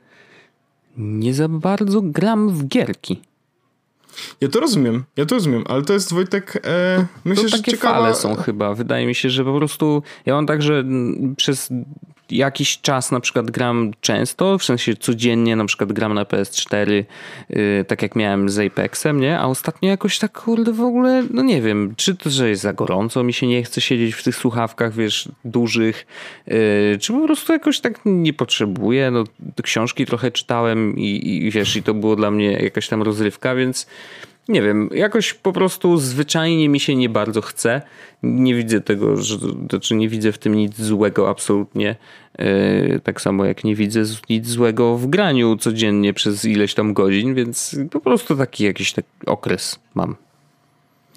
nie 0.98 1.34
za 1.34 1.48
bardzo 1.48 2.02
gram 2.02 2.50
w 2.50 2.68
gierki. 2.68 3.22
Ja 4.42 4.48
to 4.48 4.60
rozumiem, 4.60 5.04
ja 5.18 5.26
to 5.26 5.36
rozumiem, 5.36 5.64
ale 5.68 5.82
to 5.82 5.94
jest 5.94 6.14
Wojtek, 6.14 6.62
e, 6.66 7.06
myślę, 7.26 7.44
to 7.44 7.50
że 7.50 7.58
takie 7.58 7.72
ciekawa... 7.72 7.96
fale 7.96 8.16
są 8.16 8.36
chyba. 8.36 8.74
Wydaje 8.74 9.08
mi 9.08 9.16
się, 9.16 9.30
że 9.30 9.46
po 9.46 9.58
prostu 9.58 10.04
ja 10.26 10.34
mam 10.34 10.46
tak, 10.46 10.62
że 10.62 10.84
przez 11.38 11.70
jakiś 12.36 12.82
czas 12.82 13.12
na 13.12 13.20
przykład 13.20 13.52
gram 13.52 13.92
często, 14.02 14.58
w 14.58 14.64
sensie 14.64 14.96
codziennie 14.96 15.56
na 15.56 15.66
przykład 15.66 15.94
gram 15.94 16.14
na 16.14 16.24
PS4, 16.24 17.04
yy, 17.50 17.86
tak 17.88 18.02
jak 18.02 18.16
miałem 18.16 18.50
z 18.50 18.60
Apexem, 18.60 19.20
nie? 19.20 19.40
A 19.40 19.46
ostatnio 19.46 19.90
jakoś 19.90 20.20
tak 20.20 20.42
kurde 20.42 20.72
w 20.72 20.82
ogóle, 20.82 21.24
no 21.30 21.44
nie 21.44 21.62
wiem, 21.62 21.94
czy 21.98 22.16
to, 22.16 22.30
że 22.30 22.50
jest 22.50 22.62
za 22.62 22.74
gorąco, 22.74 23.24
mi 23.24 23.34
się 23.34 23.48
nie 23.48 23.64
chce 23.64 23.82
siedzieć 23.82 24.16
w 24.16 24.24
tych 24.24 24.36
słuchawkach, 24.36 24.94
wiesz, 24.94 25.30
dużych, 25.46 26.08
yy, 26.48 26.56
czy 27.00 27.14
po 27.14 27.26
prostu 27.26 27.54
jakoś 27.54 27.80
tak 27.80 28.00
nie 28.06 28.34
potrzebuję, 28.34 29.12
no 29.12 29.24
książki 29.64 30.06
trochę 30.06 30.32
czytałem 30.32 30.98
i, 30.98 31.28
i 31.46 31.52
wiesz, 31.52 31.76
i 31.76 31.84
to 31.84 31.94
było 31.94 32.16
dla 32.16 32.32
mnie 32.32 32.52
jakaś 32.52 32.88
tam 32.88 33.02
rozrywka, 33.02 33.56
więc 33.56 33.88
nie 34.48 34.62
wiem, 34.62 34.90
jakoś 34.94 35.34
po 35.34 35.54
prostu 35.54 35.98
zwyczajnie 35.98 36.70
mi 36.70 36.80
się 36.80 36.96
nie 36.96 37.10
bardzo 37.10 37.42
chce. 37.42 37.82
Nie 38.24 38.56
widzę 38.56 38.82
tego, 38.82 39.18
że, 39.18 39.38
znaczy 39.70 39.96
nie 39.96 40.10
widzę 40.10 40.32
w 40.32 40.38
tym 40.38 40.56
nic 40.56 40.82
złego 40.82 41.30
absolutnie. 41.30 41.96
Yy, 42.40 43.00
tak 43.04 43.22
samo 43.22 43.46
jak 43.46 43.64
nie 43.64 43.76
widzę 43.76 44.04
nic 44.30 44.48
złego 44.48 44.98
w 44.98 45.08
graniu 45.08 45.58
codziennie 45.58 46.14
przez 46.14 46.46
ileś 46.46 46.74
tam 46.74 46.94
godzin, 46.94 47.36
więc 47.36 47.76
po 47.92 48.00
prostu 48.00 48.36
taki 48.36 48.64
jakiś 48.64 48.94
tak 48.94 49.06
okres 49.26 49.80
mam. 49.96 50.16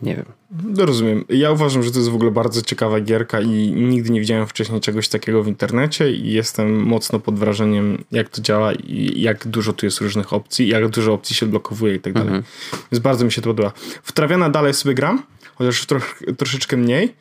Nie 0.03 0.17
wiem. 0.17 0.25
No 0.65 0.87
rozumiem. 0.87 1.25
Ja 1.29 1.51
uważam, 1.51 1.83
że 1.83 1.91
to 1.91 1.99
jest 1.99 2.11
w 2.11 2.15
ogóle 2.15 2.31
bardzo 2.31 2.63
ciekawa 2.63 3.01
gierka 3.01 3.41
i 3.41 3.73
nigdy 3.73 4.11
nie 4.11 4.21
widziałem 4.21 4.47
wcześniej 4.47 4.81
czegoś 4.81 5.09
takiego 5.09 5.43
w 5.43 5.49
internecie 5.49 6.13
i 6.13 6.33
jestem 6.33 6.83
mocno 6.83 7.21
pod 7.21 7.39
wrażeniem, 7.39 8.05
jak 8.13 8.29
to 8.29 8.43
działa 8.43 8.73
i 8.73 9.21
jak 9.21 9.47
dużo 9.49 9.73
tu 9.73 9.87
jest 9.87 10.01
różnych 10.01 10.33
opcji, 10.33 10.69
jak 10.69 10.89
dużo 10.89 11.13
opcji 11.13 11.37
się 11.37 11.47
blokowuje 11.47 11.95
i 11.95 12.01
tak 12.01 12.13
dalej. 12.13 12.29
Mhm. 12.29 12.45
Więc 12.93 13.03
bardzo 13.03 13.25
mi 13.25 13.33
się 13.33 13.43
to 13.43 13.51
podoba. 13.51 13.73
W 14.03 14.13
Trawiana 14.13 14.51
dalej 14.51 14.75
sobie 14.75 14.95
gram, 14.95 15.23
chociaż 15.55 15.87
troch, 15.87 16.23
troszeczkę 16.39 16.77
mniej, 16.77 17.15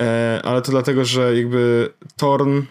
e, 0.00 0.40
ale 0.44 0.62
to 0.62 0.70
dlatego, 0.72 1.04
że 1.04 1.36
jakby 1.36 1.90
Torn 2.16 2.62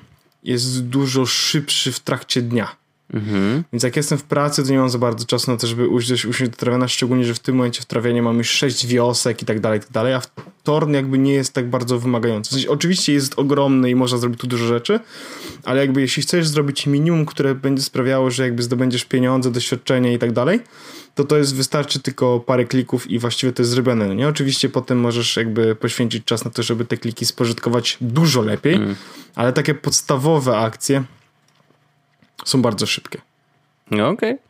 jest 0.43 0.85
dużo 0.85 1.25
szybszy 1.25 1.91
w 1.91 1.99
trakcie 1.99 2.41
dnia. 2.41 2.75
Mhm. 3.13 3.63
Więc 3.73 3.83
jak 3.83 3.95
jestem 3.95 4.17
w 4.17 4.23
pracy, 4.23 4.63
to 4.63 4.71
nie 4.71 4.77
mam 4.77 4.89
za 4.89 4.97
bardzo 4.97 5.25
czasu 5.25 5.51
na 5.51 5.57
to, 5.57 5.67
żeby 5.67 5.87
usiąść, 5.87 6.25
usiąść 6.25 6.51
do 6.51 6.57
trawiana, 6.57 6.87
szczególnie, 6.87 7.25
że 7.25 7.33
w 7.33 7.39
tym 7.39 7.55
momencie 7.55 7.81
w 7.81 7.85
trawianie 7.85 8.21
mam 8.21 8.37
już 8.37 8.49
sześć 8.49 8.87
wiosek 8.87 9.41
i 9.41 9.45
tak 9.45 9.59
dalej, 9.59 9.79
i 9.79 9.81
tak 9.81 9.91
dalej, 9.91 10.13
a 10.13 10.19
w 10.19 10.27
Torn 10.63 10.93
jakby 10.93 11.17
nie 11.17 11.33
jest 11.33 11.53
tak 11.53 11.69
bardzo 11.69 11.99
wymagający. 11.99 12.49
W 12.49 12.53
sensie, 12.53 12.69
oczywiście 12.69 13.13
jest 13.13 13.39
ogromny 13.39 13.89
i 13.89 13.95
można 13.95 14.17
zrobić 14.17 14.39
tu 14.39 14.47
dużo 14.47 14.65
rzeczy, 14.65 14.99
ale 15.63 15.81
jakby 15.81 16.01
jeśli 16.01 16.23
chcesz 16.23 16.47
zrobić 16.47 16.87
minimum, 16.87 17.25
które 17.25 17.55
będzie 17.55 17.83
sprawiało, 17.83 18.31
że 18.31 18.43
jakby 18.43 18.63
zdobędziesz 18.63 19.05
pieniądze, 19.05 19.51
doświadczenie 19.51 20.13
i 20.13 20.19
tak 20.19 20.31
dalej, 20.31 20.59
to 21.15 21.23
to 21.23 21.37
jest, 21.37 21.55
wystarczy 21.55 21.99
tylko 21.99 22.39
parę 22.39 22.65
klików 22.65 23.11
i 23.11 23.19
właściwie 23.19 23.53
to 23.53 23.61
jest 23.61 23.71
zrobione, 23.71 24.07
no 24.07 24.13
nie? 24.13 24.27
Oczywiście 24.27 24.69
potem 24.69 24.99
możesz 24.99 25.37
jakby 25.37 25.75
poświęcić 25.75 26.25
czas 26.25 26.45
na 26.45 26.51
to, 26.51 26.63
żeby 26.63 26.85
te 26.85 26.97
kliki 26.97 27.25
spożytkować 27.25 27.97
dużo 28.01 28.41
lepiej, 28.41 28.73
mm. 28.73 28.95
ale 29.35 29.53
takie 29.53 29.73
podstawowe 29.73 30.57
akcje 30.57 31.03
są 32.45 32.61
bardzo 32.61 32.85
szybkie. 32.85 33.21
No 33.91 34.09
okej. 34.09 34.33
Okay. 34.33 34.45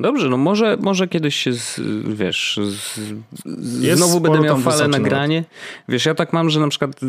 Dobrze, 0.00 0.28
no 0.28 0.36
może, 0.36 0.76
może 0.80 1.08
kiedyś 1.08 1.36
się, 1.36 1.52
z, 1.52 1.80
wiesz, 2.04 2.60
z, 2.62 3.96
znowu 3.96 4.20
będę 4.20 4.40
miał 4.40 4.58
falę 4.58 4.88
nagranie. 4.88 5.44
Wiesz, 5.88 6.06
ja 6.06 6.14
tak 6.14 6.32
mam, 6.32 6.50
że 6.50 6.60
na 6.60 6.68
przykład 6.68 7.00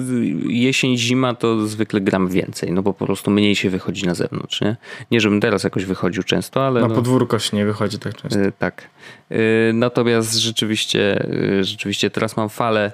jesień, 0.48 0.98
zima 0.98 1.34
to 1.34 1.68
zwykle 1.68 2.02
gram 2.02 2.28
więcej, 2.28 2.72
no 2.72 2.84
bo 2.84 2.94
po 2.94 3.06
prostu 3.06 3.32
mniej 3.32 3.56
się 3.56 3.70
wychodzi 3.70 4.06
na 4.06 4.16
zewnątrz, 4.16 4.62
nie? 4.62 4.76
Nie, 5.12 5.22
żebym 5.22 5.42
teraz 5.42 5.64
jakoś 5.64 5.86
wychodził 5.86 6.24
często, 6.24 6.68
ale... 6.68 6.82
Na 6.82 6.88
no, 6.88 6.96
podwórko 6.96 7.40
się 7.40 7.58
nie 7.58 7.66
wychodzi 7.66 8.00
tak 8.00 8.16
często. 8.16 8.40
Y, 8.40 8.52
tak. 8.60 8.90
Y, 9.32 9.72
natomiast 9.74 10.36
rzeczywiście, 10.36 11.26
y, 11.60 11.64
rzeczywiście 11.64 12.10
teraz 12.10 12.38
mam 12.38 12.50
falę 12.50 12.92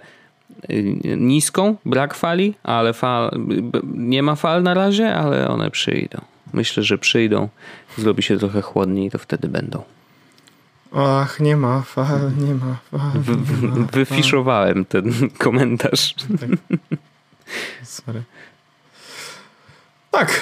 niską, 1.17 1.75
brak 1.85 2.13
fali, 2.13 2.53
ale 2.63 2.93
fal, 2.93 3.31
nie 3.83 4.23
ma 4.23 4.35
fal 4.35 4.63
na 4.63 4.73
razie, 4.73 5.15
ale 5.15 5.47
one 5.47 5.71
przyjdą. 5.71 6.21
Myślę, 6.53 6.83
że 6.83 6.97
przyjdą, 6.97 7.49
zrobi 7.97 8.23
się 8.23 8.37
trochę 8.37 8.61
chłodniej, 8.61 9.11
to 9.11 9.17
wtedy 9.17 9.47
będą. 9.47 9.83
Ach, 10.95 11.39
nie 11.39 11.57
ma 11.57 11.81
fal, 11.81 12.31
nie 12.37 12.53
ma 12.55 12.77
fal. 12.91 13.11
Nie 13.61 13.67
ma 13.67 13.85
Wyfiszowałem 13.85 14.85
ten 14.85 15.29
komentarz. 15.37 16.13
Tak. 16.13 16.49
Sorry. 17.83 18.23
Tak, 20.11 20.41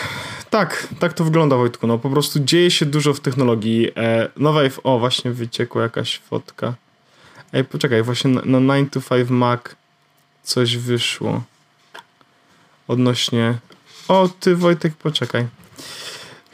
tak, 0.50 0.88
tak 1.00 1.14
to 1.14 1.24
wygląda 1.24 1.56
Wojtku. 1.56 1.88
No 1.88 1.98
po 1.98 2.10
prostu 2.10 2.40
dzieje 2.40 2.72
się 2.72 2.86
dużo 2.86 3.14
w 3.14 3.20
technologii. 3.20 3.92
E, 3.98 4.30
nowa, 4.38 4.62
o 4.84 5.00
właśnie 5.00 5.32
wyciekła 5.32 5.82
jakaś 5.82 6.20
fotka. 6.20 6.74
Ej, 7.54 7.66
poczekaj, 7.66 8.04
właśnie 8.04 8.32
na, 8.32 8.60
na 8.60 8.76
9 8.76 8.94
to 8.94 9.02
5 9.02 9.30
Mac 9.30 9.62
coś 10.44 10.78
wyszło. 10.78 11.44
Odnośnie... 12.88 13.58
O, 14.08 14.30
ty 14.40 14.56
Wojtek, 14.56 14.94
poczekaj. 14.96 15.48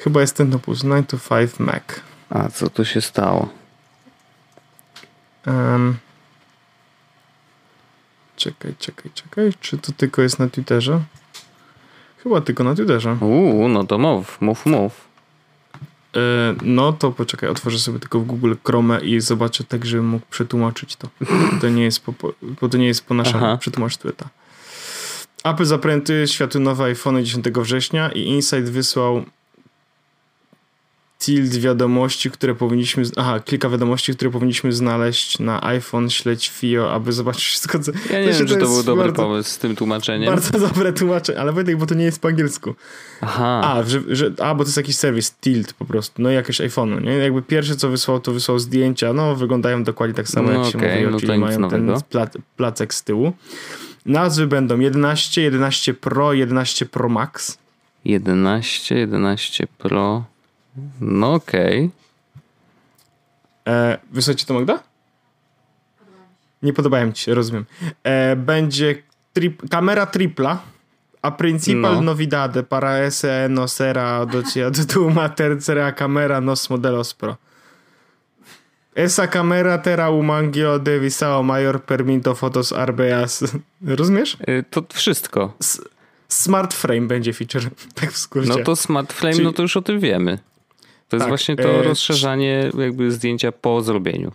Chyba 0.06 0.22
jest 0.22 0.38
ten 0.38 0.53
opus 0.53 0.82
9 0.82 1.10
to 1.10 1.18
5 1.18 1.60
Mac. 1.60 1.84
A 2.30 2.49
co 2.49 2.70
tu 2.70 2.86
się 2.86 3.01
stało? 3.01 3.49
Um, 5.47 5.97
czekaj, 8.36 8.76
czekaj, 8.80 9.12
czekaj. 9.14 9.53
Czy 9.60 9.78
to 9.78 9.91
tylko 9.91 10.22
jest 10.22 10.39
na 10.39 10.49
Twitterze? 10.49 11.01
Chyba 12.24 12.41
tylko 12.41 12.64
na 12.64 12.76
Twitterze. 12.76 13.18
Uuu, 13.22 13.68
no 13.68 13.84
to 13.84 13.97
mów, 13.97 14.41
mów, 14.41 14.66
mów. 14.66 15.08
E, 16.16 16.20
no 16.62 16.93
to 16.93 17.12
poczekaj, 17.12 17.49
otworzę 17.49 17.80
sobie 17.80 17.99
tylko 17.99 18.20
w 18.20 18.26
Google 18.26 18.53
Chrome 18.64 19.01
i 19.01 19.22
zobaczę 19.22 19.64
tak, 19.64 19.86
żebym 19.86 20.08
mógł 20.08 20.26
przetłumaczyć 20.30 20.95
to. 20.95 21.08
To 21.62 21.70
nie 21.70 21.84
jest 21.84 21.99
po, 21.99 22.14
bo 22.62 22.70
to 22.70 22.78
nie 22.78 22.88
jest 22.88 23.06
po 23.06 23.14
naszemu 23.14 23.58
przetłumacz 23.58 23.97
Twitter. 23.97 24.28
Apple 25.43 25.66
zaprezentuje 25.66 26.28
światu 26.28 26.60
nowe 26.60 26.84
iPhone 26.84 27.26
10 27.26 27.45
września 27.45 28.12
i 28.12 28.20
Insight 28.20 28.70
wysłał 28.70 29.26
tilt 31.20 31.55
wiadomości, 31.55 32.32
które 32.32 32.55
powinniśmy. 32.55 33.03
Aha, 33.16 33.39
kilka 33.39 33.70
wiadomości, 33.70 34.13
które 34.13 34.32
powinniśmy 34.32 34.72
znaleźć 34.72 35.39
na 35.39 35.63
iPhone, 35.63 36.09
śledź 36.09 36.49
FIO, 36.49 36.93
aby 36.93 37.13
zobaczyć 37.13 37.43
wszystko, 37.43 37.80
co. 37.80 37.91
Ja 38.11 38.20
nie 38.20 38.34
wiem, 38.34 38.47
czy 38.47 38.57
to 38.57 38.66
był 38.66 38.84
dobry 38.84 39.03
bardzo, 39.03 39.24
pomysł 39.24 39.49
z 39.49 39.57
tym 39.57 39.76
tłumaczeniem. 39.76 40.30
Bardzo 40.30 40.59
dobre 40.68 40.93
tłumaczenie, 40.93 41.39
ale 41.39 41.51
Wojtek, 41.51 41.78
bo 41.78 41.86
to 41.86 41.95
nie 41.95 42.05
jest 42.05 42.22
po 42.22 42.28
angielsku. 42.28 42.76
Aha. 43.22 43.61
A, 43.63 43.84
że, 43.84 44.01
że, 44.07 44.32
a 44.39 44.55
bo 44.55 44.63
to 44.63 44.68
jest 44.68 44.78
jakiś 44.78 44.95
serwis, 44.95 45.36
Tilt 45.41 45.74
po 45.74 45.86
prostu, 45.86 46.22
no 46.22 46.30
jakieś 46.30 46.61
iPhone'u, 46.61 47.03
nie? 47.03 47.11
Jakby 47.11 47.41
pierwsze, 47.41 47.76
co 47.76 47.89
wysłał, 47.89 48.20
to 48.20 48.32
wysłał 48.32 48.59
zdjęcia, 48.59 49.13
no 49.13 49.36
wyglądają 49.36 49.84
dokładnie 49.84 50.16
tak 50.16 50.28
samo, 50.28 50.51
no, 50.51 50.66
jak 50.66 50.76
okay, 50.76 50.82
się 50.82 51.01
mówi, 51.01 51.11
no 51.11 51.20
czyli 51.20 51.38
mają 51.38 51.70
ten 51.70 51.91
placek 52.57 52.93
z 52.93 53.03
tyłu. 53.03 53.34
Nazwy 54.05 54.47
będą 54.47 54.80
11, 54.80 55.41
11 55.41 55.93
Pro, 55.93 56.34
11 56.34 56.86
Pro 56.86 57.09
Max. 57.09 57.57
11, 58.05 58.95
11 58.95 59.68
Pro. 59.78 60.24
No 61.01 61.34
okej. 61.34 61.89
Okay. 63.63 63.73
E, 63.73 63.97
wysłuchajcie 64.11 64.45
to 64.45 64.53
Magda? 64.53 64.84
Nie 66.61 66.73
podobają 66.73 67.11
ci 67.11 67.23
się, 67.23 67.34
rozumiem. 67.34 67.65
E, 68.03 68.36
będzie 68.36 68.95
trip, 69.34 69.69
kamera 69.69 70.05
tripla, 70.05 70.61
a 71.26 71.32
principal 71.32 71.95
no. 71.95 72.01
novidade 72.01 72.63
para 72.63 72.99
ese 72.99 73.47
no 73.49 73.67
sera 73.67 74.26
do 74.26 74.43
tu 74.93 75.07
uma 75.07 75.30
tercera 75.30 75.91
camera 75.91 76.41
nos 76.41 76.69
modelos 76.69 77.13
pro. 77.13 77.38
Esa 78.95 79.28
camera 79.28 79.78
terra 79.78 80.09
umangio 80.09 80.80
de 80.80 80.99
visao 80.99 81.43
mayor 81.43 81.82
permito 81.82 82.36
fotos 82.36 82.71
arbeas. 82.71 83.43
Rozumiesz? 83.99 84.38
Y, 84.47 84.63
to 84.69 84.86
wszystko. 84.93 85.53
S 85.59 85.82
smart 86.28 86.73
frame 86.73 87.07
będzie 87.07 87.34
feature, 87.34 87.69
tak 87.99 88.11
w 88.11 88.17
skrócie. 88.17 88.49
No 88.49 88.63
to 88.63 88.76
smart 88.76 89.13
frame, 89.13 89.34
Czyli... 89.34 89.45
no 89.45 89.53
to 89.53 89.61
już 89.61 89.78
o 89.78 89.82
tym 89.82 89.99
wiemy. 89.99 90.39
To 91.10 91.16
jest 91.16 91.24
tak, 91.24 91.30
właśnie 91.30 91.56
to 91.56 91.70
e... 91.70 91.84
rozszerzanie 91.84 92.72
jakby 92.78 93.12
zdjęcia 93.12 93.51
po 93.51 93.82
zrobieniu. 93.82 94.32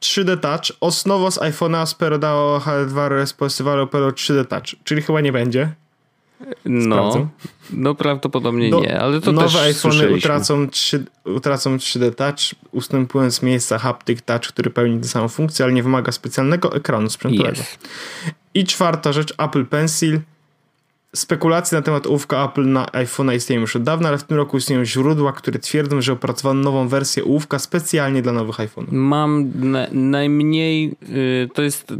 3D 0.00 0.38
Touch, 0.38 0.76
osnowo 0.80 1.30
z 1.30 1.38
iPhone'a 1.38 1.86
spero 1.86 2.18
dało 2.18 2.58
H2 2.58 3.08
responsivalu 3.08 3.86
pero 3.86 4.10
3D 4.10 4.46
Touch, 4.46 4.84
czyli 4.84 5.02
chyba 5.02 5.20
nie 5.20 5.32
będzie. 5.32 5.74
No, 6.64 7.28
no 7.70 7.94
prawdopodobnie 7.94 8.70
no, 8.70 8.80
nie, 8.80 9.00
ale 9.00 9.20
to 9.20 9.32
nowe 9.32 9.46
też 9.46 9.56
iPhony 9.56 10.10
utracą, 10.14 10.68
3, 10.68 11.04
utracą 11.24 11.76
3D 11.76 12.14
Touch, 12.14 12.60
ustępując 12.72 13.34
z 13.34 13.42
miejsca 13.42 13.78
Haptic 13.78 14.22
Touch, 14.22 14.42
który 14.42 14.70
pełni 14.70 15.00
tę 15.00 15.08
samą 15.08 15.28
funkcję, 15.28 15.64
ale 15.64 15.74
nie 15.74 15.82
wymaga 15.82 16.12
specjalnego 16.12 16.76
ekranu 16.76 17.10
sprzętowego. 17.10 17.60
Yes. 17.60 17.78
I 18.54 18.64
czwarta 18.64 19.12
rzecz, 19.12 19.34
Apple 19.38 19.66
Pencil. 19.66 20.20
Spekulacje 21.16 21.78
na 21.78 21.82
temat 21.82 22.06
ołówka 22.06 22.44
Apple 22.44 22.68
na 22.68 22.86
iPhone'a 22.86 23.36
istnieją 23.36 23.60
już 23.60 23.76
od 23.76 23.82
dawna, 23.82 24.08
ale 24.08 24.18
w 24.18 24.24
tym 24.24 24.36
roku 24.36 24.56
istnieją 24.56 24.84
źródła, 24.84 25.32
które 25.32 25.58
twierdzą, 25.58 26.00
że 26.00 26.12
opracowano 26.12 26.60
nową 26.60 26.88
wersję 26.88 27.24
ołówka 27.24 27.58
specjalnie 27.58 28.22
dla 28.22 28.32
nowych 28.32 28.56
iPhone'ów. 28.56 28.92
Mam 28.92 29.50
na, 29.54 29.86
najmniej, 29.92 30.96
yy, 31.08 31.48
to 31.54 31.62
jest 31.62 31.92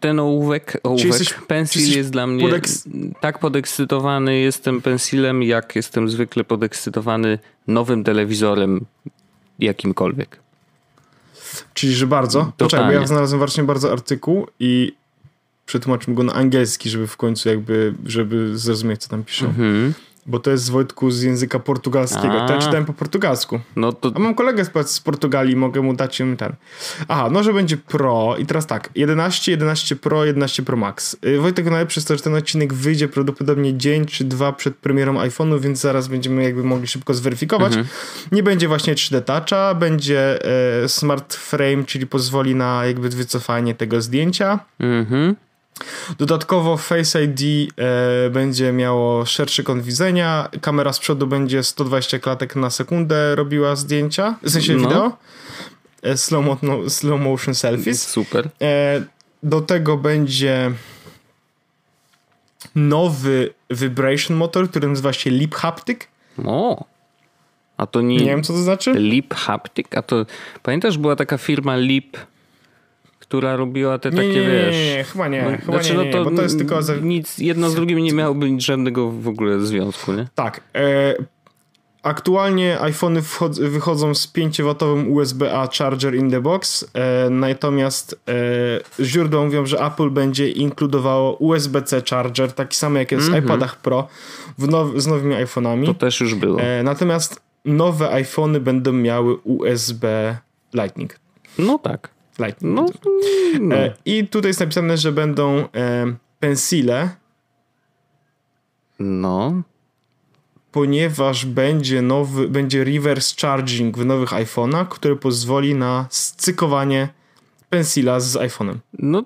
ten 0.00 0.20
ołówek, 0.20 0.80
ołówek 0.82 1.46
Pencil 1.46 1.96
jest 1.96 2.10
dla 2.10 2.26
mnie 2.26 2.44
podeks... 2.44 2.88
tak 3.20 3.38
podekscytowany 3.38 4.38
jestem 4.38 4.82
Pencilem, 4.82 5.42
jak 5.42 5.76
jestem 5.76 6.10
zwykle 6.10 6.44
podekscytowany 6.44 7.38
nowym 7.66 8.04
telewizorem 8.04 8.84
jakimkolwiek. 9.58 10.38
Czyli, 11.74 11.94
że 11.94 12.06
bardzo? 12.06 12.52
Poczekaj, 12.56 12.86
bo 12.86 12.92
ja 12.92 13.06
znalazłem 13.06 13.38
właśnie 13.38 13.64
bardzo 13.64 13.92
artykuł 13.92 14.46
i 14.60 14.92
przetłumaczymy 15.68 16.16
go 16.16 16.22
na 16.22 16.32
angielski, 16.32 16.90
żeby 16.90 17.06
w 17.06 17.16
końcu 17.16 17.48
jakby, 17.48 17.94
żeby 18.04 18.58
zrozumieć, 18.58 19.02
co 19.02 19.08
tam 19.08 19.24
piszą. 19.24 19.46
Mhm. 19.46 19.94
Bo 20.26 20.38
to 20.38 20.50
jest 20.50 20.64
z 20.64 20.68
Wojtku 20.68 21.10
z 21.10 21.22
języka 21.22 21.58
portugalskiego. 21.58 22.46
To 22.46 22.52
ja 22.52 22.58
czytałem 22.58 22.84
po 22.84 22.92
portugalsku. 22.92 23.60
No 23.76 23.92
to... 23.92 24.12
A 24.14 24.18
mam 24.18 24.34
kolegę 24.34 24.64
z, 24.64 24.90
z 24.90 25.00
Portugalii, 25.00 25.56
mogę 25.56 25.80
mu 25.82 25.94
dać 25.94 26.20
im 26.20 26.36
ten. 26.36 26.52
Aha, 27.08 27.28
no, 27.32 27.42
że 27.42 27.52
będzie 27.52 27.76
Pro 27.76 28.36
i 28.38 28.46
teraz 28.46 28.66
tak, 28.66 28.90
11, 28.94 29.52
11 29.52 29.96
Pro, 29.96 30.24
11 30.24 30.62
Pro 30.62 30.76
Max. 30.76 31.16
Y, 31.26 31.38
Wojtek, 31.38 31.66
najlepsze 31.66 32.00
jest 32.00 32.08
to, 32.08 32.16
że 32.16 32.22
ten 32.22 32.34
odcinek 32.34 32.74
wyjdzie 32.74 33.08
prawdopodobnie 33.08 33.76
dzień 33.76 34.06
czy 34.06 34.24
dwa 34.24 34.52
przed 34.52 34.76
premierą 34.76 35.14
iPhone'u, 35.14 35.60
więc 35.60 35.80
zaraz 35.80 36.08
będziemy 36.08 36.42
jakby 36.42 36.64
mogli 36.64 36.86
szybko 36.86 37.14
zweryfikować. 37.14 37.72
Mhm. 37.72 37.86
Nie 38.32 38.42
będzie 38.42 38.68
właśnie 38.68 38.94
3D 38.94 39.22
Toucha, 39.22 39.74
będzie 39.74 40.38
e, 40.84 40.88
Smart 40.88 41.34
Frame, 41.34 41.84
czyli 41.84 42.06
pozwoli 42.06 42.54
na 42.54 42.86
jakby 42.86 43.08
wycofanie 43.08 43.74
tego 43.74 44.02
zdjęcia. 44.02 44.58
Mhm. 44.80 45.36
Dodatkowo 46.18 46.76
Face 46.76 47.24
ID 47.24 47.72
e, 47.76 48.30
będzie 48.30 48.72
miało 48.72 49.26
szerszy 49.26 49.64
kąt 49.64 49.82
widzenia, 49.82 50.48
kamera 50.60 50.92
z 50.92 50.98
przodu 50.98 51.26
będzie 51.26 51.62
120 51.62 52.18
klatek 52.18 52.56
na 52.56 52.70
sekundę 52.70 53.34
robiła 53.34 53.76
zdjęcia, 53.76 54.34
w 54.42 54.50
sensie 54.50 54.74
no. 54.74 54.88
wideo. 54.88 55.16
E, 56.02 56.16
slow, 56.16 56.44
mo 56.44 56.56
no, 56.62 56.90
slow 56.90 57.20
motion 57.20 57.54
selfies. 57.54 58.08
Super. 58.08 58.48
E, 58.62 59.02
do 59.42 59.60
tego 59.60 59.96
będzie 59.96 60.72
nowy 62.74 63.54
vibration 63.70 64.36
motor, 64.36 64.70
który 64.70 64.88
nazywa 64.88 65.12
się 65.12 65.30
Lip 65.30 65.54
Haptic. 65.54 66.08
O. 66.44 66.84
A 67.76 67.86
to 67.86 68.00
nie. 68.00 68.16
Nie 68.16 68.24
wiem, 68.24 68.42
co 68.42 68.52
to 68.52 68.58
znaczy. 68.58 68.92
Lip 68.92 69.34
Haptic? 69.34 69.86
A 69.96 70.02
to 70.02 70.26
pamiętasz, 70.62 70.98
była 70.98 71.16
taka 71.16 71.38
firma 71.38 71.76
Lip 71.76 72.16
która 73.28 73.56
robiła 73.56 73.98
te 73.98 74.10
nie, 74.10 74.16
takie, 74.16 74.28
nie, 74.28 74.40
nie, 74.40 74.46
wiesz... 74.46 74.76
Nie, 74.76 74.96
nie, 74.96 75.04
chyba 75.04 75.28
nie, 75.28 75.42
no, 75.42 75.50
chyba 75.50 75.72
znaczy, 75.72 75.96
nie, 75.96 76.04
nie, 76.04 76.16
no 76.16 76.24
to, 76.24 76.30
to 76.30 76.42
jest 76.42 76.58
tylko... 76.58 76.80
Nic, 77.02 77.38
jedno 77.38 77.70
z 77.70 77.74
drugim 77.74 77.98
nie 77.98 78.12
miałoby 78.12 78.60
żadnego 78.60 79.10
w 79.10 79.28
ogóle 79.28 79.60
związku, 79.60 80.12
nie? 80.12 80.28
Tak. 80.34 80.60
E, 80.74 81.14
aktualnie 82.02 82.80
iPhony 82.80 83.22
wychodzą 83.50 84.14
z 84.14 84.32
5W 84.32 85.10
USB-A 85.10 85.68
charger 85.78 86.14
in 86.14 86.30
the 86.30 86.40
box, 86.40 86.90
e, 86.94 87.30
natomiast 87.30 88.20
e, 88.98 89.04
źródła 89.04 89.44
mówią, 89.44 89.66
że 89.66 89.86
Apple 89.86 90.10
będzie 90.10 90.50
inkludowało 90.50 91.36
USB-C 91.36 92.02
charger, 92.10 92.52
taki 92.52 92.76
sam 92.76 92.96
jak 92.96 93.12
jest 93.12 93.28
mm 93.28 93.40
-hmm. 93.40 93.42
w 93.42 93.46
iPadach 93.46 93.76
Pro 93.76 94.08
now, 94.58 94.88
z 94.96 95.06
nowymi 95.06 95.34
iPhone'ami. 95.34 95.86
To 95.86 95.94
też 95.94 96.20
już 96.20 96.34
było. 96.34 96.60
E, 96.60 96.82
natomiast 96.82 97.40
nowe 97.64 98.10
iPhony 98.10 98.60
będą 98.60 98.92
miały 98.92 99.36
USB 99.36 100.36
Lightning. 100.74 101.16
No 101.58 101.78
tak. 101.78 102.17
Lightning. 102.38 102.74
No, 102.74 102.86
no. 103.60 103.76
E, 103.76 103.94
I 104.04 104.26
tutaj 104.26 104.48
jest 104.48 104.60
napisane, 104.60 104.96
że 104.96 105.12
będą 105.12 105.56
e, 105.56 105.66
pensile. 106.40 107.08
No. 108.98 109.62
Ponieważ 110.72 111.46
będzie 111.46 112.02
nowy, 112.02 112.48
będzie 112.48 112.84
reverse 112.84 113.34
charging 113.40 113.98
w 113.98 114.04
nowych 114.04 114.30
iPhone'ach, 114.30 114.88
który 114.88 115.16
pozwoli 115.16 115.74
na 115.74 116.06
scykowanie 116.10 117.08
pensila 117.70 118.20
z 118.20 118.36
iPhone'em. 118.36 118.74
No, 118.98 119.24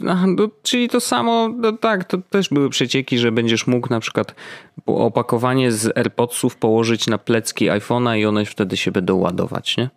no, 0.00 0.16
czyli 0.62 0.88
to 0.88 1.00
samo, 1.00 1.48
no 1.48 1.72
tak, 1.72 2.04
to 2.04 2.18
też 2.18 2.48
były 2.48 2.70
przecieki, 2.70 3.18
że 3.18 3.32
będziesz 3.32 3.66
mógł 3.66 3.88
na 3.90 4.00
przykład 4.00 4.34
opakowanie 4.86 5.72
z 5.72 5.98
AirPodsów 5.98 6.56
położyć 6.56 7.06
na 7.06 7.18
plecki 7.18 7.66
iPhone'a 7.66 8.18
i 8.18 8.26
one 8.26 8.44
wtedy 8.44 8.76
się 8.76 8.92
będą 8.92 9.16
ładować, 9.16 9.76
nie? 9.76 9.90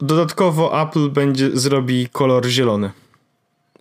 Dodatkowo 0.00 0.82
Apple 0.82 1.08
będzie 1.10 1.50
zrobi 1.56 2.08
kolor 2.08 2.46
zielony. 2.46 2.90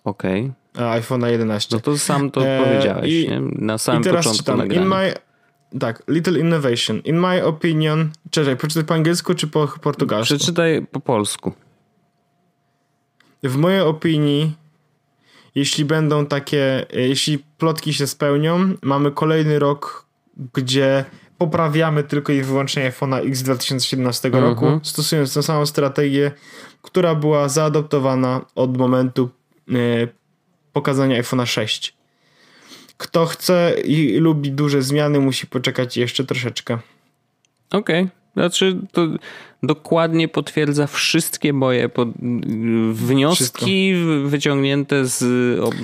Okej. 0.03 0.51
Okay. 0.73 0.89
iPhone 0.89 1.25
11. 1.25 1.75
No 1.75 1.81
to 1.81 1.97
sam 1.97 2.31
to 2.31 2.47
e, 2.47 2.63
powiedziałeś, 2.63 3.13
i, 3.13 3.29
nie? 3.29 3.41
Na 3.41 3.77
samym 3.77 4.01
i 4.01 4.03
teraz 4.03 4.25
początku 4.25 4.43
czytam, 4.43 4.57
nagrania. 4.57 4.81
In 4.81 4.87
my, 4.87 5.13
tak, 5.79 6.03
little 6.07 6.39
innovation. 6.39 6.99
In 6.99 7.19
my 7.19 7.45
opinion... 7.45 8.09
Czekaj, 8.29 8.57
przeczytaj 8.57 8.85
po 8.85 8.93
angielsku 8.93 9.35
czy 9.35 9.47
po 9.47 9.67
portugalsku? 9.81 10.35
Przeczytaj 10.35 10.85
po 10.91 10.99
polsku. 10.99 11.53
W 13.43 13.55
mojej 13.57 13.81
opinii, 13.81 14.55
jeśli 15.55 15.85
będą 15.85 16.25
takie, 16.25 16.85
jeśli 16.93 17.39
plotki 17.39 17.93
się 17.93 18.07
spełnią, 18.07 18.73
mamy 18.81 19.11
kolejny 19.11 19.59
rok, 19.59 20.05
gdzie 20.53 21.05
poprawiamy 21.37 22.03
tylko 22.03 22.33
i 22.33 22.41
wyłącznie 22.41 22.91
iPhone'a 22.91 23.27
X 23.27 23.41
2017 23.41 24.27
mhm. 24.27 24.43
roku, 24.43 24.79
stosując 24.83 25.33
tę 25.33 25.43
samą 25.43 25.65
strategię, 25.65 26.31
która 26.81 27.15
była 27.15 27.49
zaadoptowana 27.49 28.45
od 28.55 28.77
momentu 28.77 29.29
e, 29.69 29.73
pokazania 30.73 31.21
iPhone'a 31.21 31.45
6. 31.45 31.95
Kto 32.97 33.25
chce 33.25 33.75
i 33.85 34.17
lubi 34.17 34.51
duże 34.51 34.81
zmiany, 34.81 35.19
musi 35.19 35.47
poczekać 35.47 35.97
jeszcze 35.97 36.23
troszeczkę. 36.23 36.79
Okej. 37.71 38.01
Okay. 38.01 38.09
Znaczy, 38.33 38.77
to 38.91 39.07
dokładnie 39.67 40.27
potwierdza 40.27 40.87
wszystkie 40.87 41.53
moje 41.53 41.89
pod... 41.89 42.09
wnioski 42.91 43.93
Wszystko. 43.93 44.29
wyciągnięte 44.29 45.05
z 45.05 45.23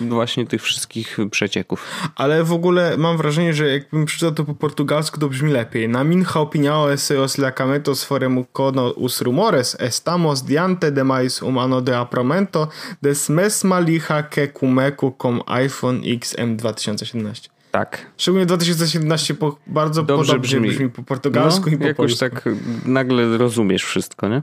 właśnie 0.09 0.47
tych 0.47 0.61
wszystkich 0.61 1.17
przecieków. 1.32 1.88
Ale 2.15 2.43
w 2.43 2.53
ogóle 2.53 2.97
mam 2.97 3.17
wrażenie, 3.17 3.53
że 3.53 3.69
jakbym 3.69 4.05
przeczytał 4.05 4.32
to 4.32 4.43
po 4.43 4.53
portugalsku, 4.53 5.19
to 5.19 5.29
brzmi 5.29 5.51
lepiej. 5.51 5.89
Na 5.89 6.03
minha 6.03 6.41
opinião 6.41 6.93
es 6.93 7.11
os 7.11 7.38
lacamentos 7.38 8.03
forem 8.03 8.45
cono 8.53 8.91
us 8.91 9.21
rumores 9.21 9.77
estamos 9.79 10.41
diante 10.41 10.91
de 10.91 11.03
mais 11.03 11.41
um 11.41 11.59
ano 11.59 11.82
de 11.82 11.97
apramento 11.97 12.67
des 13.01 13.29
mesma 13.29 13.79
licha 13.79 14.23
que 14.23 14.47
cumeco 14.47 15.11
com 15.11 15.43
iPhone 15.47 16.01
XM 16.03 16.55
2017. 16.55 17.61
Tak. 17.72 18.05
Szczególnie 18.17 18.45
2017 18.45 19.34
po, 19.34 19.57
bardzo 19.67 20.03
Dobrze 20.03 20.34
podobnie 20.34 20.59
brzmi. 20.59 20.69
brzmi 20.69 20.89
po 20.89 21.03
portugalsku 21.03 21.69
no, 21.69 21.76
i 21.76 21.78
po 21.78 21.86
jakoś 21.86 22.19
polsku. 22.19 22.39
tak 22.43 22.55
nagle 22.86 23.38
rozumiesz 23.38 23.84
wszystko, 23.84 24.30
nie? 24.30 24.41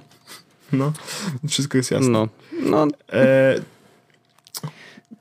No, 0.72 0.92
wszystko 1.48 1.78
jest 1.78 1.90
jasne. 1.90 2.08
No. 2.08 2.28
no. 2.62 2.86
E, 3.12 3.60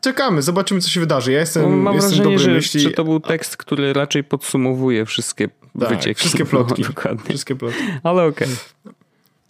czekamy, 0.01 0.41
zobaczymy 0.41 0.82
co 0.82 0.89
się 0.89 0.99
wydarzy. 0.99 1.32
Ja 1.32 1.39
jestem, 1.39 1.64
no, 1.64 1.70
mam 1.70 1.95
jestem 1.95 2.12
wrażenie, 2.12 2.39
że, 2.39 2.51
myśli. 2.51 2.80
że 2.80 2.91
to 2.91 3.03
był 3.03 3.20
tekst, 3.20 3.58
który 3.58 3.93
raczej 3.93 4.24
podsumowuje 4.24 5.05
wszystkie 5.05 5.49
tak, 5.80 5.89
wycieki. 5.89 6.20
Wszystkie 6.20 6.45
plotki. 6.45 6.82
No, 6.82 6.88
dokładnie. 6.88 7.30
Wszystkie 7.30 7.55
plotki. 7.55 7.84
Ale 8.03 8.24
okej. 8.24 8.47
Okay. 8.47 8.93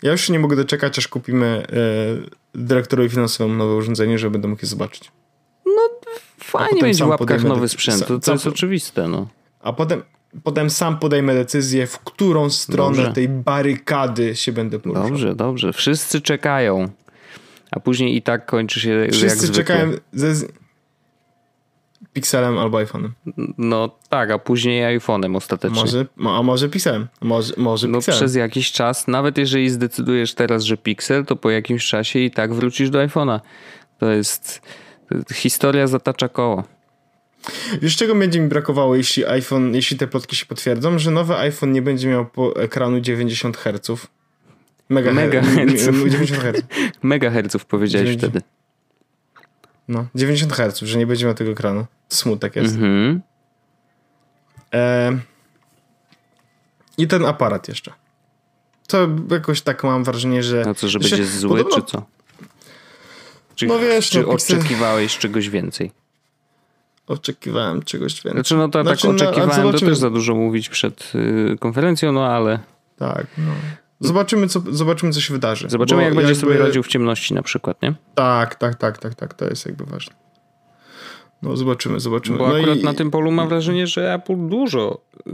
Ja 0.03 0.12
już 0.12 0.30
nie 0.30 0.39
mogę 0.39 0.55
doczekać, 0.55 0.97
aż 0.97 1.08
kupimy 1.08 1.45
e, 1.45 2.60
dyrektorowi 2.60 3.10
finansowemu 3.10 3.55
nowe 3.55 3.76
urządzenie, 3.76 4.20
żeby 4.20 4.32
będę 4.32 4.47
mógł 4.47 4.62
je 4.62 4.68
zobaczyć. 4.68 5.12
Fajnie 6.48 6.82
mieć 6.82 7.04
w 7.04 7.08
łapkach 7.08 7.43
nowy 7.43 7.70
sprzęt, 7.70 8.08
to, 8.08 8.20
to 8.20 8.32
jest 8.32 8.48
oczywiste. 8.48 9.08
No. 9.08 9.28
A 9.60 9.74
potem, 9.74 10.04
potem 10.43 10.70
sam 10.70 11.00
podejmę 11.00 11.34
decyzję, 11.34 11.88
w 11.88 12.00
którą 12.00 12.50
stronę 12.50 12.98
dobrze. 12.98 13.14
tej 13.14 13.30
barykady 13.30 14.36
się 14.36 14.52
będę 14.52 14.80
poruszał. 14.80 15.10
Dobrze, 15.10 15.36
dobrze. 15.36 15.74
Wszyscy 15.74 16.22
czekają. 16.22 16.89
A 17.72 17.80
później 17.80 18.16
i 18.16 18.22
tak 18.22 18.45
kończy 18.45 18.80
się 18.80 19.08
Wszyscy 19.12 19.45
jak 19.45 19.56
czekają 19.56 19.91
ze, 20.14 20.48
Pixelem 22.14 22.58
albo 22.58 22.78
iPhone'em. 22.78 23.10
No 23.58 23.89
tak, 24.10 24.32
a 24.32 24.39
później 24.39 25.00
iPhone'em 25.00 25.36
ostatecznie. 25.36 25.80
Może, 25.80 26.06
a 26.38 26.43
może 26.43 26.70
Pixelem. 26.70 27.08
Może, 27.22 27.54
może 27.58 27.88
no 27.88 27.98
Pixelem. 27.98 28.20
przez 28.20 28.36
jakiś 28.36 28.72
czas, 28.72 29.08
nawet 29.08 29.38
jeżeli 29.38 29.70
zdecydujesz 29.70 30.34
teraz, 30.34 30.64
że 30.64 30.78
Pixel, 30.78 31.26
to 31.26 31.36
po 31.36 31.50
jakimś 31.50 31.88
czasie 31.88 32.20
i 32.20 32.32
tak 32.32 32.54
wrócisz 32.54 32.89
do 32.89 33.00
iPhone'a. 33.00 33.39
To 34.00 34.12
jest... 34.12 34.62
Historia 35.34 35.88
zatacza 35.88 36.30
koło. 36.30 36.64
Wiesz, 37.82 37.95
czego 37.95 38.16
będzie 38.16 38.39
mi 38.39 38.47
brakowało, 38.47 38.95
jeśli 38.95 39.26
iPhone, 39.26 39.76
jeśli 39.76 39.97
te 39.97 40.08
plotki 40.08 40.36
się 40.36 40.45
potwierdzą, 40.45 40.99
że 40.99 41.12
nowy 41.12 41.36
iPhone 41.36 41.72
nie 41.72 41.82
będzie 41.82 42.08
miał 42.08 42.30
ekranu 42.55 42.99
90 42.99 43.58
Hz. 43.58 44.08
Mega, 44.89 45.14
Mega 45.22 45.41
herców. 45.41 45.95
90 45.95 46.41
Hz. 46.41 46.62
Megaherców 47.03 47.66
powiedziałeś 47.66 48.10
90. 48.10 48.34
wtedy. 48.34 48.45
No, 49.88 50.05
90 50.16 50.53
Hz, 50.53 50.80
że 50.80 50.97
nie 50.97 51.08
będzie 51.08 51.26
miał 51.26 51.36
tego 51.36 51.51
ekranu. 51.51 51.86
Smutek 52.10 52.55
jest. 52.55 52.76
Mhm. 52.76 53.22
E... 54.74 55.18
I 56.97 57.08
ten 57.08 57.26
aparat 57.26 57.68
jeszcze. 57.68 57.93
To 58.88 59.08
jakoś 59.32 59.62
tak 59.62 59.84
mam 59.84 60.03
wrażenie, 60.03 60.43
że... 60.43 60.64
A 60.70 60.74
co, 60.74 60.88
że 60.88 60.99
będzie 60.99 61.26
zły, 61.26 61.58
podobno... 61.58 61.82
czy 61.82 61.91
co? 61.91 62.05
Czy, 63.58 63.68
no 63.68 63.80
wiesz, 63.80 64.10
czy 64.10 64.22
no, 64.22 64.28
oczekiwałeś 64.28 65.18
czegoś 65.18 65.49
więcej? 65.49 65.91
Oczekiwałem 67.08 67.84
czegoś 67.84 68.14
więcej. 68.14 68.32
Znaczy, 68.32 68.55
no 68.55 68.70
to 68.70 68.84
tak 68.84 68.88
znaczy, 68.99 69.18
tak 69.18 69.30
oczekiwałem, 69.30 69.66
no, 69.66 69.80
to 69.80 69.86
też 69.86 69.97
za 69.97 70.10
dużo 70.10 70.36
mówić 70.36 70.70
przed 70.70 71.12
y, 71.16 71.58
konferencją, 71.60 72.12
no 72.12 72.26
ale... 72.26 72.60
Tak, 72.97 73.26
no. 73.38 73.51
Zobaczymy 73.99 74.47
co, 74.47 74.62
zobaczymy, 74.72 75.12
co 75.12 75.22
się 75.22 75.34
wydarzy. 75.34 75.70
Zobaczymy, 75.70 76.03
jak 76.03 76.16
będzie 76.16 76.36
sobie 76.36 76.58
radził 76.58 76.84
w 76.84 76.88
ciemności 76.88 77.34
na 77.34 77.41
przykład, 77.41 77.82
nie? 77.82 77.93
Tak, 78.16 78.55
tak, 78.55 78.76
tak, 78.76 78.97
tak, 78.97 79.16
tak. 79.16 79.34
To 79.34 79.45
jest 79.45 79.66
jakby 79.66 79.86
ważne. 79.86 80.16
No 81.41 81.58
zobaczymy, 81.58 81.99
zobaczymy. 81.99 82.38
Bo 82.38 82.47
no 82.47 82.55
akurat 82.55 82.78
i... 82.78 82.84
na 82.84 82.93
tym 82.93 83.12
polu 83.12 83.32
mam 83.32 83.49
wrażenie, 83.49 83.88
że 83.88 84.14
Apple 84.14 84.47
dużo 84.49 85.01
y, 85.28 85.32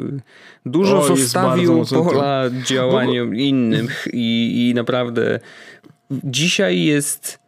dużo 0.65 0.99
o, 0.99 1.15
zostawił 1.15 1.85
pola 1.85 2.43
działaniom 2.65 3.35
innym 3.35 3.87
i, 4.13 4.69
i 4.69 4.73
naprawdę 4.73 5.39
dzisiaj 6.11 6.83
jest 6.83 7.42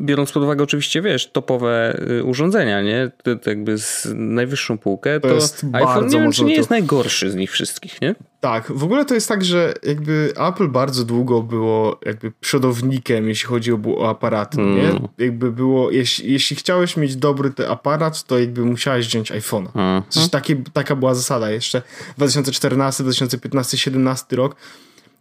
biorąc 0.00 0.32
pod 0.32 0.42
uwagę 0.42 0.64
oczywiście, 0.64 1.02
wiesz, 1.02 1.30
topowe 1.30 2.00
y, 2.10 2.24
urządzenia, 2.24 2.82
nie? 2.82 3.10
To, 3.22 3.36
to 3.36 3.50
jakby 3.50 3.78
z 3.78 4.08
najwyższą 4.14 4.78
półkę, 4.78 5.20
to, 5.20 5.28
to 5.28 5.34
jest 5.34 5.66
iPhone 5.72 6.06
nie 6.08 6.20
wiem, 6.20 6.32
czy 6.32 6.44
nie 6.44 6.54
jest 6.54 6.70
najgorszy 6.70 7.30
z 7.30 7.34
nich 7.34 7.50
wszystkich, 7.50 8.00
nie? 8.00 8.14
Tak, 8.40 8.72
w 8.72 8.84
ogóle 8.84 9.04
to 9.04 9.14
jest 9.14 9.28
tak, 9.28 9.44
że 9.44 9.74
jakby 9.82 10.32
Apple 10.36 10.68
bardzo 10.68 11.04
długo 11.04 11.42
było 11.42 12.00
jakby 12.06 12.32
przodownikiem, 12.40 13.28
jeśli 13.28 13.48
chodzi 13.48 13.72
o, 13.72 13.78
o 13.96 14.10
aparaty, 14.10 14.60
mm. 14.60 14.76
nie? 14.76 15.08
Jakby 15.18 15.52
było, 15.52 15.90
jeśli, 15.90 16.32
jeśli 16.32 16.56
chciałeś 16.56 16.96
mieć 16.96 17.16
dobry 17.16 17.50
ten 17.50 17.70
aparat, 17.70 18.24
to 18.24 18.38
jakby 18.38 18.64
musiałeś 18.64 19.06
wziąć 19.06 19.32
iPhone'a. 19.32 19.68
Mm. 19.74 20.02
Taki, 20.30 20.56
taka 20.56 20.96
była 20.96 21.14
zasada 21.14 21.50
jeszcze 21.50 21.82
2014, 22.16 23.02
2015, 23.02 23.76
2017 23.76 24.36
rok 24.36 24.56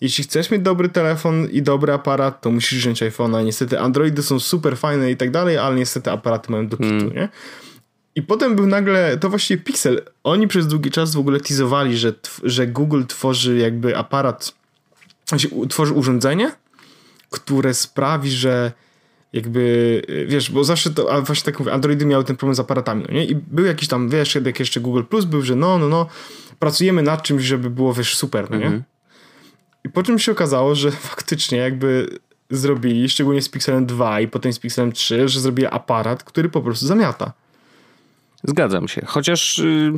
jeśli 0.02 0.24
chcesz 0.24 0.52
mieć 0.52 0.62
dobry 0.62 0.90
telefon 0.90 1.48
i 1.52 1.62
dobry 1.62 1.94
aparat, 1.94 2.42
to 2.42 2.52
musisz 2.52 2.80
wziąć 2.80 3.04
iPhone'a. 3.04 3.46
Niestety 3.46 3.80
Androidy 3.80 4.24
są 4.24 4.40
super 4.40 4.78
fajne 4.78 5.12
i 5.12 5.18
tak 5.18 5.32
dalej, 5.32 5.58
ale 5.58 5.76
niestety 5.76 6.12
aparaty 6.12 6.52
mają 6.52 6.68
do 6.68 6.78
kitu, 6.78 6.90
mm. 6.90 7.14
nie? 7.16 7.30
I 8.16 8.22
potem 8.22 8.56
był 8.56 8.68
nagle, 8.68 9.18
to 9.18 9.30
właściwie 9.30 9.64
Pixel, 9.64 10.02
oni 10.24 10.48
przez 10.48 10.68
długi 10.68 10.92
czas 10.92 11.16
w 11.16 11.20
ogóle 11.20 11.40
teasowali, 11.40 11.98
że, 11.98 12.14
że 12.44 12.68
Google 12.68 13.04
tworzy 13.08 13.58
jakby 13.58 13.98
aparat, 13.98 14.54
tworzy 15.70 15.94
urządzenie, 15.94 16.52
które 17.30 17.74
sprawi, 17.74 18.32
że 18.32 18.72
jakby, 19.34 20.02
wiesz, 20.28 20.52
bo 20.52 20.64
zawsze 20.64 20.90
to, 20.90 21.14
a 21.14 21.22
właśnie 21.22 21.46
tak 21.46 21.60
mówię, 21.60 21.74
Androidy 21.74 22.06
miały 22.06 22.24
ten 22.24 22.36
problem 22.36 22.56
z 22.56 22.60
aparatami, 22.60 23.06
no 23.08 23.14
nie? 23.14 23.26
I 23.26 23.36
był 23.36 23.66
jakiś 23.66 23.88
tam, 23.88 24.10
wiesz, 24.10 24.36
jak 24.36 24.60
jeszcze 24.60 24.80
Google 24.80 25.04
Plus 25.04 25.26
był, 25.26 25.42
że 25.42 25.56
no, 25.56 25.78
no, 25.78 25.88
no, 25.88 26.08
pracujemy 26.60 27.02
nad 27.02 27.24
czymś, 27.24 27.44
żeby 27.44 27.70
było, 27.70 27.94
wiesz, 27.94 28.16
super, 28.16 28.52
no 28.52 28.58
nie? 28.58 28.68
Mm 28.68 28.80
-hmm. 28.80 28.84
I 29.86 29.90
po 29.90 30.04
czym 30.04 30.20
się 30.20 30.32
okazało, 30.32 30.76
że 30.76 30.92
faktycznie 31.12 31.58
jakby 31.58 32.20
zrobili, 32.50 33.10
szczególnie 33.10 33.42
z 33.42 33.50
Pixelem 33.50 33.86
2 33.86 34.22
i 34.22 34.28
potem 34.28 34.54
z 34.54 34.60
Pixelem 34.60 34.92
3, 34.92 35.28
że 35.28 35.40
zrobili 35.40 35.68
aparat, 35.68 36.24
który 36.24 36.50
po 36.50 36.62
prostu 36.62 36.88
zamiata. 36.88 37.34
Zgadzam 38.44 38.88
się. 38.88 39.02
Chociaż 39.06 39.60
y, 39.60 39.92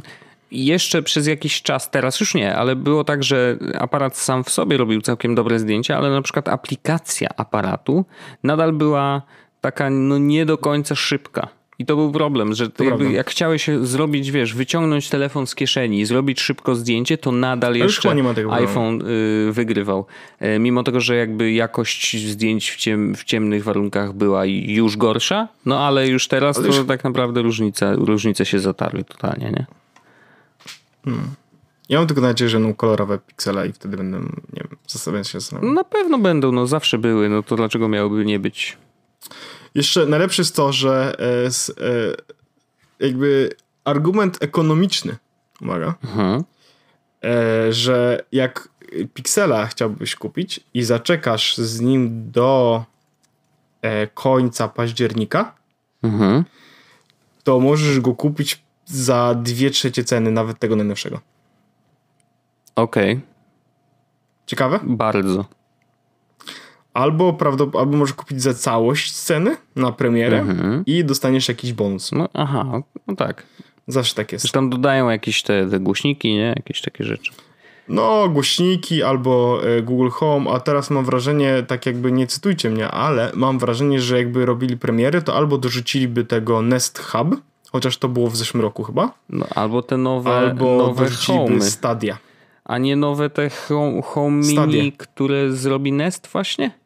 jeszcze 0.51 1.03
przez 1.03 1.27
jakiś 1.27 1.61
czas, 1.61 1.91
teraz 1.91 2.19
już 2.19 2.35
nie, 2.35 2.55
ale 2.55 2.75
było 2.75 3.03
tak, 3.03 3.23
że 3.23 3.57
aparat 3.79 4.17
sam 4.17 4.43
w 4.43 4.49
sobie 4.49 4.77
robił 4.77 5.01
całkiem 5.01 5.35
dobre 5.35 5.59
zdjęcia, 5.59 5.97
ale 5.97 6.09
na 6.09 6.21
przykład 6.21 6.49
aplikacja 6.49 7.29
aparatu 7.37 8.05
nadal 8.43 8.73
była 8.73 9.21
taka 9.61 9.89
no 9.89 10.17
nie 10.17 10.45
do 10.45 10.57
końca 10.57 10.95
szybka. 10.95 11.47
I 11.79 11.85
to 11.85 11.95
był 11.95 12.11
problem, 12.11 12.53
że 12.53 12.69
jakby 12.79 13.11
jak 13.11 13.29
chciałeś 13.29 13.69
zrobić, 13.81 14.31
wiesz, 14.31 14.53
wyciągnąć 14.53 15.09
telefon 15.09 15.47
z 15.47 15.55
kieszeni 15.55 15.99
i 15.99 16.05
zrobić 16.05 16.41
szybko 16.41 16.75
zdjęcie, 16.75 17.17
to 17.17 17.31
nadal 17.31 17.75
jeszcze 17.75 18.15
iPhone 18.49 19.01
y, 19.01 19.51
wygrywał. 19.51 20.05
E, 20.39 20.59
mimo 20.59 20.83
tego, 20.83 21.01
że 21.01 21.15
jakby 21.15 21.51
jakość 21.51 22.27
zdjęć 22.27 22.71
w, 22.71 22.75
ciem, 22.77 23.15
w 23.15 23.23
ciemnych 23.23 23.63
warunkach 23.63 24.13
była 24.13 24.45
już 24.45 24.97
gorsza, 24.97 25.47
no 25.65 25.79
ale 25.79 26.07
już 26.07 26.27
teraz 26.27 26.57
ale 26.57 26.69
to 26.69 26.75
już... 26.75 26.87
tak 26.87 27.03
naprawdę 27.03 27.41
różnice, 27.41 27.95
różnice 27.95 28.45
się 28.45 28.59
zatarły 28.59 29.03
totalnie, 29.03 29.51
nie? 29.51 29.65
Hmm. 31.05 31.23
Ja 31.89 31.97
mam 31.97 32.07
tylko 32.07 32.21
nadzieję, 32.21 32.49
że 32.49 32.59
będą 32.59 32.73
kolorowe 32.73 33.19
piksele 33.19 33.67
i 33.67 33.73
wtedy 33.73 33.97
będę, 33.97 34.19
nie 34.19 34.61
wiem, 34.69 34.77
zastanawiać 34.87 35.27
się 35.27 35.39
zastanawiać. 35.39 35.75
Na 35.75 35.83
pewno 35.83 36.19
będą, 36.19 36.51
no 36.51 36.67
zawsze 36.67 36.97
były, 36.97 37.29
no 37.29 37.43
to 37.43 37.55
dlaczego 37.55 37.87
miałyby 37.87 38.25
nie 38.25 38.39
być? 38.39 38.77
Jeszcze 39.75 40.05
najlepszy 40.05 40.41
jest 40.41 40.55
to, 40.55 40.73
że 40.73 41.15
e, 41.19 41.85
e, 41.85 42.15
jakby 42.99 43.49
argument 43.83 44.43
ekonomiczny, 44.43 45.17
uwaga, 45.61 45.95
mhm. 46.03 46.43
e, 47.23 47.73
że 47.73 48.23
jak 48.31 48.69
Pixela 49.13 49.65
chciałbyś 49.65 50.15
kupić 50.15 50.59
i 50.73 50.83
zaczekasz 50.83 51.57
z 51.57 51.81
nim 51.81 52.31
do 52.31 52.83
końca 54.13 54.67
października, 54.67 55.55
mhm. 56.03 56.43
to 57.43 57.59
możesz 57.59 57.99
go 57.99 58.13
kupić 58.13 58.63
za 58.85 59.35
dwie 59.35 59.69
trzecie 59.69 60.03
ceny 60.03 60.31
nawet 60.31 60.59
tego 60.59 60.75
najnowszego. 60.75 61.19
Okej. 62.75 63.13
Okay. 63.13 63.27
Ciekawe? 64.45 64.79
Bardzo 64.83 65.45
albo, 66.93 67.37
albo 67.79 67.97
możesz 67.97 68.15
kupić 68.15 68.41
za 68.41 68.53
całość 68.53 69.15
sceny 69.15 69.57
na 69.75 69.91
premierę 69.91 70.39
mhm. 70.39 70.83
i 70.85 71.05
dostaniesz 71.05 71.47
jakiś 71.47 71.73
bonus. 71.73 72.11
No, 72.11 72.29
aha, 72.33 72.81
no 73.07 73.15
tak. 73.15 73.45
Zawsze 73.87 74.15
tak 74.15 74.31
jest. 74.31 74.41
Zresztą 74.41 74.69
dodają 74.69 75.09
jakieś 75.09 75.43
te, 75.43 75.69
te 75.69 75.79
głośniki, 75.79 76.33
nie? 76.33 76.53
Jakieś 76.55 76.81
takie 76.81 77.03
rzeczy. 77.03 77.31
No, 77.87 78.29
głośniki 78.29 79.03
albo 79.03 79.59
e, 79.63 79.81
Google 79.81 80.09
Home, 80.09 80.51
a 80.51 80.59
teraz 80.59 80.89
mam 80.89 81.05
wrażenie, 81.05 81.63
tak 81.67 81.85
jakby 81.85 82.11
nie 82.11 82.27
cytujcie 82.27 82.69
mnie, 82.69 82.87
ale 82.87 83.31
mam 83.35 83.59
wrażenie, 83.59 84.01
że 84.01 84.17
jakby 84.17 84.45
robili 84.45 84.77
premiery, 84.77 85.21
to 85.21 85.35
albo 85.35 85.57
dorzuciliby 85.57 86.25
tego 86.25 86.61
Nest 86.61 86.99
Hub, 86.99 87.41
chociaż 87.71 87.97
to 87.97 88.09
było 88.09 88.29
w 88.29 88.35
zeszłym 88.35 88.61
roku 88.61 88.83
chyba. 88.83 89.11
No, 89.29 89.45
albo 89.55 89.81
te 89.81 89.97
nowe, 89.97 90.31
albo 90.31 90.77
nowe 90.77 91.03
dorzuciliby 91.03 91.61
Stadia. 91.61 92.17
A 92.65 92.77
nie 92.77 92.95
nowe 92.95 93.29
te 93.29 93.49
Home, 93.49 94.01
home 94.01 94.47
Mini, 94.47 94.91
które 94.91 95.51
zrobi 95.51 95.91
Nest 95.91 96.27
właśnie? 96.27 96.82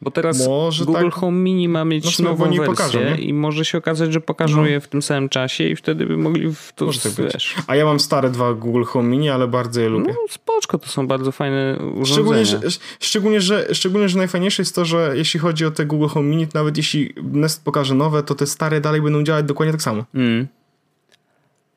Bo 0.00 0.10
teraz 0.10 0.46
może 0.46 0.84
Google 0.84 1.04
tak... 1.04 1.14
Home 1.14 1.38
Mini 1.38 1.68
ma 1.68 1.84
mieć 1.84 2.18
no, 2.18 2.30
nową 2.30 2.44
wersję 2.44 2.66
pokażą, 2.66 3.00
i 3.18 3.32
może 3.32 3.64
się 3.64 3.78
okazać, 3.78 4.12
że 4.12 4.20
pokażą 4.20 4.56
no. 4.56 4.66
je 4.66 4.80
w 4.80 4.88
tym 4.88 5.02
samym 5.02 5.28
czasie 5.28 5.64
i 5.64 5.76
wtedy 5.76 6.06
by 6.06 6.16
mogli 6.16 6.54
w 6.54 6.72
to 6.74 6.84
może 6.84 7.00
tak 7.00 7.12
wiesz. 7.12 7.54
A 7.66 7.76
ja 7.76 7.84
mam 7.84 8.00
stare 8.00 8.30
dwa 8.30 8.54
Google 8.54 8.84
Home 8.84 9.08
Mini, 9.08 9.30
ale 9.30 9.48
bardzo 9.48 9.80
je 9.80 9.88
lubię. 9.88 10.12
No 10.12 10.26
spoczko, 10.30 10.78
to 10.78 10.88
są 10.88 11.06
bardzo 11.06 11.32
fajne 11.32 11.78
urządzenia. 11.78 12.04
Szczególnie 12.06 12.44
że, 12.44 12.60
szczególnie, 13.00 13.40
że, 13.40 13.74
szczególnie, 13.74 14.08
że 14.08 14.18
najfajniejsze 14.18 14.62
jest 14.62 14.74
to, 14.74 14.84
że 14.84 15.12
jeśli 15.14 15.40
chodzi 15.40 15.64
o 15.64 15.70
te 15.70 15.86
Google 15.86 16.06
Home 16.06 16.28
Mini, 16.28 16.46
nawet 16.54 16.76
jeśli 16.76 17.14
Nest 17.22 17.64
pokaże 17.64 17.94
nowe, 17.94 18.22
to 18.22 18.34
te 18.34 18.46
stare 18.46 18.80
dalej 18.80 19.02
będą 19.02 19.22
działać 19.22 19.46
dokładnie 19.46 19.72
tak 19.72 19.82
samo. 19.82 20.04
Mm 20.14 20.46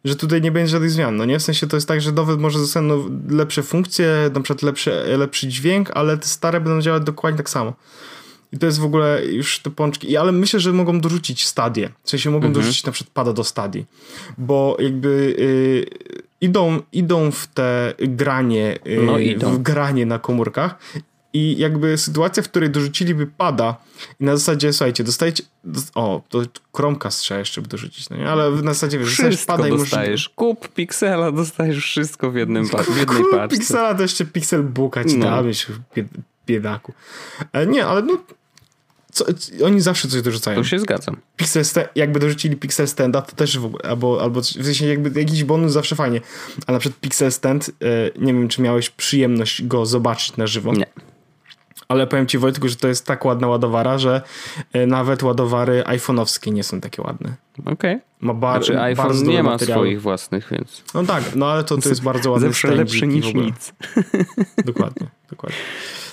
że 0.05 0.15
tutaj 0.15 0.41
nie 0.41 0.51
będzie 0.51 0.71
żadnych 0.71 0.91
zmian, 0.91 1.15
no 1.15 1.25
nie? 1.25 1.39
W 1.39 1.43
sensie 1.43 1.67
to 1.67 1.77
jest 1.77 1.87
tak, 1.87 2.01
że 2.01 2.11
nowe 2.11 2.37
może 2.37 2.59
zostaną 2.59 3.19
lepsze 3.29 3.63
funkcje, 3.63 4.31
na 4.33 4.41
przykład 4.41 4.61
lepszy, 4.61 4.91
lepszy 5.17 5.47
dźwięk, 5.47 5.91
ale 5.93 6.17
te 6.17 6.27
stare 6.27 6.61
będą 6.61 6.81
działać 6.81 7.03
dokładnie 7.03 7.37
tak 7.37 7.49
samo. 7.49 7.73
I 8.51 8.57
to 8.57 8.65
jest 8.65 8.79
w 8.79 8.85
ogóle 8.85 9.25
już 9.25 9.59
te 9.59 9.69
pączki. 9.69 10.11
I, 10.11 10.17
ale 10.17 10.31
myślę, 10.31 10.59
że 10.59 10.73
mogą 10.73 11.01
dorzucić 11.01 11.45
stadię. 11.45 11.89
W 12.03 12.09
sensie 12.09 12.29
mogą 12.29 12.47
mhm. 12.47 12.53
dorzucić 12.53 12.85
na 12.85 12.91
przykład 12.91 13.13
pada 13.13 13.33
do 13.33 13.43
stadii. 13.43 13.85
Bo 14.37 14.77
jakby 14.79 15.35
y, 15.39 15.85
idą, 16.41 16.81
idą 16.93 17.31
w 17.31 17.47
te 17.47 17.93
granie, 17.99 18.79
y, 18.87 19.01
no, 19.05 19.19
idą. 19.19 19.51
w 19.51 19.61
granie 19.61 20.05
na 20.05 20.19
komórkach 20.19 20.79
i 21.33 21.57
jakby 21.57 21.97
sytuacja, 21.97 22.43
w 22.43 22.49
której 22.49 22.69
dorzuciliby 22.69 23.27
pada 23.27 23.77
i 24.19 24.23
na 24.23 24.37
zasadzie, 24.37 24.73
słuchajcie, 24.73 25.03
dostajecie, 25.03 25.43
o, 25.95 26.21
to 26.29 26.41
Chromecast 26.75 27.19
trzeba 27.19 27.39
jeszcze 27.39 27.61
by 27.61 27.67
dorzucić, 27.67 28.09
no 28.09 28.17
nie? 28.17 28.29
Ale 28.29 28.51
na 28.51 28.73
zasadzie, 28.73 28.99
wiesz, 28.99 29.09
dostajesz 29.09 29.45
pada 29.45 29.67
i 29.67 29.71
dostajesz. 29.71 30.09
Możesz... 30.09 30.29
Kup 30.29 30.67
Pixela, 30.67 31.31
dostajesz 31.41 31.83
wszystko 31.83 32.31
w 32.31 32.35
jednym 32.35 32.65
w 32.65 32.97
jednej 32.97 33.05
Kup 33.05 33.31
paczce. 33.31 33.57
Pixela 33.57 33.95
to 33.95 34.01
jeszcze 34.01 34.25
Pixel 34.25 34.63
Booka 34.63 35.05
ci 35.05 35.17
no. 35.17 35.25
da, 35.25 35.43
biedaku. 36.47 36.93
E, 37.53 37.67
nie, 37.67 37.85
ale 37.85 38.01
no 38.01 38.17
co, 39.11 39.25
oni 39.65 39.81
zawsze 39.81 40.07
coś 40.07 40.21
dorzucają. 40.21 40.57
To 40.57 40.63
się 40.63 40.79
zgadzam. 40.79 41.17
Pixel 41.37 41.63
jakby 41.95 42.19
dorzucili 42.19 42.55
Pixel 42.55 42.87
Standa, 42.87 43.21
to 43.21 43.35
też 43.35 43.59
w 43.59 43.65
ogóle, 43.65 43.83
albo, 43.83 44.21
albo 44.21 44.41
w 44.41 44.45
sensie 44.45 44.85
jakby 44.85 45.19
jakiś 45.19 45.43
bonus 45.43 45.71
zawsze 45.71 45.95
fajnie. 45.95 46.21
A 46.67 46.71
na 46.71 46.79
przykład 46.79 46.99
Pixel 47.01 47.31
Stand, 47.31 47.69
e, 47.69 48.19
nie 48.19 48.33
wiem, 48.33 48.47
czy 48.47 48.61
miałeś 48.61 48.89
przyjemność 48.89 49.63
go 49.63 49.85
zobaczyć 49.85 50.37
na 50.37 50.47
żywo. 50.47 50.73
Nie. 50.73 50.85
Ale 51.89 52.07
powiem 52.07 52.27
ci 52.27 52.37
Wojtku, 52.37 52.67
że 52.67 52.75
to 52.75 52.87
jest 52.87 53.05
tak 53.05 53.25
ładna 53.25 53.47
ładowara, 53.47 53.97
że 53.97 54.21
e, 54.73 54.87
nawet 54.87 55.23
ładowary 55.23 55.83
iPhone'owskie 55.85 56.53
nie 56.53 56.63
są 56.63 56.81
takie 56.81 57.01
ładne. 57.01 57.35
Okej. 57.59 57.73
Okay. 57.73 57.99
Ma 58.21 58.33
bar- 58.33 58.63
znaczy 58.63 58.81
iPhone 58.81 59.23
nie 59.23 59.43
ma 59.43 59.51
materiały. 59.51 59.81
swoich 59.81 60.01
własnych, 60.01 60.47
więc... 60.51 60.83
No 60.93 61.03
tak, 61.03 61.23
no 61.35 61.47
ale 61.47 61.63
to, 61.63 61.77
to 61.77 61.89
jest 61.89 62.03
bardzo 62.03 62.31
ładny 62.31 62.47
Zawsze 62.47 62.67
lepszy 62.67 63.07
niż 63.07 63.33
nic. 63.33 63.73
Dokładnie, 64.65 65.07
dokładnie. 65.29 65.57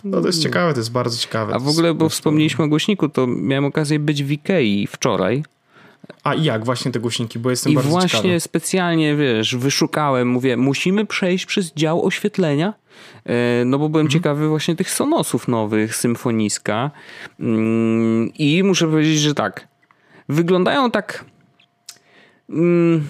No 0.05 0.21
to 0.21 0.27
jest 0.27 0.43
ciekawe, 0.43 0.73
to 0.73 0.81
jest 0.81 0.93
bardzo 0.93 1.19
ciekawe. 1.19 1.55
A 1.55 1.59
w 1.59 1.69
ogóle, 1.69 1.95
bo 1.95 2.09
wspomnieliśmy 2.09 2.65
o 2.65 2.69
głośniku, 2.69 3.09
to 3.09 3.27
miałem 3.27 3.65
okazję 3.65 3.99
być 3.99 4.25
w 4.25 4.31
Ikei 4.31 4.87
wczoraj. 4.87 5.45
A 6.25 6.35
jak 6.35 6.65
właśnie 6.65 6.93
te 6.93 7.01
głośniki, 7.01 7.39
bo 7.39 7.51
jestem 7.51 7.73
I 7.73 7.75
bardzo 7.75 7.91
właśnie 7.91 8.21
ciekawy. 8.23 8.41
specjalnie, 8.41 9.17
wiesz, 9.17 9.57
wyszukałem, 9.57 10.29
mówię, 10.29 10.57
musimy 10.57 11.07
przejść 11.07 11.47
przez 11.47 11.73
dział 11.75 12.07
oświetlenia, 12.07 12.75
e, 13.27 13.65
no 13.65 13.79
bo 13.79 13.89
byłem 13.89 14.07
mhm. 14.07 14.21
ciekawy 14.21 14.49
właśnie 14.49 14.77
tych 14.77 14.91
Sonosów 14.91 15.49
nowych, 15.49 15.97
Symfoniska 15.97 16.91
mm, 17.41 18.33
i 18.35 18.63
muszę 18.63 18.87
powiedzieć, 18.87 19.19
że 19.19 19.35
tak, 19.35 19.69
wyglądają 20.29 20.91
tak 20.91 21.25
mm, 22.51 23.09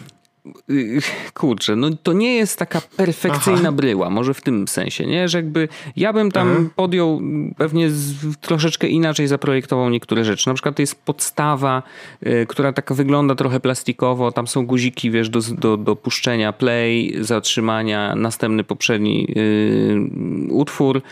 kurczę, 1.35 1.77
no 1.77 1.91
to 2.03 2.13
nie 2.13 2.35
jest 2.35 2.59
taka 2.59 2.81
perfekcyjna 2.97 3.61
Aha. 3.61 3.73
bryła, 3.73 4.11
może 4.11 4.35
w 4.35 4.41
tym 4.41 4.69
sensie, 4.69 5.07
nie? 5.07 5.29
Że 5.29 5.39
jakby 5.39 5.69
ja 5.97 6.13
bym 6.13 6.33
tam 6.33 6.49
Aha. 6.53 6.69
podjął, 6.77 7.21
pewnie 7.57 7.91
z, 7.91 8.15
troszeczkę 8.41 8.89
inaczej 8.89 9.27
zaprojektował 9.27 9.91
niektóre 9.91 10.25
rzeczy. 10.25 10.49
Na 10.49 10.55
przykład 10.55 10.77
to 10.77 10.83
jest 10.83 11.05
podstawa, 11.05 11.83
y, 12.27 12.47
która 12.49 12.73
taka 12.73 12.95
wygląda 12.95 13.35
trochę 13.35 13.61
plastikowo, 13.61 14.33
tam 14.33 14.47
są 14.47 14.67
guziki, 14.67 15.11
wiesz, 15.11 15.29
do, 15.29 15.41
do, 15.59 15.77
do 15.77 15.97
puszczenia 15.97 16.53
play, 16.53 17.17
zatrzymania, 17.21 18.15
następny 18.15 18.65
poprzedni 18.65 19.29
y, 19.37 20.53
utwór. 20.53 21.03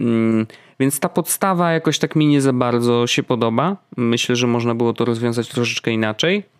Y, 0.00 0.46
więc 0.80 1.00
ta 1.00 1.08
podstawa 1.08 1.72
jakoś 1.72 1.98
tak 1.98 2.16
mi 2.16 2.26
nie 2.26 2.40
za 2.40 2.52
bardzo 2.52 3.06
się 3.06 3.22
podoba. 3.22 3.76
Myślę, 3.96 4.36
że 4.36 4.46
można 4.46 4.74
było 4.74 4.92
to 4.92 5.04
rozwiązać 5.04 5.48
troszeczkę 5.48 5.90
inaczej 5.90 6.52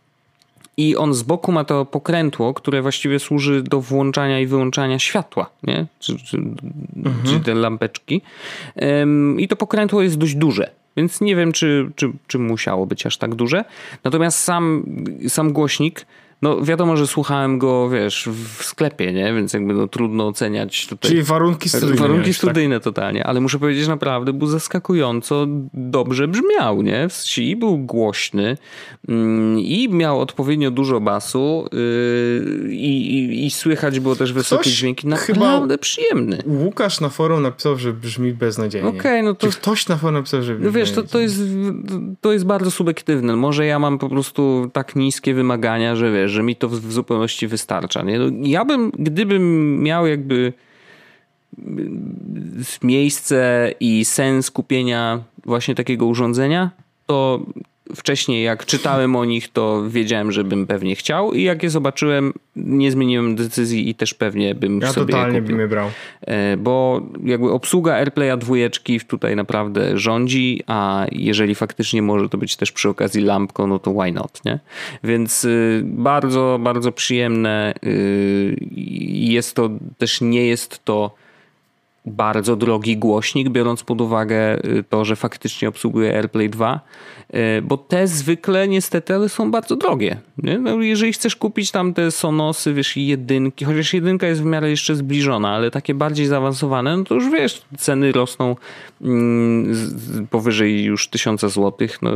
i 0.76 0.96
on 0.96 1.14
z 1.14 1.22
boku 1.22 1.52
ma 1.52 1.64
to 1.64 1.84
pokrętło, 1.84 2.54
które 2.54 2.82
właściwie 2.82 3.18
służy 3.18 3.62
do 3.62 3.80
włączania 3.80 4.40
i 4.40 4.46
wyłączania 4.46 4.98
światła, 4.98 5.50
nie? 5.62 5.86
Czy, 5.98 6.18
czy, 6.18 6.36
mhm. 6.36 7.16
czy 7.24 7.40
te 7.40 7.54
lampeczki. 7.54 8.22
I 9.38 9.48
to 9.48 9.56
pokrętło 9.56 10.02
jest 10.02 10.18
dość 10.18 10.34
duże. 10.34 10.70
Więc 10.96 11.20
nie 11.20 11.36
wiem, 11.36 11.52
czy, 11.52 11.90
czy, 11.96 12.12
czy 12.26 12.38
musiało 12.38 12.86
być 12.86 13.06
aż 13.06 13.16
tak 13.16 13.34
duże. 13.34 13.64
Natomiast 14.04 14.38
sam, 14.38 14.84
sam 15.28 15.52
głośnik 15.52 16.06
no 16.42 16.62
wiadomo, 16.62 16.96
że 16.96 17.06
słuchałem 17.06 17.58
go, 17.58 17.90
wiesz, 17.90 18.28
w 18.58 18.64
sklepie, 18.64 19.12
nie? 19.12 19.34
Więc 19.34 19.52
jakby 19.52 19.74
no, 19.74 19.88
trudno 19.88 20.26
oceniać 20.26 20.86
tutaj. 20.86 21.10
Czyli 21.10 21.22
warunki 21.22 21.68
studyjne. 21.68 21.96
Warunki 21.96 22.30
tak? 22.30 22.36
studyjne 22.36 22.76
tak? 22.76 22.84
totalnie, 22.84 23.26
ale 23.26 23.40
muszę 23.40 23.58
powiedzieć 23.58 23.88
naprawdę 23.88 24.32
był 24.32 24.46
zaskakująco 24.46 25.46
dobrze 25.74 26.28
brzmiał, 26.28 26.82
nie? 26.82 27.08
I 27.38 27.56
był 27.56 27.78
głośny 27.78 28.56
mm, 29.08 29.58
i 29.58 29.88
miał 29.88 30.20
odpowiednio 30.20 30.70
dużo 30.70 31.00
basu 31.00 31.68
yy, 31.72 32.74
i, 32.74 33.46
i, 33.46 33.50
słychać 33.50 34.00
było 34.00 34.16
też 34.16 34.32
wysokie 34.32 34.62
Ktoś 34.62 34.72
dźwięki. 34.72 35.08
Naprawdę 35.08 35.78
przyjemny. 35.78 36.38
Łukasz 36.46 37.00
na 37.00 37.08
forum 37.08 37.42
napisał, 37.42 37.78
że 37.78 37.92
brzmi 37.92 38.32
beznadziejnie. 38.32 38.88
Okej, 38.88 39.00
okay, 39.00 39.22
no 39.22 39.34
to... 39.34 39.46
Czy 39.46 39.52
ktoś 39.52 39.88
na 39.88 39.96
forum 39.96 40.14
napisał, 40.14 40.42
że 40.42 40.54
brzmi 40.54 40.66
No 40.66 40.72
wiesz, 40.72 40.92
to, 40.92 41.02
to, 41.02 41.18
jest, 41.18 41.40
to 42.20 42.32
jest 42.32 42.46
bardzo 42.46 42.70
subiektywne. 42.70 43.36
Może 43.36 43.66
ja 43.66 43.78
mam 43.78 43.98
po 43.98 44.08
prostu 44.08 44.70
tak 44.72 44.96
niskie 44.96 45.34
wymagania, 45.34 45.96
że 45.96 46.12
wiesz, 46.12 46.31
że 46.32 46.42
mi 46.42 46.56
to 46.56 46.68
w, 46.68 46.92
zupełności 46.92 47.48
wystarcza. 47.48 48.02
Nie? 48.02 48.18
No, 48.18 48.24
ja 48.42 48.64
bym, 48.64 48.90
gdybym 48.98 49.76
miał 49.82 50.06
jakby 50.06 50.52
miejsce 52.82 53.70
i 53.80 54.04
sens 54.04 54.50
kupienia 54.50 55.22
właśnie 55.44 55.74
takiego 55.74 56.06
urządzenia, 56.06 56.70
to 57.06 57.40
wcześniej 57.96 58.44
jak 58.44 58.66
czytałem 58.66 59.16
o 59.16 59.24
nich, 59.24 59.48
to 59.48 59.82
wiedziałem, 59.88 60.32
że 60.32 60.44
bym 60.44 60.66
pewnie 60.66 60.96
chciał 60.96 61.32
i 61.32 61.42
jak 61.42 61.62
je 61.62 61.70
zobaczyłem, 61.70 62.32
nie 62.56 62.90
zmieniłem 62.90 63.36
decyzji 63.36 63.88
i 63.88 63.94
też 63.94 64.14
pewnie 64.14 64.54
bym 64.54 64.80
ja 64.80 64.92
sobie 64.92 65.12
totalnie 65.12 65.40
kupił. 65.40 65.56
bym 65.56 65.60
je 65.60 65.68
brał. 65.68 65.90
E, 66.20 66.56
bo 66.56 67.00
jakby 67.24 67.50
obsługa 67.50 67.94
AirPlaya 67.94 68.38
dwójeczki 68.38 69.00
tutaj 69.00 69.36
naprawdę 69.36 69.98
rządzi, 69.98 70.62
a 70.66 71.06
jeżeli 71.12 71.54
faktycznie 71.54 72.02
może 72.02 72.28
to 72.28 72.38
być 72.38 72.56
też 72.56 72.72
przy 72.72 72.88
okazji 72.88 73.22
lampką, 73.22 73.66
no 73.66 73.78
to 73.78 73.90
why 73.92 74.12
not, 74.12 74.44
nie? 74.44 74.58
Więc 75.04 75.44
y, 75.44 75.82
bardzo, 75.84 76.58
bardzo 76.62 76.92
przyjemne 76.92 77.74
y, 77.84 78.56
jest 79.10 79.56
to, 79.56 79.70
też 79.98 80.20
nie 80.20 80.46
jest 80.46 80.84
to 80.84 81.21
bardzo 82.06 82.56
drogi 82.56 82.96
głośnik, 82.96 83.48
biorąc 83.48 83.82
pod 83.82 84.00
uwagę 84.00 84.64
y, 84.64 84.84
to, 84.88 85.04
że 85.04 85.16
faktycznie 85.16 85.68
obsługuje 85.68 86.16
AirPlay 86.16 86.50
2, 86.50 86.80
y, 87.34 87.62
bo 87.62 87.76
te 87.76 88.06
zwykle 88.06 88.68
niestety 88.68 89.14
ale 89.14 89.28
są 89.28 89.50
bardzo 89.50 89.76
drogie. 89.76 90.16
No, 90.38 90.82
jeżeli 90.82 91.12
chcesz 91.12 91.36
kupić 91.36 91.70
tam 91.70 91.94
te 91.94 92.10
Sonosy, 92.10 92.74
wiesz, 92.74 92.96
jedynki, 92.96 93.64
chociaż 93.64 93.94
jedynka 93.94 94.26
jest 94.26 94.42
w 94.42 94.44
miarę 94.44 94.70
jeszcze 94.70 94.94
zbliżona, 94.94 95.50
ale 95.50 95.70
takie 95.70 95.94
bardziej 95.94 96.26
zaawansowane, 96.26 96.96
no 96.96 97.04
to 97.04 97.14
już 97.14 97.30
wiesz, 97.30 97.62
ceny 97.78 98.12
rosną 98.12 98.56
mm, 99.02 99.74
powyżej 100.30 100.84
już 100.84 101.08
tysiąca 101.08 101.48
złotych, 101.48 102.02
no 102.02 102.10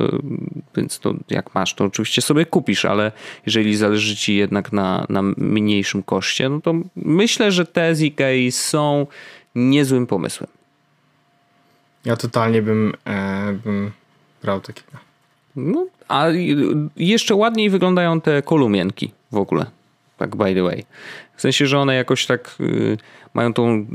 więc 0.77 0.99
to 0.99 1.15
jak 1.31 1.55
masz, 1.55 1.75
to 1.75 1.85
oczywiście 1.85 2.23
sobie 2.23 2.47
kupisz, 2.47 2.85
ale 2.85 3.13
jeżeli 3.47 3.77
zależy 3.77 4.17
ci 4.17 4.37
jednak 4.37 4.73
na, 4.73 5.07
na 5.09 5.23
mniejszym 5.37 6.03
koszcie, 6.03 6.49
no 6.49 6.61
to 6.61 6.75
myślę, 6.97 7.53
że 7.53 7.67
te 7.67 7.95
z 7.95 8.03
Ikei 8.03 8.53
są 8.53 9.07
niezłym 9.57 10.07
pomysłem. 10.07 10.51
Ja 12.05 12.17
totalnie 12.17 12.63
bym, 12.63 12.93
e, 13.05 13.53
bym 13.53 13.91
brał 14.43 14.61
takiego. 14.61 14.89
No, 15.57 15.87
a 16.09 16.27
jeszcze 16.97 17.35
ładniej 17.35 17.71
wyglądają 17.71 18.21
te 18.21 18.43
kolumienki 18.43 19.13
w 19.33 19.37
ogóle. 19.37 19.67
Tak 20.19 20.37
by 20.37 20.55
the 20.55 20.63
way. 20.63 20.85
W 21.37 21.41
sensie, 21.41 21.67
że 21.67 21.79
one 21.79 21.95
jakoś 21.95 22.27
tak 22.27 22.57
y, 22.61 22.97
mają 23.35 23.53
tą. 23.53 23.87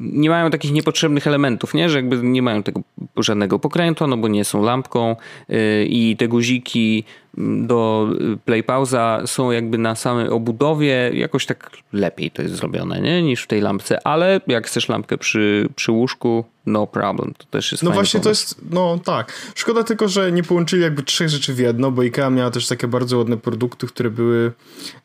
Nie 0.00 0.30
mają 0.30 0.50
takich 0.50 0.72
niepotrzebnych 0.72 1.26
elementów, 1.26 1.74
nie? 1.74 1.88
Że 1.90 1.98
jakby 1.98 2.16
nie 2.16 2.42
mają 2.42 2.62
tego 2.62 2.80
żadnego 3.16 3.58
pokrętła, 3.58 4.06
no 4.06 4.16
bo 4.16 4.28
nie 4.28 4.44
są 4.44 4.62
lampką 4.62 5.16
y, 5.50 5.86
i 5.88 6.16
te 6.16 6.28
guziki 6.28 7.04
mm, 7.38 7.66
do 7.66 8.08
play 8.44 8.62
pauza 8.62 9.22
są 9.26 9.50
jakby 9.50 9.78
na 9.78 9.94
samej 9.94 10.28
obudowie. 10.28 11.10
Jakoś 11.14 11.46
tak 11.46 11.70
lepiej 11.92 12.30
to 12.30 12.42
jest 12.42 12.54
zrobione, 12.54 13.00
nie? 13.00 13.22
Niż 13.22 13.42
w 13.42 13.46
tej 13.46 13.60
lampce, 13.60 14.06
ale 14.06 14.40
jak 14.46 14.66
chcesz 14.66 14.88
lampkę 14.88 15.18
przy, 15.18 15.68
przy 15.76 15.92
łóżku, 15.92 16.44
no 16.66 16.86
problem. 16.86 17.34
To 17.38 17.44
też 17.44 17.72
jest 17.72 17.82
No 17.84 17.90
właśnie 17.90 18.20
pomysł. 18.20 18.24
to 18.24 18.28
jest, 18.28 18.72
no 18.74 18.98
tak. 19.04 19.32
Szkoda 19.54 19.84
tylko, 19.84 20.08
że 20.08 20.32
nie 20.32 20.42
połączyli 20.42 20.82
jakby 20.82 21.02
trzech 21.02 21.28
rzeczy 21.28 21.54
w 21.54 21.58
jedno, 21.58 21.90
bo 21.90 22.02
IKEA 22.02 22.30
miała 22.30 22.50
też 22.50 22.66
takie 22.68 22.88
bardzo 22.88 23.18
ładne 23.18 23.36
produkty, 23.36 23.86
które 23.86 24.10
były 24.10 24.52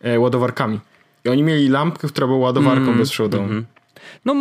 e, 0.02 0.20
ładowarkami. 0.20 0.80
I 1.26 1.30
oni 1.30 1.44
mieli 1.44 1.70
lampkę, 1.70 2.08
która 2.08 2.28
była 2.28 2.40
ładowarką 2.40 2.84
mm, 2.84 2.98
bezprzewodową. 2.98 3.44
Mm 3.44 3.62
-hmm. 3.62 3.80
No, 4.26 4.36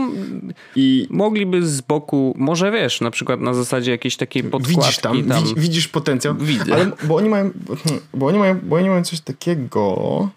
I 0.76 1.06
mogliby 1.10 1.66
z 1.66 1.80
boku, 1.80 2.34
może 2.38 2.70
wiesz, 2.70 3.00
na 3.00 3.10
przykład 3.10 3.40
na 3.40 3.54
zasadzie 3.54 3.90
jakiejś 3.90 4.16
takiej 4.16 4.42
podkładki. 4.42 4.80
Widzisz 4.80 4.98
tam, 4.98 5.24
tam. 5.24 5.44
Widz, 5.44 5.58
widzisz 5.58 5.88
potencjał. 5.88 6.34
Widzę. 6.34 6.74
Ale, 6.74 6.90
bo 7.04 7.16
oni 7.16 7.28
mają, 7.28 7.50
bo 8.14 8.26
oni 8.26 8.38
mają, 8.38 8.58
bo 8.62 8.76
oni 8.76 8.88
mają 8.88 9.04
coś 9.04 9.20
takiego. 9.20 10.28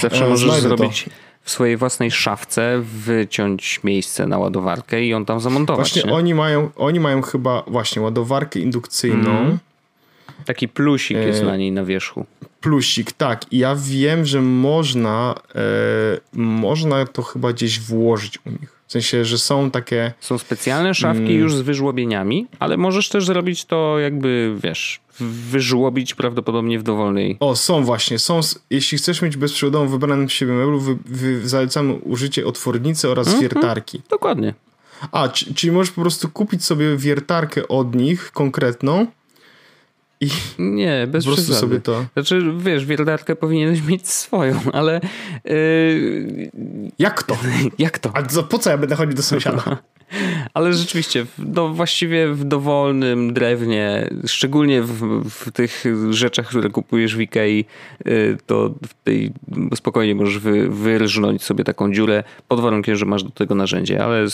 Zawsze 0.00 0.26
e, 0.26 0.28
możesz 0.28 0.60
zrobić 0.60 1.04
to. 1.04 1.10
w 1.42 1.50
swojej 1.50 1.76
własnej 1.76 2.10
szafce, 2.10 2.82
wyciąć 2.82 3.80
miejsce 3.84 4.26
na 4.26 4.38
ładowarkę 4.38 5.04
i 5.04 5.08
ją 5.08 5.24
tam 5.24 5.40
zamontować. 5.40 5.92
Właśnie 5.92 6.12
oni 6.12 6.34
mają, 6.34 6.70
oni 6.76 7.00
mają 7.00 7.22
chyba 7.22 7.62
właśnie 7.66 8.02
ładowarkę 8.02 8.60
indukcyjną. 8.60 9.30
Mm. 9.30 9.58
Taki 10.44 10.68
plusik 10.68 11.16
e... 11.16 11.26
jest 11.26 11.42
na 11.42 11.56
niej 11.56 11.72
na 11.72 11.84
wierzchu 11.84 12.26
plusik, 12.60 13.12
tak. 13.12 13.52
I 13.52 13.58
ja 13.58 13.76
wiem, 13.76 14.24
że 14.24 14.42
można, 14.42 15.34
e, 15.54 15.60
można 16.32 17.06
to 17.06 17.22
chyba 17.22 17.52
gdzieś 17.52 17.80
włożyć 17.80 18.38
u 18.46 18.50
nich. 18.50 18.78
W 18.86 18.92
sensie, 18.92 19.24
że 19.24 19.38
są 19.38 19.70
takie. 19.70 20.12
Są 20.20 20.38
specjalne 20.38 20.94
szafki 20.94 21.22
mm. 21.22 21.38
już 21.38 21.54
z 21.54 21.60
wyżłobieniami, 21.60 22.46
ale 22.58 22.76
możesz 22.76 23.08
też 23.08 23.26
zrobić 23.26 23.64
to 23.64 23.98
jakby, 23.98 24.56
wiesz, 24.62 25.00
wyżłobić 25.50 26.14
prawdopodobnie 26.14 26.78
w 26.78 26.82
dowolnej. 26.82 27.36
O, 27.40 27.56
są 27.56 27.84
właśnie. 27.84 28.18
Są, 28.18 28.40
jeśli 28.70 28.98
chcesz 28.98 29.22
mieć 29.22 29.36
bezprzewodową 29.36 29.88
wybraną 29.88 30.26
w 30.28 30.32
siebie 30.32 30.52
meblu, 30.52 30.80
wy, 30.80 30.96
wy, 31.06 31.48
zalecamy 31.48 31.94
użycie 31.94 32.46
otwornicy 32.46 33.08
oraz 33.08 33.26
mm 33.26 33.38
-hmm. 33.38 33.42
wiertarki. 33.42 34.02
Dokładnie. 34.10 34.54
A, 35.12 35.28
czyli 35.28 35.72
możesz 35.72 35.92
po 35.92 36.00
prostu 36.00 36.28
kupić 36.28 36.64
sobie 36.64 36.96
wiertarkę 36.96 37.68
od 37.68 37.94
nich 37.94 38.32
konkretną 38.32 39.06
i 40.20 40.28
nie, 40.58 41.06
bez 41.06 41.24
po 41.24 41.32
prostu 41.32 41.54
sobie 41.54 41.80
to. 41.80 42.04
Znaczy, 42.12 42.52
wiesz, 42.58 42.84
wiertarkę 42.84 43.36
powinieneś 43.36 43.82
mieć 43.82 44.08
swoją, 44.08 44.60
ale. 44.72 45.00
Yy... 45.44 46.50
Jak 46.98 47.22
to? 47.22 47.38
Jak 47.78 47.98
to? 47.98 48.10
A 48.14 48.22
co, 48.22 48.42
po 48.42 48.58
co 48.58 48.70
ja 48.70 48.78
będę 48.78 48.96
chodzić 48.96 49.16
do 49.16 49.22
sąsiada? 49.22 49.78
Ale 50.54 50.72
rzeczywiście, 50.72 51.26
no 51.38 51.68
właściwie 51.68 52.28
w 52.28 52.44
dowolnym 52.44 53.34
drewnie, 53.34 54.10
szczególnie 54.26 54.82
w, 54.82 55.24
w, 55.30 55.52
tych 55.52 55.84
rzeczach, 56.10 56.46
które 56.46 56.70
kupujesz 56.70 57.16
w 57.16 57.20
Ikei, 57.20 57.64
y, 58.06 58.38
to 58.46 58.74
w 58.88 59.04
tej 59.04 59.32
spokojnie 59.74 60.14
możesz 60.14 60.38
wy, 60.38 60.68
wyrżnąć 60.68 61.42
sobie 61.42 61.64
taką 61.64 61.92
dziurę 61.92 62.24
pod 62.48 62.60
warunkiem, 62.60 62.96
że 62.96 63.06
masz 63.06 63.22
do 63.22 63.30
tego 63.30 63.54
narzędzie, 63.54 64.04
ale 64.04 64.26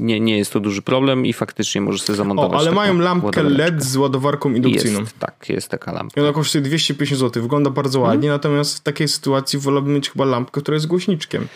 nie, 0.00 0.20
nie 0.20 0.38
jest 0.38 0.52
to 0.52 0.60
duży 0.60 0.82
problem 0.82 1.26
i 1.26 1.32
faktycznie 1.32 1.80
możesz 1.80 2.02
sobie 2.02 2.16
zamontować. 2.16 2.52
O, 2.52 2.58
ale 2.58 2.72
mają 2.72 2.98
lampkę 2.98 3.42
LED 3.42 3.84
z 3.84 3.96
ładowarką 3.96 4.54
indukcyjną. 4.88 5.00
Jest, 5.00 5.18
tak, 5.18 5.48
jest 5.48 5.68
taka 5.68 5.92
lampka. 5.92 6.20
I 6.20 6.24
ona 6.24 6.32
kosztuje 6.32 6.62
250 6.62 7.20
zł, 7.20 7.42
wygląda 7.42 7.70
bardzo 7.70 8.00
ładnie, 8.00 8.28
hmm. 8.28 8.34
natomiast 8.34 8.76
w 8.76 8.80
takiej 8.80 9.08
sytuacji 9.08 9.58
wolałbym 9.58 9.94
mieć 9.94 10.10
chyba 10.10 10.24
lampkę, 10.24 10.60
która 10.60 10.74
jest 10.74 10.86
głośniczkiem. 10.86 11.48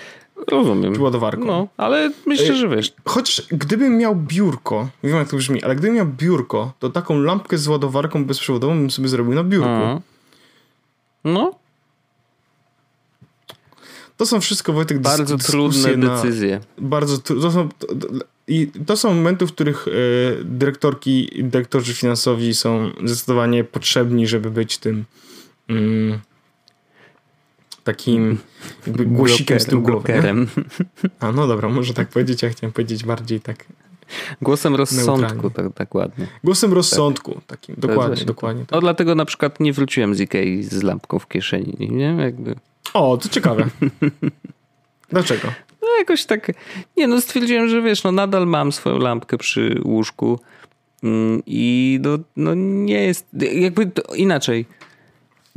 Rozumiem. 0.50 1.02
Ładowarką. 1.02 1.44
No, 1.44 1.68
ale 1.76 2.10
myślę, 2.26 2.56
że 2.56 2.68
wiesz. 2.68 2.92
Chociaż 3.04 3.46
gdybym 3.50 3.98
miał 3.98 4.16
biurko, 4.16 4.88
nie 5.02 5.10
wiem 5.10 5.18
jak 5.18 5.28
to 5.28 5.36
brzmi, 5.36 5.62
ale 5.62 5.76
gdybym 5.76 5.96
miał 5.96 6.06
biurko, 6.06 6.72
to 6.78 6.90
taką 6.90 7.20
lampkę 7.20 7.58
z 7.58 7.68
ładowarką 7.68 8.24
bezprzewodową 8.24 8.74
bym 8.74 8.90
sobie 8.90 9.08
zrobił 9.08 9.34
na 9.34 9.44
biurku. 9.44 9.68
Aha. 9.68 10.00
No. 11.24 11.54
To 14.16 14.26
są 14.26 14.40
wszystko, 14.40 14.72
Wojtek, 14.72 14.98
Bardzo 14.98 15.38
trudne 15.38 15.96
decyzje. 15.96 16.60
Na, 16.78 16.88
bardzo 16.88 17.18
to 17.18 17.50
są, 17.50 17.68
to, 17.68 17.86
I 18.52 18.70
to 18.86 18.96
są 18.96 19.14
momenty, 19.14 19.46
w 19.46 19.52
których 19.52 19.88
y, 19.88 19.92
dyrektorki 20.44 21.38
i 21.38 21.44
dyrektorzy 21.44 21.94
finansowi 21.94 22.54
są 22.54 22.90
zdecydowanie 23.04 23.64
potrzebni, 23.64 24.26
żeby 24.26 24.50
być 24.50 24.78
tym 24.78 25.04
mm, 25.68 26.18
takim 27.84 28.38
jakby 28.86 29.06
głosikiem 29.06 29.60
z 29.60 29.66
tyłu 29.66 29.82
głowy. 29.82 30.22
A 31.20 31.32
no 31.32 31.46
dobra, 31.46 31.68
może 31.68 31.94
tak 31.94 32.08
powiedzieć, 32.08 32.42
ja 32.42 32.50
chciałem 32.50 32.72
powiedzieć 32.72 33.04
bardziej 33.04 33.40
tak 33.40 33.64
Głosem 34.42 34.74
rozsądku, 34.74 35.50
tak, 35.50 35.66
tak 35.74 35.94
ładnie. 35.94 36.26
Głosem 36.44 36.72
rozsądku, 36.72 37.34
tak. 37.34 37.44
takim, 37.46 37.74
dokładnie, 37.78 38.24
dokładnie. 38.24 38.62
Tak. 38.62 38.72
No 38.72 38.80
dlatego 38.80 39.14
na 39.14 39.24
przykład 39.24 39.60
nie 39.60 39.72
wróciłem 39.72 40.14
z 40.14 40.20
Ikei 40.20 40.62
z 40.62 40.82
lampką 40.82 41.18
w 41.18 41.28
kieszeni, 41.28 41.76
nie? 41.90 42.16
Jakby... 42.18 42.54
O, 42.94 43.16
to 43.16 43.28
ciekawe. 43.28 43.68
Dlaczego? 45.10 45.48
No 45.82 45.88
jakoś 45.98 46.24
tak, 46.24 46.52
nie 46.96 47.06
no 47.06 47.20
stwierdziłem, 47.20 47.68
że 47.68 47.82
wiesz, 47.82 48.04
no 48.04 48.12
nadal 48.12 48.46
mam 48.46 48.72
swoją 48.72 48.98
lampkę 48.98 49.38
przy 49.38 49.80
łóżku 49.84 50.38
mm, 51.02 51.42
i 51.46 51.98
no, 52.02 52.18
no 52.36 52.54
nie 52.54 53.04
jest, 53.04 53.26
jakby 53.62 53.90
inaczej, 54.16 54.66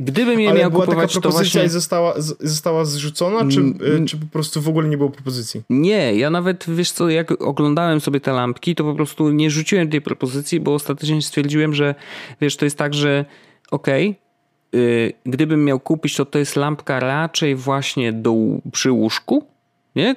Gdybym 0.00 0.40
je 0.40 0.50
Ale 0.50 0.60
miał 0.60 0.70
była 0.70 0.84
kupować, 0.84 1.14
taka 1.14 1.20
propozycja 1.20 1.60
właśnie... 1.60 1.64
i 1.64 1.68
została, 1.68 2.14
została 2.40 2.84
zrzucona, 2.84 3.50
czy, 3.50 3.60
mm, 3.60 4.06
czy 4.06 4.16
po 4.16 4.26
prostu 4.26 4.60
w 4.62 4.68
ogóle 4.68 4.88
nie 4.88 4.96
było 4.96 5.10
propozycji? 5.10 5.62
Nie, 5.70 6.14
ja 6.14 6.30
nawet, 6.30 6.64
wiesz 6.68 6.90
co, 6.90 7.08
jak 7.08 7.42
oglądałem 7.42 8.00
sobie 8.00 8.20
te 8.20 8.32
lampki, 8.32 8.74
to 8.74 8.84
po 8.84 8.94
prostu 8.94 9.30
nie 9.30 9.50
rzuciłem 9.50 9.90
tej 9.90 10.00
propozycji, 10.00 10.60
bo 10.60 10.74
ostatecznie 10.74 11.22
stwierdziłem, 11.22 11.74
że 11.74 11.94
wiesz, 12.40 12.56
to 12.56 12.64
jest 12.64 12.78
tak, 12.78 12.94
że 12.94 13.24
okej, 13.70 14.18
okay, 14.72 15.12
gdybym 15.26 15.64
miał 15.64 15.80
kupić, 15.80 16.16
to 16.16 16.24
to 16.24 16.38
jest 16.38 16.56
lampka 16.56 17.00
raczej 17.00 17.54
właśnie 17.54 18.12
do, 18.12 18.34
przy 18.72 18.90
łóżku, 18.92 19.44
nie? 19.96 20.16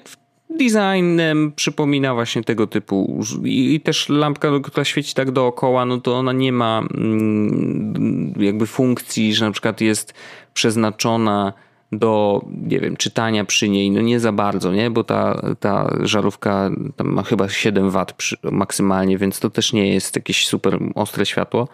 designem 0.50 1.52
przypomina 1.56 2.14
właśnie 2.14 2.44
tego 2.44 2.68
typu. 2.68 3.22
I, 3.44 3.82
też 3.82 4.10
lampka, 4.10 4.48
która 4.64 4.86
świeci 4.86 5.14
tak 5.14 5.32
dookoła, 5.32 5.86
no 5.86 6.02
to 6.02 6.18
ona 6.18 6.34
nie 6.34 6.52
ma 6.52 6.84
mm, 6.94 8.34
jakby 8.40 8.66
funkcji, 8.66 9.34
że 9.34 9.46
na 9.46 9.52
przykład 9.52 9.82
jest 9.82 10.14
przeznaczona 10.54 11.54
do, 11.92 12.42
nie 12.62 12.80
wiem, 12.80 12.98
czytania 12.98 13.46
przy 13.46 13.70
niej, 13.70 13.92
no 13.92 14.02
nie 14.02 14.20
za 14.20 14.32
bardzo, 14.32 14.74
nie? 14.74 14.92
Bo 14.92 15.04
ta, 15.04 15.42
ta 15.60 15.98
żarówka 16.02 16.70
tam 16.96 17.08
ma 17.08 17.24
chyba 17.24 17.50
7 17.50 17.90
W 17.92 18.06
przy, 18.18 18.38
maksymalnie, 18.44 19.18
więc 19.18 19.40
to 19.40 19.50
też 19.50 19.74
nie 19.74 19.94
jest 19.94 20.16
jakieś 20.16 20.48
super 20.48 20.80
ostre 20.96 21.26
światło. 21.26 21.68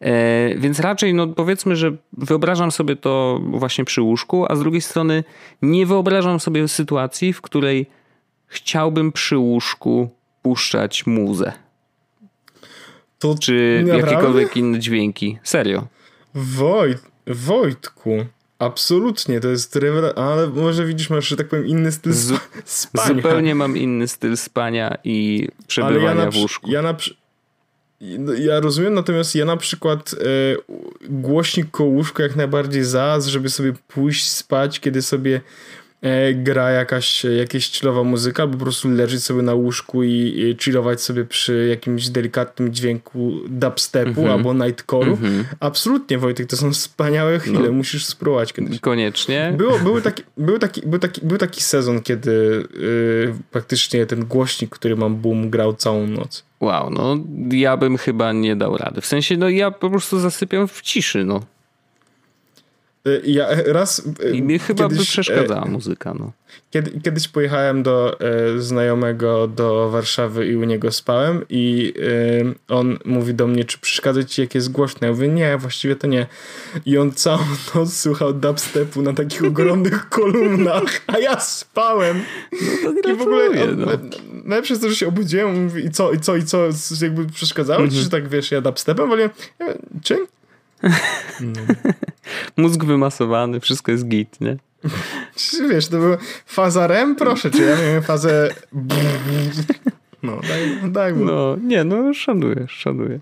E, 0.00 0.54
więc 0.58 0.80
raczej, 0.80 1.14
no 1.14 1.26
powiedzmy, 1.26 1.76
że 1.76 1.92
wyobrażam 2.12 2.72
sobie 2.72 2.96
to 2.96 3.40
właśnie 3.50 3.84
przy 3.84 4.02
łóżku, 4.02 4.46
a 4.48 4.56
z 4.56 4.60
drugiej 4.60 4.80
strony 4.80 5.24
nie 5.62 5.86
wyobrażam 5.86 6.40
sobie 6.40 6.68
sytuacji, 6.68 7.32
w 7.32 7.40
której 7.40 7.86
chciałbym 8.46 9.12
przy 9.12 9.38
łóżku 9.38 10.08
puszczać 10.42 11.06
muzę. 11.06 11.52
To 13.18 13.34
Czy 13.40 13.82
naprawdę? 13.86 14.10
jakiekolwiek 14.10 14.56
inne 14.56 14.78
dźwięki. 14.78 15.38
Serio. 15.42 15.86
Wojt, 16.34 17.02
Wojtku, 17.26 18.10
absolutnie, 18.58 19.40
to 19.40 19.48
jest 19.48 19.78
ale 20.16 20.46
może 20.46 20.86
widzisz, 20.86 21.10
masz, 21.10 21.28
że 21.28 21.36
tak 21.36 21.48
powiem, 21.48 21.66
inny 21.66 21.92
styl 21.92 22.12
spania. 22.64 23.14
Zupełnie 23.14 23.54
mam 23.54 23.76
inny 23.76 24.08
styl 24.08 24.36
spania 24.36 24.98
i 25.04 25.48
przebywania 25.66 26.24
ja 26.24 26.30
w 26.30 26.36
łóżku. 26.36 26.70
Ja, 26.70 26.82
na, 26.82 26.96
ja 28.38 28.60
rozumiem, 28.60 28.94
natomiast 28.94 29.34
ja 29.34 29.44
na 29.44 29.56
przykład 29.56 30.14
e, 30.14 30.16
głośnik 31.08 31.70
koło 31.70 31.90
łóżka 31.90 32.22
jak 32.22 32.36
najbardziej 32.36 32.84
za, 32.84 33.20
żeby 33.20 33.50
sobie 33.50 33.72
pójść 33.88 34.30
spać, 34.30 34.80
kiedy 34.80 35.02
sobie 35.02 35.40
gra 36.34 36.70
jakaś, 36.70 37.24
jakaś 37.24 37.70
chillowa 37.70 38.02
muzyka, 38.02 38.42
albo 38.42 38.58
po 38.58 38.62
prostu 38.62 38.88
leżeć 38.88 39.24
sobie 39.24 39.42
na 39.42 39.54
łóżku 39.54 40.02
i, 40.04 40.56
chillować 40.60 41.00
sobie 41.00 41.24
przy 41.24 41.66
jakimś 41.70 42.08
delikatnym 42.08 42.72
dźwięku 42.72 43.32
dubstepu 43.48 44.20
mm 44.20 44.24
-hmm. 44.24 44.32
albo 44.32 44.54
nightcore'u. 44.54 45.16
Mm 45.16 45.16
-hmm. 45.16 45.44
Absolutnie, 45.60 46.18
Wojtek, 46.18 46.46
to 46.46 46.56
są 46.56 46.72
wspaniałe 46.72 47.38
chwile, 47.38 47.60
no. 47.60 47.72
musisz 47.72 48.06
spróbować 48.06 48.52
kiedyś. 48.52 48.80
Koniecznie. 48.80 49.54
Było, 49.56 49.78
były 49.78 50.02
taki, 50.08 50.22
był, 50.36 50.58
taki, 50.58 50.82
był, 50.86 50.98
taki, 50.98 51.20
był 51.26 51.38
taki 51.38 51.62
sezon, 51.62 52.02
kiedy 52.02 52.64
yy, 52.80 53.34
praktycznie 53.50 54.06
ten 54.06 54.24
głośnik, 54.24 54.70
który 54.70 54.96
mam 54.96 55.16
boom, 55.16 55.50
grał 55.50 55.74
całą 55.74 56.06
noc. 56.06 56.44
Wow, 56.60 56.90
no 56.90 57.16
ja 57.50 57.76
bym 57.76 57.98
chyba 57.98 58.32
nie 58.32 58.56
dał 58.56 58.76
rady. 58.76 59.00
W 59.00 59.06
sensie, 59.06 59.36
no 59.36 59.48
ja 59.48 59.70
po 59.70 59.90
prostu 59.90 60.18
zasypiam 60.18 60.68
w 60.68 60.82
ciszy, 60.82 61.24
no. 61.24 61.40
Y, 63.06 63.22
ja 63.24 63.48
raz. 63.66 64.02
Y, 64.24 64.36
I 64.36 64.42
mi 64.42 64.58
chyba 64.58 64.84
kiedyś, 64.84 64.98
by 64.98 65.04
przeszkadzała 65.04 65.66
e, 65.66 65.68
muzyka. 65.68 66.14
No. 66.14 66.32
Kiedy, 66.70 67.00
kiedyś 67.00 67.28
pojechałem 67.28 67.82
do 67.82 68.20
e, 68.20 68.60
znajomego 68.60 69.48
do 69.48 69.90
Warszawy 69.90 70.46
i 70.46 70.56
u 70.56 70.64
niego 70.64 70.92
spałem, 70.92 71.44
i 71.50 71.94
e, 72.68 72.74
on 72.74 72.98
mówi 73.04 73.34
do 73.34 73.46
mnie, 73.46 73.64
czy 73.64 73.78
przeszkadza 73.78 74.24
ci, 74.24 74.40
jak 74.40 74.54
jest 74.54 74.72
głośno. 74.72 75.06
Ja 75.06 75.12
mówię, 75.12 75.28
nie, 75.28 75.58
właściwie 75.58 75.96
to 75.96 76.06
nie. 76.06 76.26
I 76.86 76.98
on 76.98 77.12
całą 77.12 77.44
noc 77.74 77.96
słuchał 77.96 78.32
dubstepu 78.32 79.02
na 79.02 79.12
takich 79.12 79.44
ogromnych 79.44 80.08
kolumnach, 80.18 81.00
a 81.06 81.18
ja 81.18 81.40
spałem. 81.40 82.22
No 82.84 82.92
to 83.02 83.10
I 83.10 83.16
w 83.16 83.22
ogóle 83.22 83.48
no. 83.76 83.86
najlepsze 84.44 84.72
jest 84.72 84.82
to, 84.82 84.90
że 84.90 84.96
się 84.96 85.08
obudziłem 85.08 85.70
i 85.84 85.90
co, 85.90 86.12
i 86.12 86.20
co, 86.20 86.36
i 86.36 86.44
co, 86.44 86.68
jakby 87.02 87.26
przeszkadzało 87.26 87.80
ci, 87.80 87.84
mhm. 87.84 88.02
że 88.02 88.10
tak 88.10 88.28
wiesz, 88.28 88.50
ja 88.50 88.60
dubstepem, 88.60 89.12
ale 89.12 89.22
ja, 89.58 89.66
czym? 90.02 90.26
No. 91.40 91.60
Mózg 92.62 92.84
wymasowany, 92.84 93.60
wszystko 93.60 93.92
jest 93.92 94.08
git, 94.08 94.40
nie? 94.40 94.56
Wiesz, 95.70 95.88
to 95.88 95.98
była 95.98 96.16
faza 96.46 96.86
REM, 96.86 97.16
proszę, 97.16 97.50
czy 97.50 97.62
ja 97.62 97.76
miałem 97.76 98.02
fazę... 98.02 98.48
No, 100.22 100.40
daj, 100.48 100.90
daj 100.90 101.14
mu. 101.14 101.24
No, 101.24 101.56
nie, 101.62 101.84
no 101.84 102.14
szanuję, 102.14 102.66
szanuję. 102.68 103.20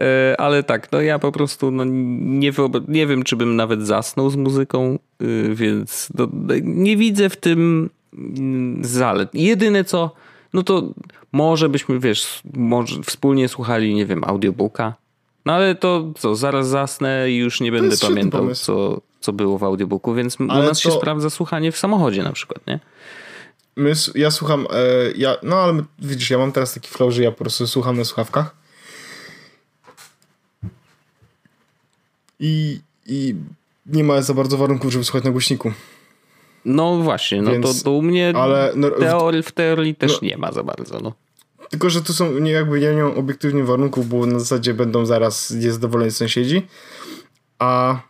E, 0.00 0.34
ale 0.40 0.62
tak, 0.62 0.92
no 0.92 1.00
ja 1.00 1.18
po 1.18 1.32
prostu 1.32 1.70
no, 1.70 1.84
nie, 1.84 2.52
nie 2.88 3.06
wiem, 3.06 3.22
czy 3.22 3.36
bym 3.36 3.56
nawet 3.56 3.86
zasnął 3.86 4.30
z 4.30 4.36
muzyką, 4.36 4.98
y, 5.22 5.54
więc 5.54 6.08
no, 6.18 6.28
nie 6.62 6.96
widzę 6.96 7.28
w 7.28 7.36
tym 7.36 7.90
mm, 8.14 8.84
zalet. 8.84 9.34
Jedyne 9.34 9.84
co, 9.84 10.14
no 10.52 10.62
to 10.62 10.94
może 11.32 11.68
byśmy, 11.68 12.00
wiesz, 12.00 12.40
może 12.54 13.02
wspólnie 13.02 13.48
słuchali, 13.48 13.94
nie 13.94 14.06
wiem, 14.06 14.24
audiobooka, 14.24 14.94
no 15.46 15.52
ale 15.52 15.74
to 15.74 16.12
co, 16.18 16.36
zaraz 16.36 16.68
zasnę 16.68 17.30
i 17.30 17.36
już 17.36 17.60
nie 17.60 17.72
będę 17.72 17.96
pamiętał, 17.96 18.54
co, 18.54 19.00
co 19.20 19.32
było 19.32 19.58
w 19.58 19.64
audiobooku, 19.64 20.14
więc 20.14 20.36
ale 20.48 20.64
u 20.64 20.68
nas 20.68 20.80
to... 20.80 20.90
się 20.90 20.96
sprawdza 20.96 21.30
słuchanie 21.30 21.72
w 21.72 21.78
samochodzie 21.78 22.22
na 22.22 22.32
przykład, 22.32 22.66
nie? 22.66 22.80
My, 23.76 23.92
ja 24.14 24.30
słucham, 24.30 24.66
e, 24.70 25.12
ja, 25.16 25.36
no 25.42 25.56
ale 25.56 25.82
widzisz, 25.98 26.30
ja 26.30 26.38
mam 26.38 26.52
teraz 26.52 26.74
taki 26.74 26.88
flow, 26.88 27.12
że 27.12 27.22
ja 27.22 27.30
po 27.30 27.38
prostu 27.38 27.66
słucham 27.66 27.96
na 27.96 28.04
słuchawkach. 28.04 28.56
I, 32.40 32.80
i 33.06 33.34
nie 33.86 34.04
ma 34.04 34.22
za 34.22 34.34
bardzo 34.34 34.56
warunków, 34.56 34.92
żeby 34.92 35.04
słuchać 35.04 35.24
na 35.24 35.30
głośniku. 35.30 35.72
No 36.64 36.96
właśnie, 36.96 37.42
no 37.42 37.50
Więc, 37.50 37.78
to, 37.78 37.84
to 37.84 37.90
u 37.90 38.02
mnie 38.02 38.32
ale, 38.36 38.72
no, 38.76 38.90
teorii, 38.90 39.42
w 39.42 39.52
teorii 39.52 39.94
też 39.94 40.12
no, 40.12 40.18
nie 40.28 40.36
ma 40.36 40.52
za 40.52 40.62
bardzo. 40.62 41.00
No. 41.00 41.12
Tylko, 41.74 41.90
że 41.90 42.02
tu 42.02 42.12
są 42.12 42.38
nie, 42.38 42.50
jakby 42.50 42.80
nie 42.80 42.92
mają 42.92 43.14
obiektywnie 43.14 43.64
warunków, 43.64 44.08
bo 44.08 44.26
na 44.26 44.38
zasadzie 44.38 44.74
będą 44.74 45.06
zaraz 45.06 45.50
niezadowoleni 45.50 46.10
sąsiedzi. 46.10 46.66
A 47.58 48.00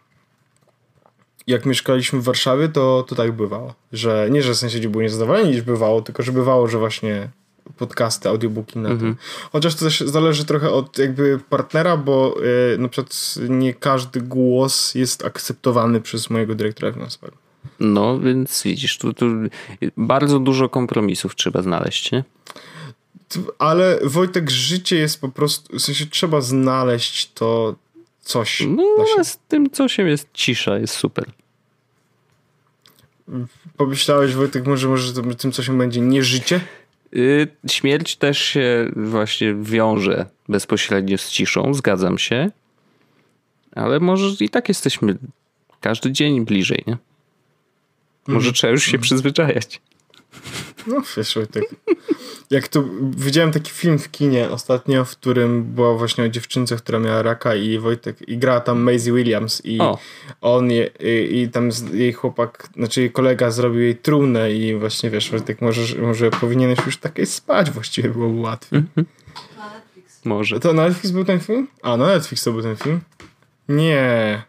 jak 1.46 1.66
mieszkaliśmy 1.66 2.20
w 2.20 2.24
Warszawie, 2.24 2.68
to, 2.68 3.04
to 3.08 3.14
tak 3.14 3.32
bywało. 3.32 3.74
Że 3.92 4.28
nie, 4.30 4.42
że 4.42 4.54
sąsiedzi 4.54 4.88
byli 4.88 5.02
niezadowoleni, 5.02 5.50
niż 5.50 5.62
bywało, 5.62 6.02
tylko 6.02 6.22
że 6.22 6.32
bywało, 6.32 6.68
że 6.68 6.78
właśnie 6.78 7.28
podcasty, 7.76 8.28
audiobooki 8.28 8.78
na 8.78 8.90
mhm. 8.90 9.00
tym. 9.00 9.24
Chociaż 9.52 9.74
to 9.74 9.84
też 9.84 10.00
zależy 10.00 10.44
trochę 10.44 10.70
od 10.70 10.98
jakby 10.98 11.40
partnera, 11.50 11.96
bo 11.96 12.34
yy, 12.70 12.78
na 12.78 12.88
przykład 12.88 13.34
nie 13.48 13.74
każdy 13.74 14.20
głos 14.20 14.94
jest 14.94 15.24
akceptowany 15.24 16.00
przez 16.00 16.30
mojego 16.30 16.54
dyrektora 16.54 16.92
finansowego. 16.92 17.36
No, 17.80 18.18
więc 18.18 18.62
widzisz, 18.62 18.98
tu, 18.98 19.12
tu 19.12 19.26
bardzo 19.96 20.38
dużo 20.38 20.68
kompromisów 20.68 21.34
trzeba 21.36 21.62
znaleźć, 21.62 22.12
nie? 22.12 22.24
Ale 23.58 23.98
Wojtek, 24.02 24.50
życie 24.50 24.96
jest 24.96 25.20
po 25.20 25.28
prostu, 25.28 25.78
w 25.78 25.82
sensie 25.82 26.06
trzeba 26.06 26.40
znaleźć 26.40 27.32
to 27.32 27.74
coś. 28.20 28.62
No, 28.68 29.24
z 29.24 29.38
tym 29.48 29.70
cosiem 29.70 30.08
jest 30.08 30.28
cisza, 30.32 30.78
jest 30.78 30.94
super. 30.94 31.24
Pomyślałeś, 33.76 34.34
Wojtek, 34.34 34.66
może, 34.66 34.88
może 34.88 35.12
tym 35.38 35.52
cosiem 35.52 35.78
będzie 35.78 36.00
nie 36.00 36.22
życie? 36.22 36.60
Yy, 37.12 37.48
śmierć 37.70 38.16
też 38.16 38.38
się 38.38 38.90
właśnie 38.96 39.54
wiąże 39.54 40.26
bezpośrednio 40.48 41.18
z 41.18 41.30
ciszą, 41.30 41.74
zgadzam 41.74 42.18
się. 42.18 42.50
Ale 43.74 44.00
może 44.00 44.44
i 44.44 44.48
tak 44.48 44.68
jesteśmy 44.68 45.18
każdy 45.80 46.12
dzień 46.12 46.44
bliżej, 46.44 46.84
nie? 46.86 46.96
Może 48.26 48.46
mm. 48.46 48.54
trzeba 48.54 48.70
już 48.70 48.84
się 48.84 48.98
przyzwyczajać. 48.98 49.80
No 50.86 51.02
wiesz, 51.16 51.38
tak. 51.52 51.64
Jak 52.54 52.68
tu 52.68 52.90
widziałem 53.16 53.52
taki 53.52 53.70
film 53.70 53.98
w 53.98 54.10
kinie 54.10 54.50
ostatnio, 54.50 55.04
w 55.04 55.10
którym 55.10 55.64
była 55.64 55.94
właśnie 55.94 56.24
o 56.24 56.28
dziewczynce, 56.28 56.76
która 56.76 56.98
miała 56.98 57.22
raka 57.22 57.54
i 57.54 57.78
Wojtek 57.78 58.28
i 58.28 58.38
grała 58.38 58.60
tam 58.60 58.80
Maisie 58.80 59.12
Williams 59.12 59.62
i 59.64 59.80
o. 59.80 59.98
on 60.40 60.70
je, 60.70 60.90
i, 61.00 61.42
i, 61.42 61.48
tam 61.48 61.70
jej 61.92 62.12
chłopak, 62.12 62.68
znaczy 62.76 63.00
jej 63.00 63.12
kolega 63.12 63.50
zrobił 63.50 63.80
jej 63.80 63.96
trumnę 63.96 64.52
i 64.52 64.74
właśnie 64.74 65.10
wiesz, 65.10 65.30
Wojtek, 65.30 65.62
może, 65.62 66.02
może 66.02 66.30
powinieneś 66.30 66.78
już 66.86 66.96
takiej 66.96 67.26
spać 67.26 67.70
właściwie 67.70 68.08
byłoby 68.08 68.40
łatwiej. 68.40 68.78
Mm 68.78 68.88
-hmm. 68.96 69.04
Na 69.58 69.74
Netflix. 69.74 70.24
Może. 70.24 70.60
To 70.60 70.72
na 70.72 70.88
Netflix 70.88 71.10
był 71.10 71.24
ten 71.24 71.40
film? 71.40 71.68
A, 71.82 71.96
na 71.96 72.06
Netflix 72.06 72.44
to 72.44 72.52
był 72.52 72.62
ten 72.62 72.76
film? 72.76 73.00
Nie. 73.68 74.42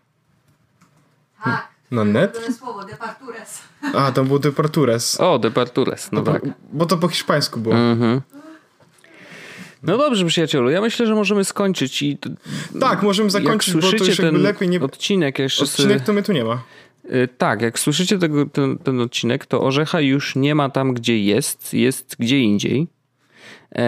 Tak. 1.44 1.68
Na 1.92 2.04
Netflix? 2.04 2.60
słowo, 2.60 2.84
departures. 2.84 3.62
A, 3.94 4.12
to 4.12 4.24
był 4.24 4.40
Departures. 4.40 5.22
O, 5.22 5.40
Departures, 5.40 6.12
no, 6.12 6.20
no 6.22 6.34
tak. 6.34 6.42
Bo 6.74 6.86
to 6.86 6.98
po 6.98 7.08
hiszpańsku 7.08 7.60
było. 7.60 7.76
Mhm. 7.76 8.22
No 9.84 9.98
dobrze, 9.98 10.26
przyjacielu, 10.26 10.70
ja 10.70 10.82
myślę, 10.82 11.08
że 11.08 11.16
możemy 11.16 11.44
skończyć 11.44 12.02
i... 12.02 12.18
Tak, 12.80 13.04
możemy 13.04 13.30
zakończyć, 13.30 13.74
bo 13.74 13.82
to 13.82 14.06
już 14.06 14.18
ten 14.18 14.42
lepiej 14.42 14.70
nie... 14.70 14.82
odcinek 14.82 15.40
jeszcze... 15.40 15.64
Odcinek 15.64 16.04
to 16.04 16.14
mnie 16.14 16.24
tu 16.24 16.34
nie 16.34 16.44
ma. 16.44 16.64
Y, 17.06 17.28
tak, 17.38 17.62
jak 17.62 17.80
słyszycie 17.80 18.18
tego, 18.18 18.46
ten, 18.46 18.78
ten, 18.78 19.02
odcinek, 19.02 19.46
to 19.46 19.62
Orzecha 19.62 20.02
już 20.02 20.36
nie 20.36 20.56
ma 20.56 20.70
tam, 20.70 20.94
gdzie 20.94 21.20
jest, 21.20 21.74
jest 21.74 22.16
gdzie 22.20 22.40
indziej. 22.40 22.88
Tak. 23.70 23.84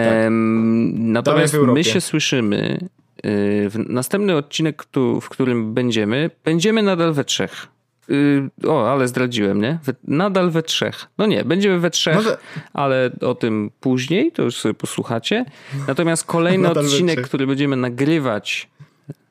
natomiast 0.94 1.54
my 1.54 1.84
się 1.84 2.00
słyszymy 2.00 2.78
y, 2.78 3.70
w 3.70 3.74
następny 3.88 4.36
odcinek, 4.36 4.84
w 5.22 5.28
którym 5.28 5.74
będziemy, 5.74 6.30
będziemy 6.44 6.82
nadal 6.82 7.12
we 7.12 7.24
trzech. 7.24 7.66
Yy, 8.08 8.70
o, 8.70 8.92
ale 8.92 9.08
zdradziłem, 9.08 9.60
nie? 9.60 9.78
nadal 10.04 10.50
we 10.50 10.62
trzech. 10.62 11.06
No 11.18 11.26
nie, 11.26 11.44
będziemy 11.44 11.78
we 11.78 11.90
trzech, 11.90 12.16
no 12.24 12.30
ale 12.72 13.10
o 13.20 13.34
tym 13.34 13.70
później, 13.80 14.32
to 14.32 14.42
już 14.42 14.56
sobie 14.56 14.74
posłuchacie. 14.74 15.44
Natomiast 15.88 16.24
kolejny 16.24 16.70
odcinek, 16.70 17.20
który 17.20 17.46
będziemy 17.46 17.76
nagrywać. 17.76 18.68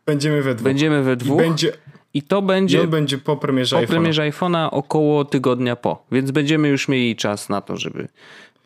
Będziemy 0.06 0.42
we 0.42 0.56
dwóch. 0.56 0.64
Będziemy 0.64 1.04
we 1.04 1.16
dwóch. 1.16 1.42
I, 1.42 1.44
będzie, 1.44 1.74
i 2.14 2.22
to 2.22 2.42
będzie. 2.42 2.78
I 2.78 2.82
on 2.82 2.90
będzie 2.90 3.18
po 3.18 3.38
premierze 3.38 3.82
po 3.82 3.88
premierze 3.88 4.22
iPhone'a 4.32 4.70
około 4.72 5.26
tygodnia 5.26 5.76
po. 5.76 6.06
Więc 6.12 6.32
będziemy 6.32 6.68
już 6.68 6.88
mieli 6.88 7.16
czas 7.16 7.50
na 7.50 7.62
to, 7.62 7.78
żeby 7.78 8.08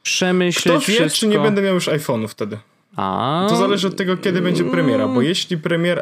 przemyśleć. 0.04 0.84
Kto 0.84 0.92
wie, 0.92 1.00
wszystko. 1.00 1.20
czy 1.20 1.28
nie 1.28 1.40
będę 1.40 1.62
miał 1.62 1.74
już 1.74 1.88
iPhone'u 1.88 2.28
wtedy? 2.28 2.58
A... 2.96 3.48
To 3.50 3.56
zależy 3.56 3.88
od 3.88 3.96
tego, 3.96 4.18
kiedy 4.18 4.42
będzie 4.42 4.64
premiera, 4.64 5.08
bo 5.08 5.22
jeśli 5.22 5.58
premiera, 5.58 6.02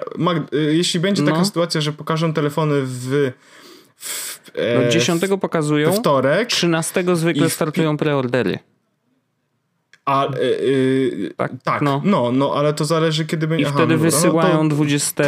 y, 0.53 0.75
jeśli 0.75 0.99
będzie 0.99 1.23
taka 1.23 1.37
no. 1.37 1.45
sytuacja, 1.45 1.81
że 1.81 1.93
pokażą 1.93 2.33
telefony 2.33 2.81
w 2.83 3.31
w, 3.99 4.41
e, 4.55 4.83
no 4.83 4.89
10 4.89 5.21
pokazują. 5.41 5.93
Wtorek. 5.93 6.49
13 6.49 7.03
zwykle 7.15 7.49
startują 7.49 7.97
preordery. 7.97 8.59
A, 10.05 10.25
e, 10.25 10.29
e, 10.29 11.33
tak, 11.37 11.51
tak 11.63 11.81
no. 11.81 12.01
no. 12.05 12.31
no, 12.31 12.53
ale 12.55 12.73
to 12.73 12.85
zależy 12.85 13.25
kiedy 13.25 13.47
będzie. 13.47 13.63
I 13.63 13.67
Aha, 13.67 13.75
wtedy 13.75 13.93
no, 13.93 13.99
wysyłają 13.99 14.63
no 14.63 14.69
to, 14.69 14.75
20 14.75 15.23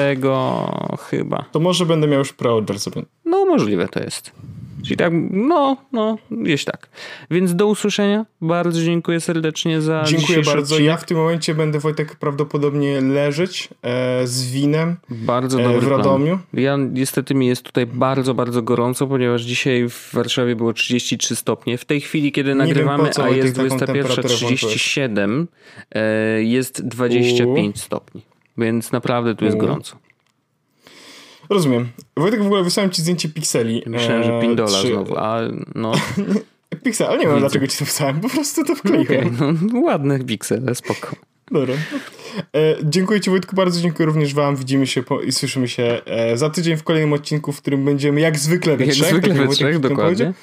chyba. 1.09 1.45
To 1.51 1.59
może 1.59 1.85
będę 1.85 2.07
miał 2.07 2.19
już 2.19 2.33
preorder 2.33 2.79
sobie. 2.79 3.01
No, 3.25 3.45
możliwe 3.45 3.87
to 3.87 3.99
jest. 3.99 4.31
Czyli 4.83 4.97
tak, 4.97 5.13
no, 5.31 5.77
no, 5.91 6.17
gdzieś 6.31 6.65
tak. 6.65 6.89
Więc 7.31 7.55
do 7.55 7.67
usłyszenia. 7.67 8.25
Bardzo 8.41 8.83
dziękuję 8.83 9.19
serdecznie 9.19 9.81
za 9.81 10.03
Dziękuję 10.07 10.41
bardzo. 10.41 10.61
Odcinek. 10.61 10.83
Ja 10.83 10.97
w 10.97 11.05
tym 11.05 11.17
momencie 11.17 11.55
będę, 11.55 11.79
Wojtek, 11.79 12.15
prawdopodobnie 12.15 13.01
leżeć 13.01 13.69
e, 13.83 14.27
z 14.27 14.51
winem 14.51 14.95
bardzo 15.09 15.61
e, 15.61 15.79
w 15.79 15.87
Radomiu. 15.87 16.39
Plan. 16.51 16.63
Ja 16.63 16.77
niestety 16.77 17.35
mi 17.35 17.47
jest 17.47 17.63
tutaj 17.63 17.85
bardzo, 17.85 18.33
bardzo 18.33 18.61
gorąco, 18.61 19.07
ponieważ 19.07 19.41
dzisiaj 19.41 19.89
w 19.89 20.09
Warszawie 20.13 20.55
było 20.55 20.73
33 20.73 21.35
stopnie. 21.35 21.77
W 21.77 21.85
tej 21.85 22.01
chwili, 22.01 22.31
kiedy 22.31 22.55
nagrywamy, 22.55 23.09
a 23.23 23.29
jest 23.29 23.57
21.37, 23.57 25.45
e, 25.91 26.43
jest 26.43 26.87
25 26.87 27.75
U. 27.75 27.79
stopni. 27.79 28.21
Więc 28.57 28.91
naprawdę 28.91 29.35
tu 29.35 29.45
jest 29.45 29.57
U. 29.57 29.59
gorąco. 29.59 30.10
Rozumiem. 31.51 31.89
Wojtek, 32.17 32.43
w 32.43 32.45
ogóle 32.45 32.63
wysłałem 32.63 32.91
ci 32.91 33.01
zdjęcie 33.01 33.29
pikseli. 33.29 33.83
Myślałem, 33.85 34.23
że 34.23 34.41
Pindola 34.41 34.81
czy... 34.81 34.87
znowu, 34.87 35.17
a 35.17 35.39
no... 35.75 35.91
Piksel, 36.83 37.07
ale 37.07 37.17
nie 37.17 37.27
wiem 37.27 37.39
dlaczego 37.39 37.67
ci 37.67 37.77
to 37.77 37.85
wysłałem, 37.85 38.19
po 38.19 38.29
prostu 38.29 38.63
to 38.63 38.75
wkleiłem. 38.75 39.35
Okay, 39.35 39.53
no, 39.73 39.79
ładne 39.79 40.19
piksele, 40.19 40.75
spoko. 40.75 41.15
Dobra. 41.51 41.73
E, 42.55 42.75
dziękuję 42.83 43.21
Ci 43.21 43.29
Wojtku 43.29 43.55
bardzo, 43.55 43.81
dziękuję 43.81 44.05
również 44.05 44.33
Wam. 44.33 44.55
Widzimy 44.55 44.87
się 44.87 45.03
po, 45.03 45.21
i 45.21 45.31
słyszymy 45.31 45.67
się 45.67 46.01
e, 46.05 46.37
za 46.37 46.49
tydzień 46.49 46.77
w 46.77 46.83
kolejnym 46.83 47.13
odcinku, 47.13 47.51
w 47.51 47.61
którym 47.61 47.85
będziemy 47.85 48.21
jak 48.21 48.39
zwykle 48.39 48.77
we 48.77 48.85
jak 48.85 48.93
trzech. 48.95 49.09
Zwykle 49.09 49.35
tak 49.35 49.47
we 49.47 49.53
trzech, 49.53 49.79
dokładnie. 49.79 50.33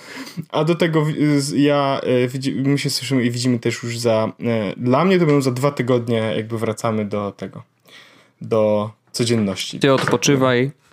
A 0.49 0.65
do 0.65 0.75
tego 0.75 1.07
ja, 1.57 2.01
e, 2.03 2.63
my 2.69 2.79
się 2.79 2.91
słyszymy 2.91 3.25
i 3.25 3.31
widzimy 3.31 3.59
też 3.59 3.83
już 3.83 3.99
za, 3.99 4.33
e, 4.41 4.75
dla 4.77 5.05
mnie 5.05 5.19
to 5.19 5.27
będą 5.27 5.43
za 5.43 5.51
dwa 5.51 5.71
tygodnie, 5.71 6.33
jakby 6.37 6.59
wracamy 6.59 7.05
do 7.05 7.33
tego, 7.33 7.63
do 8.41 8.91
codzienności. 9.13 9.79
Ty 9.79 9.93
odpoczywaj, 9.93 10.65
E, 10.65 10.88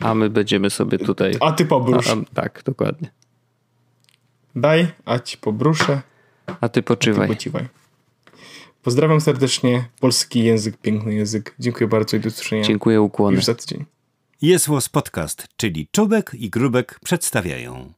a 0.00 0.14
my 0.14 0.30
będziemy 0.30 0.70
sobie 0.70 0.98
tutaj. 0.98 1.36
A 1.40 1.52
ty 1.52 1.64
pobrusz. 1.64 2.08
A, 2.08 2.12
a, 2.12 2.16
tak, 2.34 2.62
dokładnie. 2.64 3.10
Daj, 4.56 4.86
a 5.04 5.18
ci 5.18 5.38
pobruszę. 5.38 6.02
A 6.60 6.68
ty 6.68 6.82
poczywaj. 6.82 7.30
A 7.30 7.34
ty 7.34 7.50
Pozdrawiam 8.82 9.20
serdecznie. 9.20 9.84
Polski 10.00 10.44
język, 10.44 10.76
piękny 10.76 11.14
język. 11.14 11.54
Dziękuję 11.58 11.88
bardzo 11.88 12.16
i 12.16 12.20
do 12.20 12.28
usłyszenia. 12.28 12.62
Dziękuję, 12.62 13.00
ukłony. 13.00 13.36
Już 13.36 13.44
za 13.44 13.54
tydzień. 13.54 13.84
Jest 14.42 14.68
Podcast, 14.92 15.48
czyli 15.56 15.88
Czubek 15.92 16.32
i 16.34 16.50
Grubek 16.50 16.98
przedstawiają. 17.04 17.92